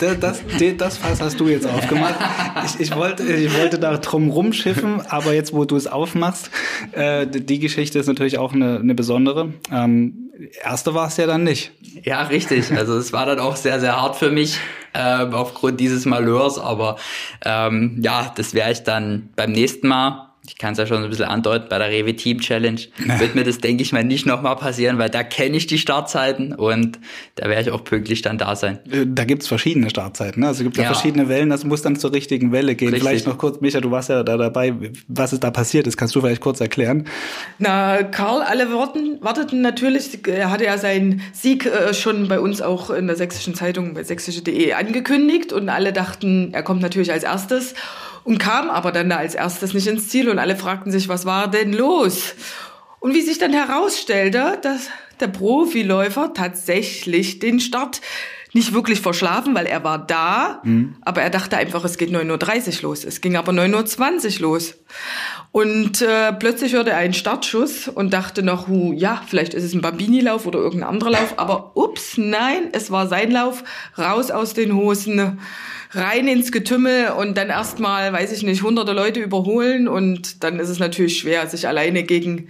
das, 0.00 0.20
das, 0.20 0.42
das, 0.76 0.98
Fass 0.98 1.20
hast 1.20 1.40
du 1.40 1.48
jetzt 1.48 1.66
aufgemacht. 1.66 2.14
Ich, 2.64 2.80
ich, 2.80 2.96
wollte, 2.96 3.24
ich 3.24 3.52
wollte 3.58 3.78
da 3.78 3.96
drum 3.96 4.30
rumschiffen, 4.30 5.02
aber 5.08 5.34
jetzt, 5.34 5.52
wo 5.52 5.64
du 5.64 5.76
es 5.76 5.86
aufmachst, 5.86 6.50
äh, 6.92 7.26
die 7.26 7.58
Geschichte 7.58 7.98
ist 7.98 8.06
natürlich 8.06 8.38
auch 8.38 8.52
eine, 8.52 8.78
eine 8.78 8.94
besondere. 8.94 9.52
Ähm, 9.70 10.30
erste 10.62 10.94
war 10.94 11.08
es 11.08 11.16
ja 11.16 11.26
dann 11.26 11.44
nicht. 11.44 11.72
Ja, 12.04 12.22
richtig. 12.22 12.72
Also 12.72 12.96
es 12.96 13.12
war 13.12 13.26
dann 13.26 13.40
auch 13.40 13.56
sehr, 13.56 13.80
sehr 13.80 14.00
hart 14.00 14.16
für 14.16 14.30
mich 14.30 14.58
ähm, 14.94 15.34
aufgrund 15.34 15.80
dieses 15.80 16.06
Malheurs, 16.06 16.58
aber 16.58 16.96
ähm, 17.44 17.98
ja, 18.02 18.32
das 18.36 18.54
werde 18.54 18.72
ich 18.72 18.82
dann 18.84 19.30
beim 19.36 19.52
nächsten 19.52 19.88
Mal 19.88 20.33
ich 20.46 20.58
kann 20.58 20.72
es 20.72 20.78
ja 20.78 20.86
schon 20.86 21.02
ein 21.02 21.08
bisschen 21.08 21.24
andeuten, 21.24 21.68
bei 21.70 21.78
der 21.78 21.88
Rewe 21.88 22.14
Team 22.14 22.40
Challenge 22.40 22.80
wird 23.18 23.34
mir 23.34 23.44
das, 23.44 23.58
denke 23.58 23.82
ich 23.82 23.92
mal, 23.92 24.04
nicht 24.04 24.26
nochmal 24.26 24.56
passieren, 24.56 24.98
weil 24.98 25.08
da 25.08 25.22
kenne 25.22 25.56
ich 25.56 25.66
die 25.66 25.78
Startzeiten 25.78 26.52
und 26.52 26.98
da 27.36 27.48
werde 27.48 27.62
ich 27.62 27.70
auch 27.70 27.82
pünktlich 27.82 28.20
dann 28.20 28.36
da 28.36 28.54
sein. 28.54 28.78
Äh, 28.90 29.06
da 29.06 29.24
gibt's 29.24 29.48
verschiedene 29.48 29.88
Startzeiten, 29.88 30.40
ne? 30.40 30.48
Also 30.48 30.60
es 30.60 30.64
gibt 30.64 30.76
ja, 30.76 30.84
ja 30.84 30.92
verschiedene 30.92 31.28
Wellen, 31.28 31.48
das 31.48 31.64
muss 31.64 31.80
dann 31.82 31.96
zur 31.96 32.12
richtigen 32.12 32.52
Welle 32.52 32.74
gehen. 32.74 32.88
Richtig. 32.88 33.08
Vielleicht 33.08 33.26
noch 33.26 33.38
kurz, 33.38 33.60
Micha, 33.60 33.80
du 33.80 33.90
warst 33.90 34.10
ja 34.10 34.22
da 34.22 34.36
dabei, 34.36 34.74
was 35.08 35.32
ist 35.32 35.42
da 35.42 35.50
passiert 35.50 35.86
ist, 35.86 35.96
kannst 35.96 36.14
du 36.14 36.20
vielleicht 36.20 36.42
kurz 36.42 36.60
erklären? 36.60 37.06
Na, 37.58 38.02
Karl, 38.02 38.42
alle 38.42 38.70
warten, 38.72 39.18
warteten 39.22 39.62
natürlich, 39.62 40.26
er 40.26 40.50
hatte 40.50 40.64
ja 40.64 40.76
seinen 40.76 41.22
Sieg 41.32 41.64
äh, 41.64 41.94
schon 41.94 42.28
bei 42.28 42.38
uns 42.38 42.60
auch 42.60 42.90
in 42.90 43.06
der 43.06 43.16
sächsischen 43.16 43.54
Zeitung, 43.54 43.94
bei 43.94 44.04
sächsische.de 44.04 44.74
angekündigt 44.74 45.54
und 45.54 45.70
alle 45.70 45.92
dachten, 45.92 46.50
er 46.52 46.62
kommt 46.62 46.82
natürlich 46.82 47.12
als 47.12 47.24
erstes 47.24 47.74
und 48.24 48.38
kam 48.38 48.70
aber 48.70 48.90
dann 48.90 49.10
da 49.10 49.16
als 49.16 49.34
erstes 49.34 49.74
nicht 49.74 49.86
ins 49.86 50.08
Ziel 50.08 50.28
und 50.28 50.38
alle 50.38 50.56
fragten 50.56 50.90
sich, 50.90 51.08
was 51.08 51.26
war 51.26 51.48
denn 51.48 51.72
los? 51.72 52.34
Und 53.00 53.14
wie 53.14 53.22
sich 53.22 53.38
dann 53.38 53.52
herausstellte, 53.52 54.58
dass 54.62 54.88
der 55.20 55.28
Profiläufer 55.28 56.32
tatsächlich 56.32 57.38
den 57.38 57.60
Start 57.60 58.00
nicht 58.54 58.72
wirklich 58.72 59.00
verschlafen, 59.00 59.54
weil 59.54 59.66
er 59.66 59.82
war 59.82 59.98
da, 59.98 60.60
mhm. 60.62 60.94
aber 61.02 61.22
er 61.22 61.30
dachte 61.30 61.56
einfach, 61.56 61.84
es 61.84 61.98
geht 61.98 62.10
9.30 62.10 62.76
Uhr 62.76 62.82
los. 62.82 63.04
Es 63.04 63.20
ging 63.20 63.36
aber 63.36 63.52
9.20 63.52 64.36
Uhr 64.36 64.42
los. 64.42 64.74
Und 65.50 66.00
äh, 66.02 66.32
plötzlich 66.32 66.72
hörte 66.72 66.90
er 66.90 66.98
einen 66.98 67.14
Startschuss 67.14 67.88
und 67.88 68.12
dachte 68.12 68.44
noch, 68.44 68.68
hu, 68.68 68.92
ja, 68.92 69.22
vielleicht 69.26 69.54
ist 69.54 69.64
es 69.64 69.74
ein 69.74 69.80
Bambini-Lauf 69.80 70.46
oder 70.46 70.60
irgendein 70.60 70.88
anderer 70.88 71.10
Lauf. 71.10 71.34
Aber 71.36 71.72
ups, 71.76 72.16
nein, 72.16 72.68
es 72.72 72.92
war 72.92 73.08
sein 73.08 73.32
Lauf. 73.32 73.64
Raus 73.98 74.30
aus 74.30 74.54
den 74.54 74.74
Hosen 74.76 75.40
rein 75.96 76.28
ins 76.28 76.52
Getümmel 76.52 77.10
und 77.18 77.36
dann 77.36 77.48
erstmal, 77.48 78.12
weiß 78.12 78.32
ich 78.32 78.42
nicht, 78.42 78.62
hunderte 78.62 78.92
Leute 78.92 79.20
überholen 79.20 79.88
und 79.88 80.42
dann 80.44 80.58
ist 80.58 80.68
es 80.68 80.78
natürlich 80.78 81.18
schwer, 81.18 81.46
sich 81.46 81.68
alleine 81.68 82.02
gegen 82.02 82.48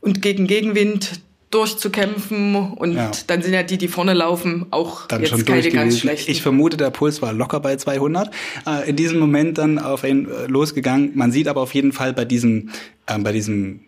und 0.00 0.22
gegen 0.22 0.46
Gegenwind 0.46 1.20
durchzukämpfen 1.52 2.54
und 2.56 2.94
ja. 2.94 3.10
dann 3.26 3.42
sind 3.42 3.52
ja 3.52 3.62
die, 3.62 3.76
die 3.76 3.88
vorne 3.88 4.14
laufen, 4.14 4.66
auch 4.70 5.06
dann 5.06 5.22
jetzt 5.22 5.46
keine 5.46 5.68
ganz 5.70 5.98
schlechten. 5.98 6.30
Ich 6.30 6.42
vermute, 6.42 6.76
der 6.76 6.90
Puls 6.90 7.20
war 7.20 7.32
locker 7.32 7.60
bei 7.60 7.76
200. 7.76 8.30
Äh, 8.66 8.88
in 8.88 8.96
diesem 8.96 9.18
Moment 9.18 9.58
dann 9.58 9.78
auf 9.78 10.02
ihn 10.04 10.26
äh, 10.26 10.46
losgegangen. 10.46 11.12
Man 11.14 11.30
sieht 11.30 11.48
aber 11.48 11.60
auf 11.60 11.74
jeden 11.74 11.92
Fall 11.92 12.14
bei 12.14 12.24
diesem, 12.24 12.70
äh, 13.06 13.18
bei 13.18 13.32
diesem 13.32 13.80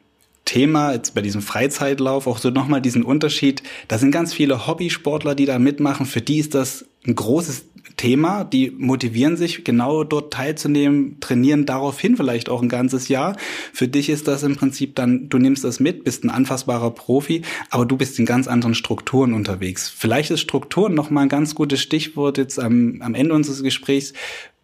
Thema, 0.45 0.93
jetzt 0.93 1.15
bei 1.15 1.23
diesem 1.23 1.41
Freizeitlauf 1.41 2.27
auch 2.27 2.37
so 2.37 2.51
nochmal 2.51 2.83
diesen 2.83 3.03
Unterschied. 3.03 3.63
Da 3.89 3.97
sind 3.97 4.11
ganz 4.11 4.35
viele 4.35 4.67
Hobbysportler, 4.67 5.35
die 5.35 5.47
da 5.47 5.59
mitmachen. 5.59 6.05
Für 6.05 6.21
die 6.21 6.39
ist 6.41 6.55
das 6.55 6.85
ein 7.07 7.15
großes 7.15 7.65
Thema. 7.97 8.45
Die 8.45 8.71
motivieren 8.71 9.37
sich 9.37 9.65
genau 9.65 10.05
dort 10.05 10.33
teilzunehmen, 10.33 11.19
trainieren 11.21 11.67
daraufhin 11.67 12.17
vielleicht 12.17 12.49
auch 12.49 12.63
ein 12.63 12.69
ganzes 12.69 13.09
Jahr. 13.09 13.37
Für 13.73 13.89
dich 13.89 14.09
ist 14.09 14.29
das 14.29 14.43
im 14.43 14.57
Prinzip 14.57 14.95
dann, 14.95 15.29
du 15.29 15.39
nimmst 15.39 15.65
das 15.65 15.81
mit, 15.81 16.05
bist 16.05 16.25
ein 16.25 16.31
anfassbarer 16.31 16.91
Profi, 16.91 17.43
aber 17.71 17.87
du 17.87 17.97
bist 17.97 18.19
in 18.19 18.27
ganz 18.27 18.49
anderen 18.49 18.75
Strukturen 18.75 19.35
unterwegs. 19.35 19.89
Vielleicht 19.89 20.31
ist 20.31 20.41
Strukturen 20.41 20.95
nochmal 20.95 21.25
ein 21.25 21.29
ganz 21.29 21.55
gutes 21.55 21.81
Stichwort 21.81 22.39
jetzt 22.39 22.59
am, 22.59 23.01
am 23.01 23.15
Ende 23.15 23.35
unseres 23.35 23.63
Gesprächs 23.63 24.13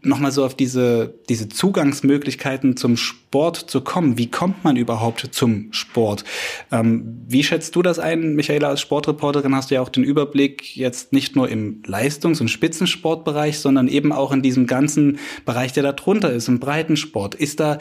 nochmal 0.02 0.32
so 0.32 0.44
auf 0.44 0.54
diese, 0.54 1.14
diese 1.28 1.48
Zugangsmöglichkeiten 1.48 2.76
zum 2.76 2.96
Sport 2.96 3.56
zu 3.56 3.80
kommen. 3.80 4.18
Wie 4.18 4.30
kommt 4.30 4.64
man 4.64 4.76
überhaupt 4.76 5.28
zum 5.32 5.72
Sport? 5.72 6.24
Ähm, 6.72 7.22
wie 7.26 7.42
schätzt 7.42 7.76
du 7.76 7.82
das 7.82 7.98
ein, 7.98 8.34
Michaela, 8.34 8.68
als 8.68 8.80
Sportreporterin 8.80 9.54
hast 9.54 9.70
du 9.70 9.74
ja 9.74 9.82
auch 9.82 9.88
den 9.88 10.04
Überblick 10.04 10.76
jetzt 10.76 11.12
nicht 11.12 11.36
nur 11.36 11.48
im 11.48 11.82
Leistungs- 11.86 12.40
und 12.40 12.48
Spitzensportbereich, 12.48 13.58
sondern 13.58 13.88
eben 13.88 14.12
auch 14.12 14.32
in 14.32 14.42
diesem 14.42 14.66
ganzen 14.66 15.18
Bereich, 15.44 15.72
der 15.72 15.82
da 15.82 15.92
drunter 15.92 16.32
ist, 16.32 16.48
im 16.48 16.60
Breitensport. 16.60 17.34
Ist 17.34 17.60
da 17.60 17.78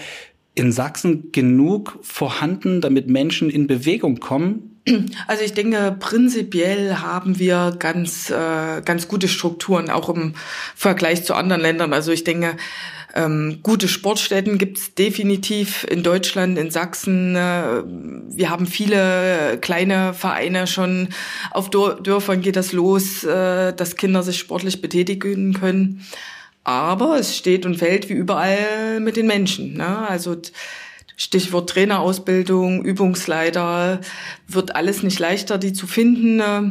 in 0.56 0.72
Sachsen 0.72 1.32
genug 1.32 2.00
vorhanden, 2.02 2.82
damit 2.82 3.08
Menschen 3.08 3.50
in 3.50 3.68
Bewegung 3.68 4.20
kommen? 4.20 4.79
Also 5.28 5.44
ich 5.44 5.54
denke, 5.54 5.96
prinzipiell 6.00 6.96
haben 6.96 7.40
wir 7.40 7.76
ganz, 7.78 8.30
äh, 8.30 8.82
ganz 8.84 9.08
gute 9.08 9.28
Strukturen, 9.28 9.90
auch 9.90 10.10
im 10.10 10.34
Vergleich 10.76 11.24
zu 11.24 11.34
anderen 11.34 11.62
Ländern. 11.62 11.94
Also 11.94 12.12
ich 12.12 12.24
denke, 12.24 12.56
ähm, 13.16 13.60
gute 13.64 13.88
Sportstätten 13.88 14.58
gibt's 14.58 14.94
definitiv 14.94 15.84
in 15.90 16.04
Deutschland, 16.04 16.58
in 16.58 16.70
Sachsen. 16.70 17.36
Äh, 17.36 17.84
wir 17.86 18.50
haben 18.50 18.68
viele 18.68 19.58
kleine 19.62 20.14
Vereine 20.14 20.68
schon. 20.68 21.10
Auf 21.52 21.70
Dörfern 21.70 22.42
geht 22.42 22.56
das 22.56 22.72
los, 22.72 23.24
äh, 23.24 23.74
dass 23.74 23.96
Kinder 23.96 24.22
sich 24.22 24.38
sportlich 24.38 24.82
betätigen 24.82 25.54
können. 25.54 26.06
Aber 26.64 27.18
es 27.18 27.36
steht 27.36 27.66
und 27.66 27.78
fällt 27.78 28.10
wie 28.10 28.14
überall 28.14 29.00
mit 29.00 29.18
den 29.18 29.26
Menschen. 29.26 29.74
Ne? 29.74 30.08
Also 30.08 30.36
Stichwort 31.20 31.70
Trainerausbildung, 31.70 32.82
Übungsleiter, 32.82 34.00
wird 34.48 34.76
alles 34.76 35.04
nicht 35.04 35.20
leichter, 35.20 35.58
die 35.58 35.74
zu 35.74 35.86
finden, 35.86 36.40
äh, 36.40 36.62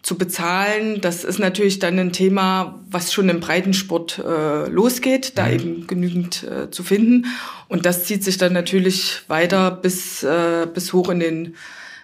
zu 0.00 0.16
bezahlen. 0.16 1.00
Das 1.00 1.24
ist 1.24 1.40
natürlich 1.40 1.80
dann 1.80 1.98
ein 1.98 2.12
Thema, 2.12 2.78
was 2.88 3.12
schon 3.12 3.28
im 3.28 3.40
Breitensport 3.40 4.18
äh, 4.24 4.68
losgeht, 4.68 5.32
da 5.36 5.46
mhm. 5.46 5.52
eben 5.52 5.86
genügend 5.88 6.44
äh, 6.44 6.70
zu 6.70 6.84
finden. 6.84 7.26
Und 7.66 7.84
das 7.84 8.04
zieht 8.04 8.22
sich 8.22 8.38
dann 8.38 8.52
natürlich 8.52 9.22
weiter 9.26 9.72
bis, 9.72 10.22
äh, 10.22 10.68
bis 10.72 10.92
hoch 10.92 11.08
in 11.08 11.18
den 11.18 11.56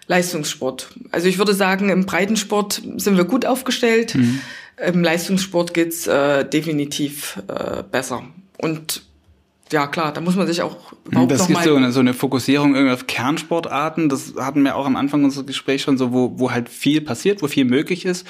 Leistungssport. 0.08 0.88
Also 1.12 1.28
ich 1.28 1.38
würde 1.38 1.54
sagen, 1.54 1.88
im 1.88 2.04
Breitensport 2.04 2.82
sind 2.96 3.16
wir 3.16 3.24
gut 3.24 3.46
aufgestellt. 3.46 4.16
Mhm. 4.16 4.40
Im 4.84 5.04
Leistungssport 5.04 5.72
geht's 5.72 6.08
äh, 6.08 6.44
definitiv 6.44 7.40
äh, 7.46 7.84
besser. 7.84 8.24
Und 8.58 9.02
ja 9.72 9.86
klar, 9.86 10.12
da 10.12 10.20
muss 10.20 10.36
man 10.36 10.46
sich 10.46 10.62
auch 10.62 10.76
überhaupt 11.04 11.30
Das 11.30 11.46
gibt 11.46 11.62
so 11.62 11.74
eine, 11.74 11.92
so 11.92 12.00
eine 12.00 12.14
Fokussierung 12.14 12.88
auf 12.88 13.06
Kernsportarten. 13.06 14.08
Das 14.08 14.34
hatten 14.38 14.62
wir 14.62 14.76
auch 14.76 14.86
am 14.86 14.96
Anfang 14.96 15.24
unseres 15.24 15.46
Gesprächs 15.46 15.82
schon 15.82 15.98
so, 15.98 16.12
wo, 16.12 16.38
wo 16.38 16.50
halt 16.50 16.68
viel 16.68 17.00
passiert, 17.00 17.42
wo 17.42 17.48
viel 17.48 17.64
möglich 17.64 18.04
ist. 18.04 18.26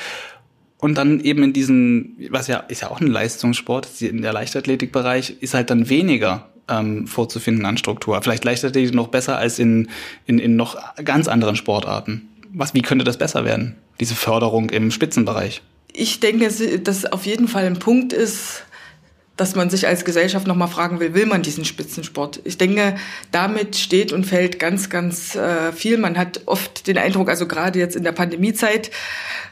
Und 0.79 0.97
dann 0.97 1.21
eben 1.21 1.43
in 1.43 1.53
diesen, 1.53 2.17
was 2.31 2.49
ja 2.49 2.59
ist 2.59 2.83
ja 2.83 2.91
auch 2.91 3.01
ein 3.01 3.07
Leistungssport, 3.07 4.01
in 4.03 4.23
der 4.23 4.33
Leichtathletikbereich 4.33 5.37
ist 5.41 5.55
halt 5.55 5.71
dann 5.71 5.89
weniger 5.89 6.49
ähm, 6.69 7.07
vorzufinden 7.07 7.65
an 7.65 7.79
Struktur. 7.79 8.21
Vielleicht 8.23 8.45
Leichtathletik 8.45 8.95
noch 8.95 9.09
besser 9.09 9.39
als 9.39 9.59
in, 9.59 9.89
in, 10.27 10.39
in 10.39 10.57
noch 10.57 10.77
ganz 11.05 11.29
anderen 11.29 11.57
Sportarten. 11.57 12.29
Was, 12.53 12.75
wie 12.75 12.83
könnte 12.83 13.05
das 13.05 13.19
besser 13.19 13.45
werden, 13.45 13.77
diese 14.01 14.15
Förderung 14.15 14.71
im 14.71 14.91
Spitzenbereich? 14.91 15.63
Ich 15.93 16.21
denke, 16.21 16.51
dass 16.81 17.07
auf 17.07 17.27
jeden 17.27 17.49
Fall 17.49 17.65
ein 17.65 17.79
Punkt 17.79 18.13
ist, 18.13 18.65
dass 19.37 19.55
man 19.55 19.69
sich 19.69 19.87
als 19.87 20.05
Gesellschaft 20.05 20.47
nochmal 20.47 20.69
fragen 20.69 20.99
will, 20.99 21.15
will 21.15 21.27
man 21.27 21.43
diesen 21.43 21.65
Spitzensport? 21.65 22.41
Ich 22.45 22.57
denke, 22.57 22.97
damit 23.33 23.77
steht 23.77 24.13
und 24.13 24.25
fällt 24.25 24.59
ganz, 24.59 24.89
ganz 24.89 25.35
äh, 25.35 25.73
viel. 25.73 25.99
Man 25.99 26.17
hat 26.17 26.41
oft 26.47 26.87
den 26.87 26.97
Eindruck, 26.97 27.29
also 27.29 27.47
gerade 27.47 27.79
jetzt 27.79 27.97
in 27.97 28.05
der 28.05 28.13
Pandemiezeit, 28.13 28.91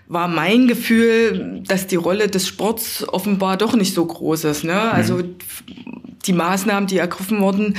war 0.07 0.29
mein 0.29 0.68
Gefühl, 0.68 1.62
dass 1.66 1.87
die 1.87 1.97
Rolle 1.97 2.29
des 2.29 2.47
Sports 2.49 3.07
offenbar 3.09 3.57
doch 3.57 3.75
nicht 3.75 3.94
so 3.94 4.05
groß 4.05 4.44
ist. 4.44 4.64
Ne? 4.64 4.79
Also 4.79 5.16
mhm. 5.16 5.37
die 6.25 6.33
Maßnahmen, 6.33 6.87
die 6.87 6.99
ergriffen 6.99 7.40
wurden, 7.40 7.77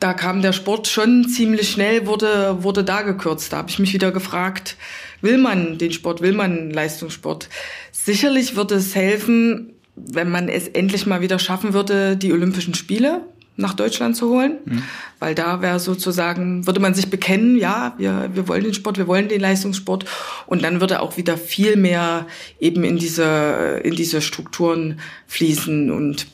da 0.00 0.12
kam 0.12 0.42
der 0.42 0.52
Sport 0.52 0.86
schon 0.86 1.28
ziemlich 1.28 1.70
schnell, 1.70 2.06
wurde, 2.06 2.62
wurde 2.62 2.84
da 2.84 3.02
gekürzt. 3.02 3.52
Da 3.52 3.58
habe 3.58 3.70
ich 3.70 3.78
mich 3.78 3.92
wieder 3.92 4.12
gefragt, 4.12 4.76
will 5.20 5.38
man 5.38 5.78
den 5.78 5.92
Sport, 5.92 6.20
will 6.20 6.34
man 6.34 6.70
Leistungssport? 6.70 7.48
Sicherlich 7.90 8.54
wird 8.54 8.70
es 8.70 8.94
helfen, 8.94 9.73
wenn 9.96 10.30
man 10.30 10.48
es 10.48 10.68
endlich 10.68 11.06
mal 11.06 11.20
wieder 11.20 11.38
schaffen 11.38 11.72
würde, 11.72 12.16
die 12.16 12.32
Olympischen 12.32 12.74
Spiele 12.74 13.22
nach 13.56 13.74
Deutschland 13.74 14.16
zu 14.16 14.30
holen, 14.30 14.58
mhm. 14.64 14.82
weil 15.20 15.34
da 15.34 15.62
wäre 15.62 15.78
sozusagen, 15.78 16.66
würde 16.66 16.80
man 16.80 16.94
sich 16.94 17.08
bekennen, 17.08 17.56
ja, 17.56 17.94
wir, 17.98 18.30
wir 18.34 18.48
wollen 18.48 18.64
den 18.64 18.74
Sport, 18.74 18.98
wir 18.98 19.06
wollen 19.06 19.28
den 19.28 19.40
Leistungssport 19.40 20.06
und 20.46 20.64
dann 20.64 20.80
würde 20.80 21.00
auch 21.00 21.16
wieder 21.16 21.36
viel 21.36 21.76
mehr 21.76 22.26
eben 22.58 22.82
in 22.82 22.96
diese, 22.96 23.80
in 23.84 23.94
diese 23.94 24.20
Strukturen 24.20 24.98
fließen 25.28 25.92
und 25.92 26.26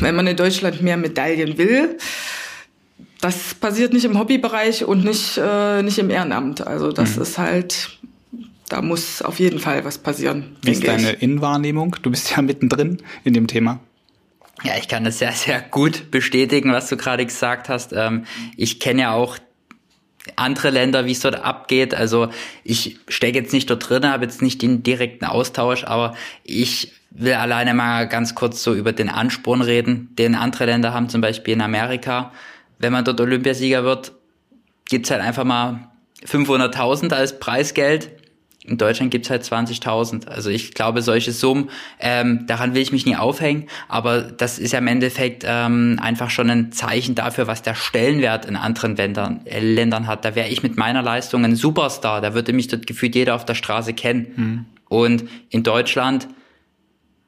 wenn 0.00 0.16
man 0.16 0.26
in 0.26 0.36
Deutschland 0.36 0.80
mehr 0.80 0.96
Medaillen 0.96 1.58
will, 1.58 1.98
das 3.20 3.54
passiert 3.54 3.92
nicht 3.92 4.04
im 4.04 4.18
Hobbybereich 4.18 4.84
und 4.84 5.04
nicht, 5.04 5.38
äh, 5.38 5.82
nicht 5.82 5.98
im 5.98 6.08
Ehrenamt. 6.08 6.66
Also 6.66 6.92
das 6.92 7.16
mhm. 7.16 7.22
ist 7.22 7.38
halt 7.38 7.98
da 8.68 8.82
muss 8.82 9.22
auf 9.22 9.38
jeden 9.38 9.58
Fall 9.58 9.84
was 9.84 9.98
passieren. 9.98 10.56
Wie 10.62 10.72
ist 10.72 10.86
deine 10.86 11.14
ich. 11.14 11.22
Innenwahrnehmung? 11.22 11.96
Du 12.02 12.10
bist 12.10 12.30
ja 12.30 12.42
mittendrin 12.42 12.98
in 13.24 13.34
dem 13.34 13.46
Thema. 13.46 13.80
Ja, 14.64 14.72
ich 14.76 14.88
kann 14.88 15.04
das 15.04 15.18
sehr, 15.18 15.32
sehr 15.32 15.60
gut 15.60 16.10
bestätigen, 16.10 16.72
was 16.72 16.88
du 16.88 16.96
gerade 16.96 17.24
gesagt 17.24 17.68
hast. 17.68 17.92
Ähm, 17.92 18.24
ich 18.56 18.80
kenne 18.80 19.02
ja 19.02 19.12
auch 19.12 19.38
andere 20.36 20.70
Länder, 20.70 21.06
wie 21.06 21.12
es 21.12 21.20
dort 21.20 21.36
abgeht. 21.36 21.94
Also 21.94 22.28
ich 22.64 22.98
stecke 23.08 23.38
jetzt 23.38 23.52
nicht 23.52 23.70
dort 23.70 23.88
drin, 23.88 24.06
habe 24.06 24.24
jetzt 24.24 24.42
nicht 24.42 24.60
den 24.62 24.82
direkten 24.82 25.24
Austausch, 25.24 25.84
aber 25.84 26.14
ich 26.44 26.92
will 27.10 27.34
alleine 27.34 27.72
mal 27.72 28.06
ganz 28.08 28.34
kurz 28.34 28.62
so 28.62 28.74
über 28.74 28.92
den 28.92 29.08
Ansporn 29.08 29.62
reden, 29.62 30.10
den 30.18 30.34
andere 30.34 30.66
Länder 30.66 30.92
haben, 30.92 31.08
zum 31.08 31.20
Beispiel 31.20 31.54
in 31.54 31.60
Amerika. 31.62 32.32
Wenn 32.78 32.92
man 32.92 33.04
dort 33.04 33.20
Olympiasieger 33.20 33.84
wird, 33.84 34.12
gibt's 34.88 35.10
halt 35.10 35.22
einfach 35.22 35.44
mal 35.44 35.88
500.000 36.26 37.12
als 37.12 37.38
Preisgeld 37.38 38.10
in 38.68 38.78
Deutschland 38.78 39.10
gibt's 39.10 39.30
halt 39.30 39.42
20.000. 39.42 40.28
Also 40.28 40.50
ich 40.50 40.74
glaube, 40.74 41.02
solche 41.02 41.32
Summen, 41.32 41.70
ähm, 41.98 42.46
daran 42.46 42.74
will 42.74 42.82
ich 42.82 42.92
mich 42.92 43.06
nie 43.06 43.16
aufhängen, 43.16 43.66
aber 43.88 44.22
das 44.22 44.58
ist 44.58 44.72
ja 44.72 44.78
im 44.78 44.86
Endeffekt 44.86 45.44
ähm, 45.46 45.98
einfach 46.02 46.30
schon 46.30 46.50
ein 46.50 46.72
Zeichen 46.72 47.14
dafür, 47.14 47.46
was 47.46 47.62
der 47.62 47.74
Stellenwert 47.74 48.44
in 48.44 48.56
anderen 48.56 48.96
Ländern, 48.96 49.40
äh, 49.46 49.60
Ländern 49.60 50.06
hat. 50.06 50.24
Da 50.24 50.34
wäre 50.34 50.48
ich 50.48 50.62
mit 50.62 50.76
meiner 50.76 51.02
Leistung 51.02 51.44
ein 51.44 51.56
Superstar, 51.56 52.20
da 52.20 52.34
würde 52.34 52.52
mich 52.52 52.68
dort 52.68 52.86
gefühlt 52.86 53.14
jeder 53.14 53.34
auf 53.34 53.44
der 53.44 53.54
Straße 53.54 53.94
kennen. 53.94 54.26
Mhm. 54.36 54.64
Und 54.88 55.24
in 55.50 55.62
Deutschland 55.62 56.28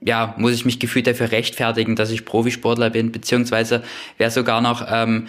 ja, 0.01 0.35
muss 0.39 0.53
ich 0.53 0.65
mich 0.65 0.79
gefühlt 0.79 1.07
dafür 1.07 1.31
rechtfertigen, 1.31 1.95
dass 1.95 2.11
ich 2.11 2.25
Profisportler 2.25 2.91
bin, 2.91 3.13
beziehungsweise 3.13 3.83
wäre 4.17 4.31
sogar 4.31 4.61
noch 4.61 4.87
ähm, 4.91 5.27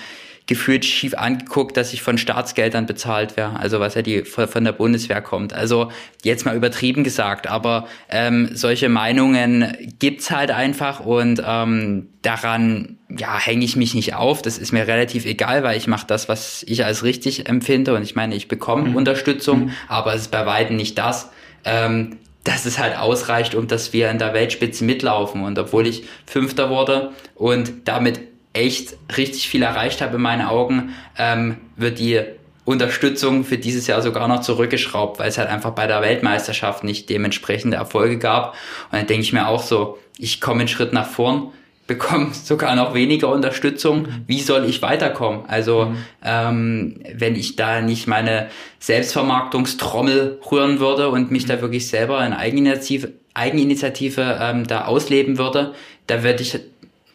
gefühlt 0.47 0.85
schief 0.85 1.13
angeguckt, 1.13 1.77
dass 1.77 1.93
ich 1.93 2.01
von 2.01 2.17
Staatsgeldern 2.17 2.85
bezahlt 2.85 3.37
wäre, 3.37 3.59
also 3.59 3.79
was 3.79 3.95
ja 3.95 4.01
die 4.01 4.23
von 4.23 4.63
der 4.63 4.71
Bundeswehr 4.71 5.21
kommt. 5.21 5.53
Also 5.53 5.91
jetzt 6.23 6.45
mal 6.45 6.55
übertrieben 6.55 7.03
gesagt, 7.03 7.47
aber 7.47 7.87
ähm, 8.09 8.49
solche 8.53 8.89
Meinungen 8.89 9.73
gibt's 9.99 10.31
halt 10.31 10.51
einfach 10.51 10.99
und 10.99 11.41
ähm, 11.45 12.09
daran 12.21 12.97
ja 13.09 13.39
hänge 13.39 13.63
ich 13.63 13.75
mich 13.75 13.93
nicht 13.93 14.15
auf. 14.15 14.41
Das 14.41 14.57
ist 14.57 14.71
mir 14.71 14.87
relativ 14.87 15.25
egal, 15.25 15.63
weil 15.63 15.77
ich 15.77 15.87
mache 15.87 16.07
das, 16.07 16.27
was 16.27 16.63
ich 16.67 16.83
als 16.83 17.03
richtig 17.03 17.47
empfinde 17.47 17.93
und 17.95 18.03
ich 18.03 18.15
meine, 18.15 18.35
ich 18.35 18.47
bekomme 18.47 18.89
mhm. 18.89 18.95
Unterstützung, 18.95 19.65
mhm. 19.65 19.71
aber 19.87 20.15
es 20.15 20.21
ist 20.21 20.31
bei 20.31 20.45
weitem 20.45 20.75
nicht 20.75 20.97
das. 20.97 21.29
Ähm, 21.63 22.17
dass 22.43 22.65
es 22.65 22.79
halt 22.79 22.97
ausreicht, 22.97 23.53
um 23.53 23.67
dass 23.67 23.93
wir 23.93 24.09
in 24.09 24.17
der 24.17 24.33
Weltspitze 24.33 24.83
mitlaufen. 24.83 25.43
Und 25.43 25.59
obwohl 25.59 25.85
ich 25.85 26.05
Fünfter 26.25 26.71
wurde 26.71 27.11
und 27.35 27.71
damit 27.85 28.19
echt 28.53 28.95
richtig 29.17 29.47
viel 29.49 29.63
erreicht 29.63 30.01
habe 30.01 30.15
in 30.15 30.21
meinen 30.21 30.45
Augen, 30.45 30.93
ähm, 31.17 31.57
wird 31.77 31.99
die 31.99 32.21
Unterstützung 32.65 33.43
für 33.43 33.57
dieses 33.57 33.87
Jahr 33.87 34.01
sogar 34.01 34.27
noch 34.27 34.41
zurückgeschraubt, 34.41 35.19
weil 35.19 35.29
es 35.29 35.37
halt 35.37 35.49
einfach 35.49 35.71
bei 35.71 35.87
der 35.87 36.01
Weltmeisterschaft 36.01 36.83
nicht 36.83 37.09
dementsprechende 37.09 37.77
Erfolge 37.77 38.17
gab. 38.17 38.53
Und 38.91 38.99
dann 38.99 39.07
denke 39.07 39.23
ich 39.23 39.33
mir 39.33 39.47
auch 39.47 39.63
so, 39.63 39.97
ich 40.17 40.41
komme 40.41 40.59
einen 40.59 40.67
Schritt 40.67 40.93
nach 40.93 41.07
vorn, 41.07 41.51
bekomme 41.87 42.33
sogar 42.33 42.75
noch 42.75 42.93
weniger 42.93 43.29
Unterstützung. 43.29 44.07
Wie 44.25 44.39
soll 44.39 44.63
ich 44.65 44.81
weiterkommen? 44.81 45.41
Also 45.47 45.85
mhm. 45.85 45.97
ähm, 46.23 46.99
wenn 47.13 47.35
ich 47.35 47.57
da 47.57 47.81
nicht 47.81 48.07
meine 48.07 48.47
Selbstvermarktungstrommel 48.79 50.39
rühren 50.49 50.79
würde 50.79 51.09
und 51.09 51.31
mich 51.31 51.47
da 51.47 51.59
wirklich 51.59 51.87
selber 51.87 52.25
in 52.25 52.31
Eigeninitiative, 52.31 53.11
Eigeninitiative 53.33 54.39
ähm, 54.39 54.67
da 54.67 54.85
ausleben 54.85 55.37
würde, 55.37 55.73
da 56.07 56.23
würde 56.23 56.43
ich 56.43 56.57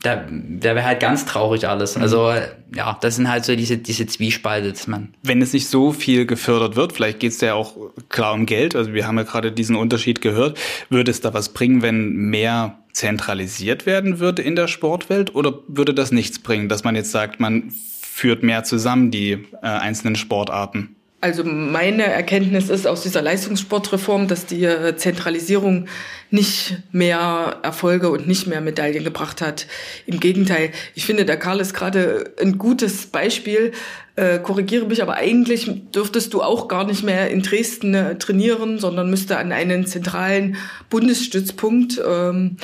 da, 0.03 0.25
da 0.29 0.75
wäre 0.75 0.85
halt 0.85 1.01
ganz 1.01 1.27
traurig 1.27 1.69
alles. 1.69 1.97
Mhm. 1.97 2.03
Also 2.03 2.33
ja, 2.75 2.99
das 3.01 3.17
sind 3.17 3.29
halt 3.29 3.45
so 3.45 3.57
diese, 3.57 3.79
diese 3.79 4.07
Zwiespalte, 4.07 4.71
dass 4.71 4.87
man. 4.87 5.15
Wenn 5.23 5.43
es 5.43 5.53
nicht 5.53 5.69
so 5.69 5.93
viel 5.93 6.27
gefördert 6.27 6.77
wird, 6.77 6.93
vielleicht 6.93 7.21
geht 7.21 7.33
es 7.33 7.41
ja 7.41 7.55
auch 7.55 7.77
klar 8.09 8.35
um 8.35 8.47
Geld, 8.47 8.77
also 8.77 8.93
wir 8.93 9.07
haben 9.07 9.19
ja 9.19 9.25
gerade 9.25 9.53
diesen 9.53 9.77
Unterschied 9.77 10.21
gehört, 10.21 10.59
würde 10.89 11.11
es 11.11 11.21
da 11.21 11.35
was 11.35 11.51
bringen, 11.51 11.83
wenn 11.83 12.15
mehr 12.15 12.79
zentralisiert 12.93 13.85
werden 13.85 14.21
würde 14.21 14.43
in 14.43 14.57
der 14.57 14.69
Sportwelt 14.69 15.35
oder 15.35 15.55
würde 15.69 15.93
das 15.93 16.13
nichts 16.13 16.39
bringen, 16.39 16.69
dass 16.69 16.83
man 16.83 16.97
jetzt 16.97 17.11
sagt, 17.11 17.41
man 17.41 17.71
führt 17.71 18.43
mehr 18.43 18.65
zusammen 18.65 19.11
die 19.11 19.33
äh, 19.33 19.47
einzelnen 19.61 20.17
Sportarten? 20.17 20.96
Also 21.27 21.43
meine 21.43 22.05
Erkenntnis 22.05 22.69
ist 22.69 22.87
aus 22.87 23.03
dieser 23.03 23.21
Leistungssportreform, 23.21 24.29
dass 24.29 24.47
die 24.47 24.63
äh, 24.63 24.95
Zentralisierung 24.95 25.87
nicht 26.31 26.79
mehr 26.93 27.59
Erfolge 27.65 28.11
und 28.11 28.29
nicht 28.29 28.47
mehr 28.47 28.61
Medaillen 28.61 29.03
gebracht 29.03 29.41
hat. 29.41 29.67
Im 30.07 30.21
Gegenteil, 30.21 30.71
ich 30.95 31.05
finde, 31.05 31.25
der 31.25 31.37
Karl 31.37 31.59
ist 31.59 31.75
gerade 31.75 32.33
ein 32.41 32.59
gutes 32.59 33.07
Beispiel. 33.07 33.73
Äh, 34.15 34.39
korrigiere 34.39 34.87
mich, 34.87 35.03
aber 35.03 35.15
eigentlich 35.15 35.69
dürftest 35.93 36.33
du 36.33 36.43
auch 36.43 36.69
gar 36.69 36.87
nicht 36.87 37.03
mehr 37.03 37.29
in 37.29 37.43
Dresden 37.43 37.95
äh, 37.95 38.17
trainieren, 38.17 38.79
sondern 38.79 39.11
müsste 39.11 39.37
an 39.37 39.51
einen 39.51 39.85
zentralen 39.85 40.55
Bundesstützpunkt. 40.91 42.01
Ähm, 42.09 42.57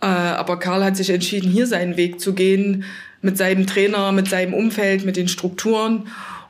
äh, 0.00 0.06
aber 0.06 0.58
Karl 0.58 0.82
hat 0.82 0.96
sich 0.96 1.10
entschieden, 1.10 1.50
hier 1.50 1.66
seinen 1.66 1.98
Weg 1.98 2.18
zu 2.18 2.32
gehen, 2.32 2.84
mit 3.20 3.36
seinem 3.36 3.66
Trainer, 3.66 4.10
mit 4.12 4.28
seinem 4.28 4.54
Umfeld, 4.54 5.04
mit 5.04 5.18
den 5.18 5.28
Strukturen. 5.28 6.04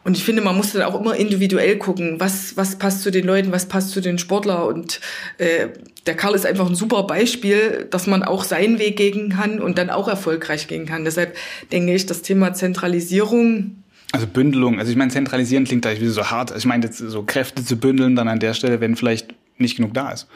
Und 0.06 0.16
ich 0.16 0.22
finde, 0.22 0.40
man 0.40 0.56
muss 0.56 0.70
dann 0.70 0.82
auch 0.82 0.98
immer 0.98 1.16
individuell 1.16 1.78
gucken, 1.78 2.20
was, 2.20 2.56
was 2.56 2.76
passt 2.76 3.02
zu 3.02 3.10
den 3.10 3.26
Leuten, 3.26 3.50
was 3.50 3.66
passt 3.66 3.90
zu 3.90 4.00
den 4.00 4.18
Sportler. 4.18 4.68
Und 4.68 5.00
äh, 5.38 5.66
der 6.06 6.14
Karl 6.14 6.36
ist 6.36 6.46
einfach 6.46 6.68
ein 6.68 6.76
super 6.76 7.02
Beispiel, 7.02 7.88
dass 7.90 8.06
man 8.06 8.22
auch 8.22 8.44
seinen 8.44 8.78
Weg 8.78 8.98
gehen 8.98 9.30
kann 9.30 9.58
und 9.60 9.78
dann 9.78 9.90
auch 9.90 10.06
erfolgreich 10.06 10.68
gehen 10.68 10.86
kann. 10.86 11.04
Deshalb 11.04 11.36
denke 11.72 11.92
ich, 11.92 12.06
das 12.06 12.22
Thema 12.22 12.54
Zentralisierung 12.54 13.82
also 14.12 14.28
Bündelung, 14.28 14.78
also 14.78 14.92
ich 14.92 14.96
meine, 14.96 15.10
zentralisieren 15.10 15.64
klingt 15.64 15.82
gleich 15.82 16.00
wie 16.00 16.06
so 16.06 16.30
hart. 16.30 16.54
Ich 16.56 16.64
meine, 16.66 16.88
so 16.92 17.24
Kräfte 17.24 17.64
zu 17.64 17.76
bündeln 17.76 18.14
dann 18.14 18.28
an 18.28 18.38
der 18.38 18.54
Stelle, 18.54 18.80
wenn 18.80 18.94
vielleicht 18.94 19.34
nicht 19.58 19.76
genug 19.76 19.92
da 19.92 20.12
ist. 20.12 20.28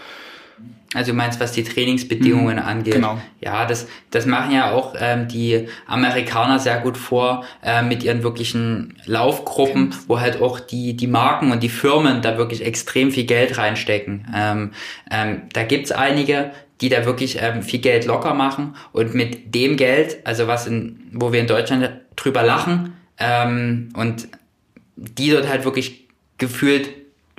Also 0.93 1.13
du 1.13 1.17
meinst, 1.17 1.39
was 1.39 1.53
die 1.53 1.63
Trainingsbedingungen 1.63 2.57
mhm, 2.57 2.63
angeht. 2.63 2.95
Genau. 2.95 3.21
Ja, 3.41 3.65
das, 3.65 3.87
das 4.11 4.27
machen 4.27 4.53
ja 4.53 4.73
auch 4.73 4.95
ähm, 4.99 5.29
die 5.29 5.69
Amerikaner 5.87 6.59
sehr 6.59 6.81
gut 6.81 6.97
vor 6.97 7.45
äh, 7.63 7.83
mit 7.83 8.03
ihren 8.03 8.25
wirklichen 8.25 8.97
Laufgruppen, 9.05 9.95
wo 10.09 10.19
halt 10.19 10.43
auch 10.43 10.59
die, 10.59 10.97
die 10.97 11.07
Marken 11.07 11.53
und 11.53 11.63
die 11.63 11.69
Firmen 11.69 12.23
da 12.23 12.39
wirklich 12.39 12.65
extrem 12.65 13.13
viel 13.13 13.25
Geld 13.25 13.57
reinstecken. 13.57 14.27
Ähm, 14.35 14.73
ähm, 15.13 15.43
da 15.53 15.63
gibt's 15.63 15.93
einige, 15.93 16.51
die 16.81 16.89
da 16.89 17.05
wirklich 17.05 17.39
ähm, 17.41 17.63
viel 17.63 17.81
Geld 17.81 18.07
locker 18.07 18.35
machen 18.35 18.75
und 18.93 19.15
mit 19.15 19.55
dem 19.55 19.77
Geld, 19.77 20.19
also 20.25 20.49
was 20.49 20.67
in, 20.67 21.09
wo 21.13 21.33
wir 21.33 21.39
in 21.39 21.47
Deutschland 21.47 21.89
drüber 22.17 22.43
lachen 22.43 22.95
ähm, 23.19 23.91
und 23.95 24.29
die 24.97 25.31
dort 25.31 25.49
halt 25.49 25.65
wirklich 25.65 26.09
gefühlt 26.39 26.91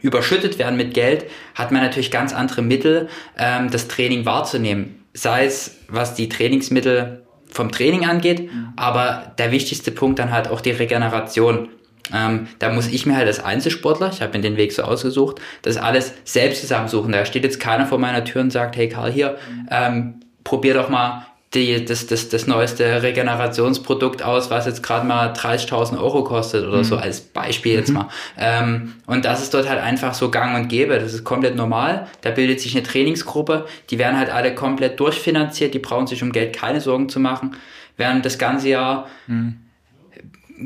überschüttet 0.01 0.59
werden 0.59 0.77
mit 0.77 0.93
Geld, 0.93 1.25
hat 1.55 1.71
man 1.71 1.81
natürlich 1.81 2.11
ganz 2.11 2.33
andere 2.33 2.61
Mittel, 2.61 3.09
ähm, 3.37 3.69
das 3.69 3.87
Training 3.87 4.25
wahrzunehmen. 4.25 5.03
Sei 5.13 5.45
es, 5.45 5.77
was 5.87 6.13
die 6.13 6.29
Trainingsmittel 6.29 7.23
vom 7.49 7.71
Training 7.71 8.05
angeht, 8.05 8.49
aber 8.77 9.33
der 9.37 9.51
wichtigste 9.51 9.91
Punkt 9.91 10.19
dann 10.19 10.31
halt 10.31 10.47
auch 10.47 10.61
die 10.61 10.71
Regeneration. 10.71 11.67
Ähm, 12.13 12.47
da 12.59 12.71
muss 12.71 12.87
ich 12.87 13.05
mir 13.05 13.15
halt 13.15 13.27
als 13.27 13.43
Einzelsportler, 13.43 14.09
ich 14.11 14.21
habe 14.21 14.37
mir 14.37 14.41
den 14.41 14.57
Weg 14.57 14.71
so 14.71 14.83
ausgesucht, 14.83 15.39
das 15.61 15.77
alles 15.77 16.13
selbst 16.23 16.61
zusammensuchen. 16.61 17.11
Da 17.11 17.25
steht 17.25 17.43
jetzt 17.43 17.59
keiner 17.59 17.85
vor 17.85 17.99
meiner 17.99 18.23
Tür 18.23 18.41
und 18.41 18.51
sagt, 18.51 18.75
hey 18.75 18.89
Karl, 18.89 19.11
hier, 19.11 19.37
ähm, 19.69 20.21
probier 20.43 20.73
doch 20.73 20.89
mal 20.89 21.25
die, 21.53 21.83
das, 21.83 22.07
das, 22.07 22.29
das 22.29 22.47
neueste 22.47 23.03
Regenerationsprodukt 23.03 24.23
aus, 24.23 24.49
was 24.49 24.65
jetzt 24.65 24.81
gerade 24.81 25.05
mal 25.05 25.33
30.000 25.33 26.01
Euro 26.01 26.23
kostet 26.23 26.65
oder 26.65 26.77
mhm. 26.77 26.83
so 26.85 26.95
als 26.95 27.19
Beispiel 27.19 27.73
jetzt 27.73 27.89
mhm. 27.89 27.95
mal. 27.95 28.09
Ähm, 28.37 28.93
und 29.05 29.25
das 29.25 29.41
ist 29.41 29.53
dort 29.53 29.67
halt 29.67 29.81
einfach 29.81 30.13
so 30.13 30.31
gang 30.31 30.55
und 30.55 30.69
gäbe. 30.69 30.97
Das 30.97 31.13
ist 31.13 31.25
komplett 31.25 31.55
normal. 31.55 32.07
Da 32.21 32.31
bildet 32.31 32.61
sich 32.61 32.75
eine 32.75 32.83
Trainingsgruppe. 32.83 33.65
Die 33.89 33.99
werden 33.99 34.17
halt 34.17 34.29
alle 34.29 34.55
komplett 34.55 34.99
durchfinanziert. 34.99 35.73
Die 35.73 35.79
brauchen 35.79 36.07
sich 36.07 36.23
um 36.23 36.31
Geld 36.31 36.55
keine 36.55 36.79
Sorgen 36.79 37.09
zu 37.09 37.19
machen. 37.19 37.57
Während 37.97 38.25
das 38.25 38.37
ganze 38.37 38.69
Jahr 38.69 39.07
mhm 39.27 39.57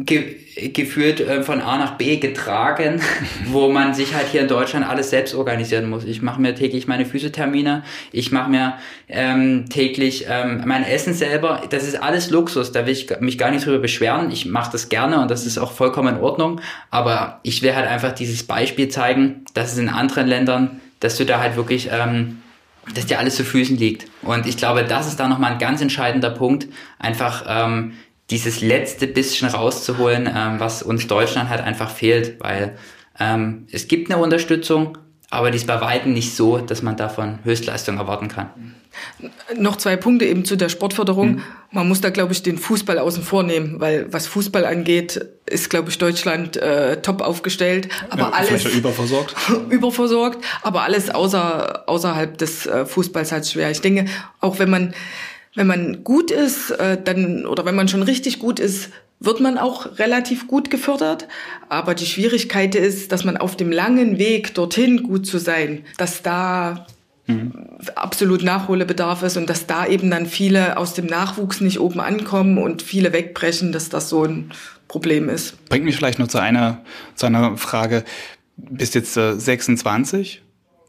ge 0.04 0.38
geführt 0.74 1.20
äh, 1.20 1.44
von 1.44 1.60
A 1.60 1.78
nach 1.78 1.98
B 1.98 2.16
getragen, 2.16 3.02
wo 3.48 3.70
man 3.70 3.94
sich 3.94 4.16
halt 4.16 4.28
hier 4.28 4.42
in 4.42 4.48
Deutschland 4.48 4.88
alles 4.88 5.10
selbst 5.10 5.36
organisieren 5.36 5.90
muss. 5.90 6.06
Ich 6.06 6.22
mache 6.22 6.40
mir 6.40 6.56
täglich 6.56 6.88
meine 6.88 7.06
Physiothermine, 7.06 7.84
ich 8.14 8.32
mache 8.32 8.50
mir 8.50 8.76
ähm, 9.10 9.66
täglich 9.70 10.26
ähm, 10.30 10.64
mein 10.66 10.86
Essen 10.86 11.14
selber. 11.14 11.64
Das 11.70 11.86
ist 11.86 12.02
alles 12.02 12.30
Luxus, 12.30 12.72
da 12.72 12.86
will 12.86 12.94
ich 12.94 13.10
mich 13.20 13.38
gar 13.38 13.52
nicht 13.52 13.66
drüber 13.66 13.80
beschweren. 13.80 14.32
Ich 14.32 14.46
mache 14.46 14.72
das 14.72 14.88
gerne 14.88 15.22
und 15.22 15.30
das 15.30 15.46
ist 15.46 15.58
auch 15.58 15.74
vollkommen 15.74 16.16
in 16.16 16.22
Ordnung. 16.22 16.62
Aber 16.90 17.42
ich 17.44 17.62
will 17.62 17.76
halt 17.76 17.88
einfach 17.88 18.14
dieses 18.14 18.44
Beispiel 18.44 18.88
zeigen, 18.88 19.44
dass 19.54 19.74
es 19.74 19.78
in 19.78 19.90
anderen 19.90 20.28
Ländern, 20.28 20.80
dass 21.02 21.18
du 21.18 21.26
da 21.26 21.40
halt 21.40 21.58
wirklich... 21.58 21.90
Ähm, 21.92 22.38
dass 22.94 23.08
dir 23.08 23.18
alles 23.18 23.36
zu 23.36 23.44
Füßen 23.44 23.78
liegt. 23.78 24.06
Und 24.22 24.46
ich 24.46 24.58
glaube, 24.58 24.84
das 24.84 25.08
ist 25.08 25.20
da 25.20 25.28
nochmal 25.28 25.54
ein 25.54 25.60
ganz 25.60 25.82
entscheidender 25.82 26.30
Punkt, 26.30 26.68
einfach 27.00 27.44
ähm, 27.48 27.94
dieses 28.30 28.62
letzte 28.62 29.08
bisschen 29.08 29.50
rauszuholen, 29.50 30.28
ähm, 30.34 30.60
was 30.60 30.82
uns 30.82 31.08
Deutschland 31.08 31.50
halt 31.50 31.62
einfach 31.62 31.92
fehlt, 31.92 32.40
weil 32.40 32.78
ähm, 33.20 33.68
es 33.72 33.88
gibt 33.88 34.12
eine 34.12 34.22
Unterstützung, 34.22 34.98
aber 35.30 35.52
die 35.52 35.58
ist 35.58 35.68
bei 35.68 35.80
weitem 35.82 36.14
nicht 36.14 36.36
so, 36.36 36.58
dass 36.58 36.82
man 36.82 36.98
davon 36.98 37.40
Höchstleistung 37.44 37.98
erwarten 37.98 38.28
kann. 38.28 38.76
Noch 39.58 39.76
zwei 39.76 39.98
Punkte 39.98 40.26
eben 40.26 40.46
zu 40.46 40.56
der 40.56 40.70
Sportförderung. 40.70 41.36
Mhm. 41.36 41.44
Man 41.72 41.88
muss 41.88 42.00
da, 42.00 42.10
glaube 42.10 42.32
ich, 42.32 42.44
den 42.44 42.58
Fußball 42.58 42.98
außen 42.98 43.24
vor 43.24 43.44
nehmen, 43.44 43.80
weil 43.82 44.12
was 44.12 44.28
Fußball 44.28 44.66
angeht, 44.66 45.20
ist, 45.46 45.70
glaube 45.70 45.90
ich, 45.90 45.98
Deutschland 45.98 46.56
äh, 46.58 47.02
top 47.02 47.22
aufgestellt. 47.22 47.90
Aber 48.10 48.24
ja, 48.24 48.30
alles 48.30 48.66
überversorgt. 48.66 49.36
überversorgt, 49.70 50.44
aber 50.62 50.84
alles 50.84 51.10
außer, 51.10 51.84
außerhalb 51.88 52.38
des 52.38 52.66
äh, 52.66 52.86
Fußballs 52.86 53.32
halt 53.34 53.48
schwer. 53.48 53.70
Ich 53.72 53.82
denke, 53.82 54.06
auch 54.40 54.60
wenn 54.60 54.70
man 54.70 54.94
wenn 55.56 55.68
man 55.68 56.04
gut 56.04 56.32
ist, 56.32 56.72
äh, 56.72 57.02
dann 57.02 57.46
oder 57.46 57.66
wenn 57.66 57.76
man 57.76 57.88
schon 57.88 58.04
richtig 58.04 58.40
gut 58.40 58.60
ist, 58.60 58.90
wird 59.20 59.40
man 59.40 59.58
auch 59.58 59.98
relativ 59.98 60.48
gut 60.48 60.70
gefördert. 60.70 61.28
Aber 61.70 61.96
die 61.96 62.06
Schwierigkeit 62.06 62.76
ist, 62.76 63.12
dass 63.12 63.24
man 63.24 63.38
auf 63.38 63.56
dem 63.56 63.72
langen 63.72 64.20
Weg 64.20 64.54
dorthin 64.54 65.04
gut 65.04 65.26
zu 65.26 65.38
sein, 65.38 65.86
dass 65.98 66.22
da 66.22 66.86
mhm. 67.26 67.54
absolut 67.96 68.44
Nachholbedarf 68.44 69.24
ist 69.24 69.38
und 69.38 69.50
dass 69.50 69.66
da 69.68 69.88
eben 69.88 70.12
dann 70.12 70.26
viele 70.26 70.78
aus 70.78 70.94
dem 70.94 71.06
Nachwuchs 71.06 71.62
nicht 71.62 71.80
oben 71.80 72.02
ankommen 72.02 72.58
und 72.58 72.82
viele 72.82 73.14
wegbrechen, 73.14 73.72
dass 73.72 73.90
das 73.90 74.10
so 74.10 74.26
ein 74.26 74.52
Problem 74.88 75.30
ist. 75.30 75.66
Bringt 75.70 75.86
mich 75.86 75.96
vielleicht 75.96 76.20
noch 76.20 76.28
zu 76.28 76.40
einer, 76.40 76.84
zu 77.16 77.26
einer 77.26 77.58
Frage. 77.58 78.04
Bist 78.58 78.96
jetzt 78.96 79.18
äh, 79.18 79.34
26 79.38 80.42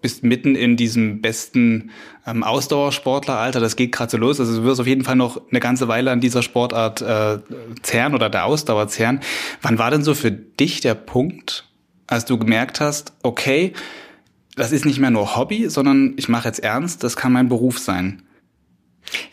bist 0.06 0.22
mitten 0.22 0.54
in 0.54 0.76
diesem 0.76 1.20
besten 1.20 1.90
ähm, 2.28 2.44
Ausdauersportleralter. 2.44 3.58
Das 3.58 3.74
geht 3.74 3.90
gerade 3.90 4.08
so 4.08 4.18
los. 4.18 4.38
Also 4.38 4.60
du 4.60 4.62
wirst 4.62 4.80
auf 4.80 4.86
jeden 4.86 5.02
Fall 5.02 5.16
noch 5.16 5.42
eine 5.50 5.58
ganze 5.58 5.88
Weile 5.88 6.12
an 6.12 6.20
dieser 6.20 6.42
Sportart 6.42 7.02
äh, 7.02 7.38
zehren 7.82 8.14
oder 8.14 8.30
der 8.30 8.44
Ausdauer 8.44 8.86
zehren. 8.86 9.18
Wann 9.62 9.80
war 9.80 9.90
denn 9.90 10.04
so 10.04 10.14
für 10.14 10.30
dich 10.30 10.80
der 10.80 10.94
Punkt, 10.94 11.68
als 12.06 12.24
du 12.24 12.38
gemerkt 12.38 12.78
hast, 12.78 13.14
okay, 13.24 13.72
das 14.54 14.70
ist 14.70 14.84
nicht 14.84 15.00
mehr 15.00 15.10
nur 15.10 15.34
Hobby, 15.34 15.68
sondern 15.68 16.14
ich 16.16 16.28
mache 16.28 16.46
jetzt 16.46 16.60
ernst, 16.60 17.02
das 17.02 17.16
kann 17.16 17.32
mein 17.32 17.48
Beruf 17.48 17.80
sein? 17.80 18.22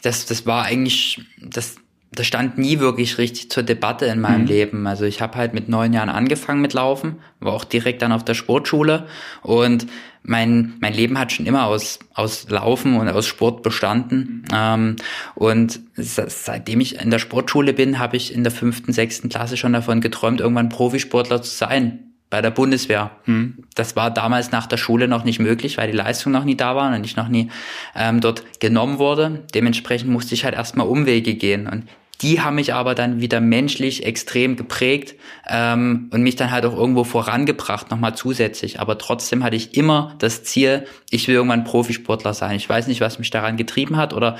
Das, 0.01 0.25
das 0.25 0.47
war 0.47 0.63
eigentlich, 0.63 1.21
das, 1.39 1.75
das 2.15 2.27
stand 2.27 2.57
nie 2.57 2.79
wirklich 2.79 3.17
richtig 3.17 3.49
zur 3.49 3.63
Debatte 3.63 4.05
in 4.05 4.21
meinem 4.21 4.41
mhm. 4.41 4.47
Leben. 4.47 4.87
Also 4.87 5.05
ich 5.05 5.21
habe 5.21 5.37
halt 5.37 5.53
mit 5.53 5.69
neun 5.69 5.93
Jahren 5.93 6.09
angefangen 6.09 6.61
mit 6.61 6.73
Laufen, 6.73 7.17
war 7.39 7.53
auch 7.53 7.63
direkt 7.63 8.01
dann 8.01 8.11
auf 8.11 8.23
der 8.23 8.33
Sportschule 8.33 9.07
und 9.41 9.87
mein, 10.23 10.73
mein 10.79 10.93
Leben 10.93 11.19
hat 11.19 11.31
schon 11.31 11.45
immer 11.45 11.65
aus, 11.65 11.99
aus 12.13 12.49
Laufen 12.49 12.95
und 12.95 13.09
aus 13.09 13.27
Sport 13.27 13.61
bestanden. 13.61 14.43
Mhm. 14.43 14.45
Ähm, 14.53 14.95
und 15.35 15.79
seitdem 15.95 16.79
ich 16.79 17.01
in 17.01 17.09
der 17.09 17.19
Sportschule 17.19 17.73
bin, 17.73 17.99
habe 17.99 18.15
ich 18.15 18.33
in 18.33 18.43
der 18.43 18.51
fünften, 18.51 18.93
sechsten 18.93 19.29
Klasse 19.29 19.57
schon 19.57 19.73
davon 19.73 19.99
geträumt, 19.99 20.39
irgendwann 20.39 20.69
Profisportler 20.69 21.41
zu 21.41 21.51
sein 21.53 22.13
bei 22.29 22.41
der 22.41 22.51
Bundeswehr. 22.51 23.11
Mhm. 23.25 23.65
Das 23.75 23.95
war 23.95 24.09
damals 24.09 24.51
nach 24.51 24.65
der 24.65 24.77
Schule 24.77 25.07
noch 25.07 25.23
nicht 25.23 25.39
möglich, 25.39 25.77
weil 25.77 25.91
die 25.91 25.97
Leistung 25.97 26.31
noch 26.31 26.45
nie 26.45 26.55
da 26.55 26.75
war 26.75 26.91
und 26.91 27.05
ich 27.05 27.15
noch 27.15 27.27
nie 27.27 27.51
ähm, 27.95 28.21
dort 28.21 28.59
genommen 28.59 28.97
wurde. 28.97 29.43
Dementsprechend 29.53 30.09
musste 30.09 30.33
ich 30.33 30.45
halt 30.45 30.55
erstmal 30.55 30.87
Umwege 30.87 31.35
gehen. 31.35 31.67
Und 31.67 31.83
die 32.21 32.41
haben 32.41 32.55
mich 32.55 32.73
aber 32.73 32.95
dann 32.95 33.19
wieder 33.19 33.41
menschlich 33.41 34.05
extrem 34.05 34.55
geprägt 34.55 35.15
ähm, 35.47 36.09
und 36.13 36.21
mich 36.21 36.35
dann 36.35 36.51
halt 36.51 36.65
auch 36.65 36.75
irgendwo 36.75 37.03
vorangebracht, 37.03 37.91
nochmal 37.91 38.15
zusätzlich. 38.15 38.79
Aber 38.79 38.97
trotzdem 38.97 39.43
hatte 39.43 39.55
ich 39.55 39.75
immer 39.75 40.15
das 40.19 40.43
Ziel, 40.43 40.85
ich 41.09 41.27
will 41.27 41.35
irgendwann 41.35 41.63
Profisportler 41.63 42.33
sein. 42.33 42.55
Ich 42.55 42.69
weiß 42.69 42.87
nicht, 42.87 43.01
was 43.01 43.19
mich 43.19 43.29
daran 43.29 43.57
getrieben 43.57 43.97
hat 43.97 44.13
oder 44.13 44.37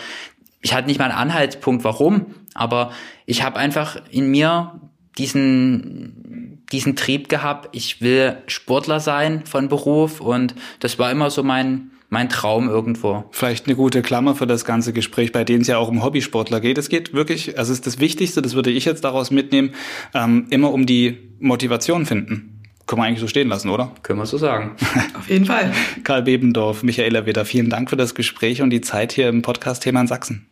ich 0.61 0.74
hatte 0.74 0.88
nicht 0.88 0.99
mal 0.99 1.05
einen 1.05 1.17
Anhaltspunkt, 1.17 1.84
warum, 1.84 2.28
aber 2.53 2.91
ich 3.26 3.43
habe 3.43 3.59
einfach 3.59 3.97
in 4.11 4.28
mir 4.28 4.80
diesen 5.17 6.63
diesen 6.71 6.95
Trieb 6.95 7.30
gehabt, 7.30 7.69
ich 7.71 8.01
will 8.01 8.38
Sportler 8.47 8.99
sein 8.99 9.45
von 9.45 9.69
Beruf 9.69 10.19
und 10.19 10.55
das 10.80 10.97
war 10.97 11.11
immer 11.11 11.30
so 11.30 11.43
mein 11.43 11.91
mein 12.14 12.30
Traum 12.30 12.70
irgendwo. 12.70 13.26
Vielleicht 13.32 13.66
eine 13.66 13.76
gute 13.76 14.01
Klammer 14.01 14.36
für 14.36 14.47
das 14.47 14.64
ganze 14.64 14.93
Gespräch, 14.93 15.32
bei 15.32 15.43
dem 15.43 15.61
es 15.61 15.68
ja 15.68 15.78
auch 15.78 15.89
um 15.89 16.03
Hobbysportler 16.03 16.61
geht. 16.61 16.78
Es 16.78 16.88
geht 16.88 17.14
wirklich, 17.14 17.57
also 17.57 17.74
es 17.74 17.80
ist 17.80 17.88
das 17.88 17.99
Wichtigste, 17.99 18.41
das 18.41 18.53
würde 18.53 18.70
ich 18.70 18.86
jetzt 18.86 19.03
daraus 19.03 19.32
mitnehmen, 19.32 19.74
ähm, 20.14 20.45
immer 20.49 20.72
um 20.72 20.86
die 20.86 21.18
Motivation 21.39 22.05
finden. 22.05 22.61
Können 22.86 23.01
wir 23.01 23.05
eigentlich 23.05 23.20
so 23.20 23.28
stehen 23.28 23.49
lassen, 23.49 23.70
oder? 23.70 23.91
Können 24.03 24.20
wir 24.20 24.26
so 24.26 24.38
sagen. 24.38 24.76
Auf 25.18 25.30
jeden 25.30 25.45
Fall. 25.45 25.74
Karl 26.03 26.22
Bebendorf, 26.22 26.84
Michaela 26.84 27.26
Witter, 27.26 27.45
vielen 27.45 27.70
Dank 27.70 27.89
für 27.89 27.97
das 27.97 28.14
Gespräch 28.14 28.61
und 28.61 28.70
die 28.70 28.82
Zeit 28.82 29.11
hier 29.11 29.28
im 29.28 29.41
Podcast-Thema 29.41 30.01
in 30.01 30.07
Sachsen. 30.07 30.47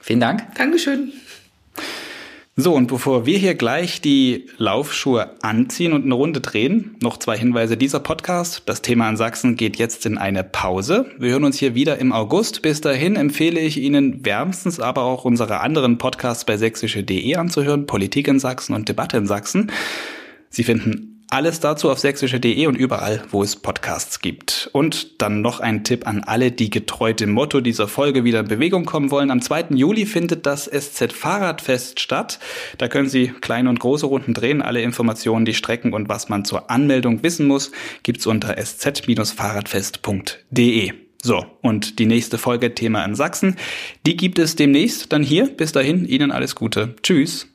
Vielen 0.00 0.20
Dank. 0.20 0.42
Dankeschön. 0.56 1.12
So, 2.58 2.72
und 2.72 2.86
bevor 2.86 3.26
wir 3.26 3.36
hier 3.36 3.54
gleich 3.54 4.00
die 4.00 4.46
Laufschuhe 4.56 5.36
anziehen 5.42 5.92
und 5.92 6.04
eine 6.04 6.14
Runde 6.14 6.40
drehen, 6.40 6.96
noch 7.02 7.18
zwei 7.18 7.36
Hinweise 7.36 7.76
dieser 7.76 8.00
Podcast. 8.00 8.62
Das 8.64 8.80
Thema 8.80 9.10
in 9.10 9.18
Sachsen 9.18 9.56
geht 9.56 9.76
jetzt 9.76 10.06
in 10.06 10.16
eine 10.16 10.42
Pause. 10.42 11.04
Wir 11.18 11.32
hören 11.32 11.44
uns 11.44 11.58
hier 11.58 11.74
wieder 11.74 11.98
im 11.98 12.12
August. 12.14 12.62
Bis 12.62 12.80
dahin 12.80 13.16
empfehle 13.16 13.60
ich 13.60 13.76
Ihnen 13.76 14.24
wärmstens 14.24 14.80
aber 14.80 15.02
auch 15.02 15.26
unsere 15.26 15.60
anderen 15.60 15.98
Podcasts 15.98 16.46
bei 16.46 16.56
sächsische.de 16.56 17.34
anzuhören. 17.34 17.84
Politik 17.84 18.26
in 18.26 18.38
Sachsen 18.38 18.74
und 18.74 18.88
Debatte 18.88 19.18
in 19.18 19.26
Sachsen. 19.26 19.70
Sie 20.48 20.64
finden 20.64 21.15
alles 21.36 21.60
dazu 21.60 21.90
auf 21.90 21.98
sächsische.de 21.98 22.66
und 22.66 22.76
überall, 22.76 23.22
wo 23.30 23.42
es 23.42 23.56
Podcasts 23.56 24.20
gibt. 24.20 24.70
Und 24.72 25.20
dann 25.20 25.42
noch 25.42 25.60
ein 25.60 25.84
Tipp 25.84 26.06
an 26.06 26.24
alle, 26.24 26.50
die 26.50 26.70
getreu 26.70 27.12
dem 27.12 27.32
Motto 27.32 27.60
dieser 27.60 27.88
Folge 27.88 28.24
wieder 28.24 28.40
in 28.40 28.48
Bewegung 28.48 28.86
kommen 28.86 29.10
wollen. 29.10 29.30
Am 29.30 29.42
2. 29.42 29.66
Juli 29.74 30.06
findet 30.06 30.46
das 30.46 30.64
SZ 30.64 31.12
Fahrradfest 31.12 32.00
statt. 32.00 32.38
Da 32.78 32.88
können 32.88 33.10
Sie 33.10 33.28
kleine 33.28 33.68
und 33.68 33.80
große 33.80 34.06
Runden 34.06 34.32
drehen. 34.32 34.62
Alle 34.62 34.80
Informationen, 34.80 35.44
die 35.44 35.52
Strecken 35.52 35.92
und 35.92 36.08
was 36.08 36.30
man 36.30 36.46
zur 36.46 36.70
Anmeldung 36.70 37.22
wissen 37.22 37.46
muss, 37.46 37.70
gibt's 38.02 38.26
unter 38.26 38.56
sz-fahrradfest.de. 38.56 40.92
So, 41.22 41.44
und 41.60 41.98
die 41.98 42.06
nächste 42.06 42.38
Folge 42.38 42.74
Thema 42.74 43.04
in 43.04 43.14
Sachsen, 43.14 43.56
die 44.06 44.16
gibt 44.16 44.38
es 44.38 44.56
demnächst 44.56 45.12
dann 45.12 45.22
hier. 45.22 45.48
Bis 45.48 45.72
dahin, 45.72 46.06
Ihnen 46.06 46.32
alles 46.32 46.54
Gute. 46.54 46.94
Tschüss. 47.02 47.46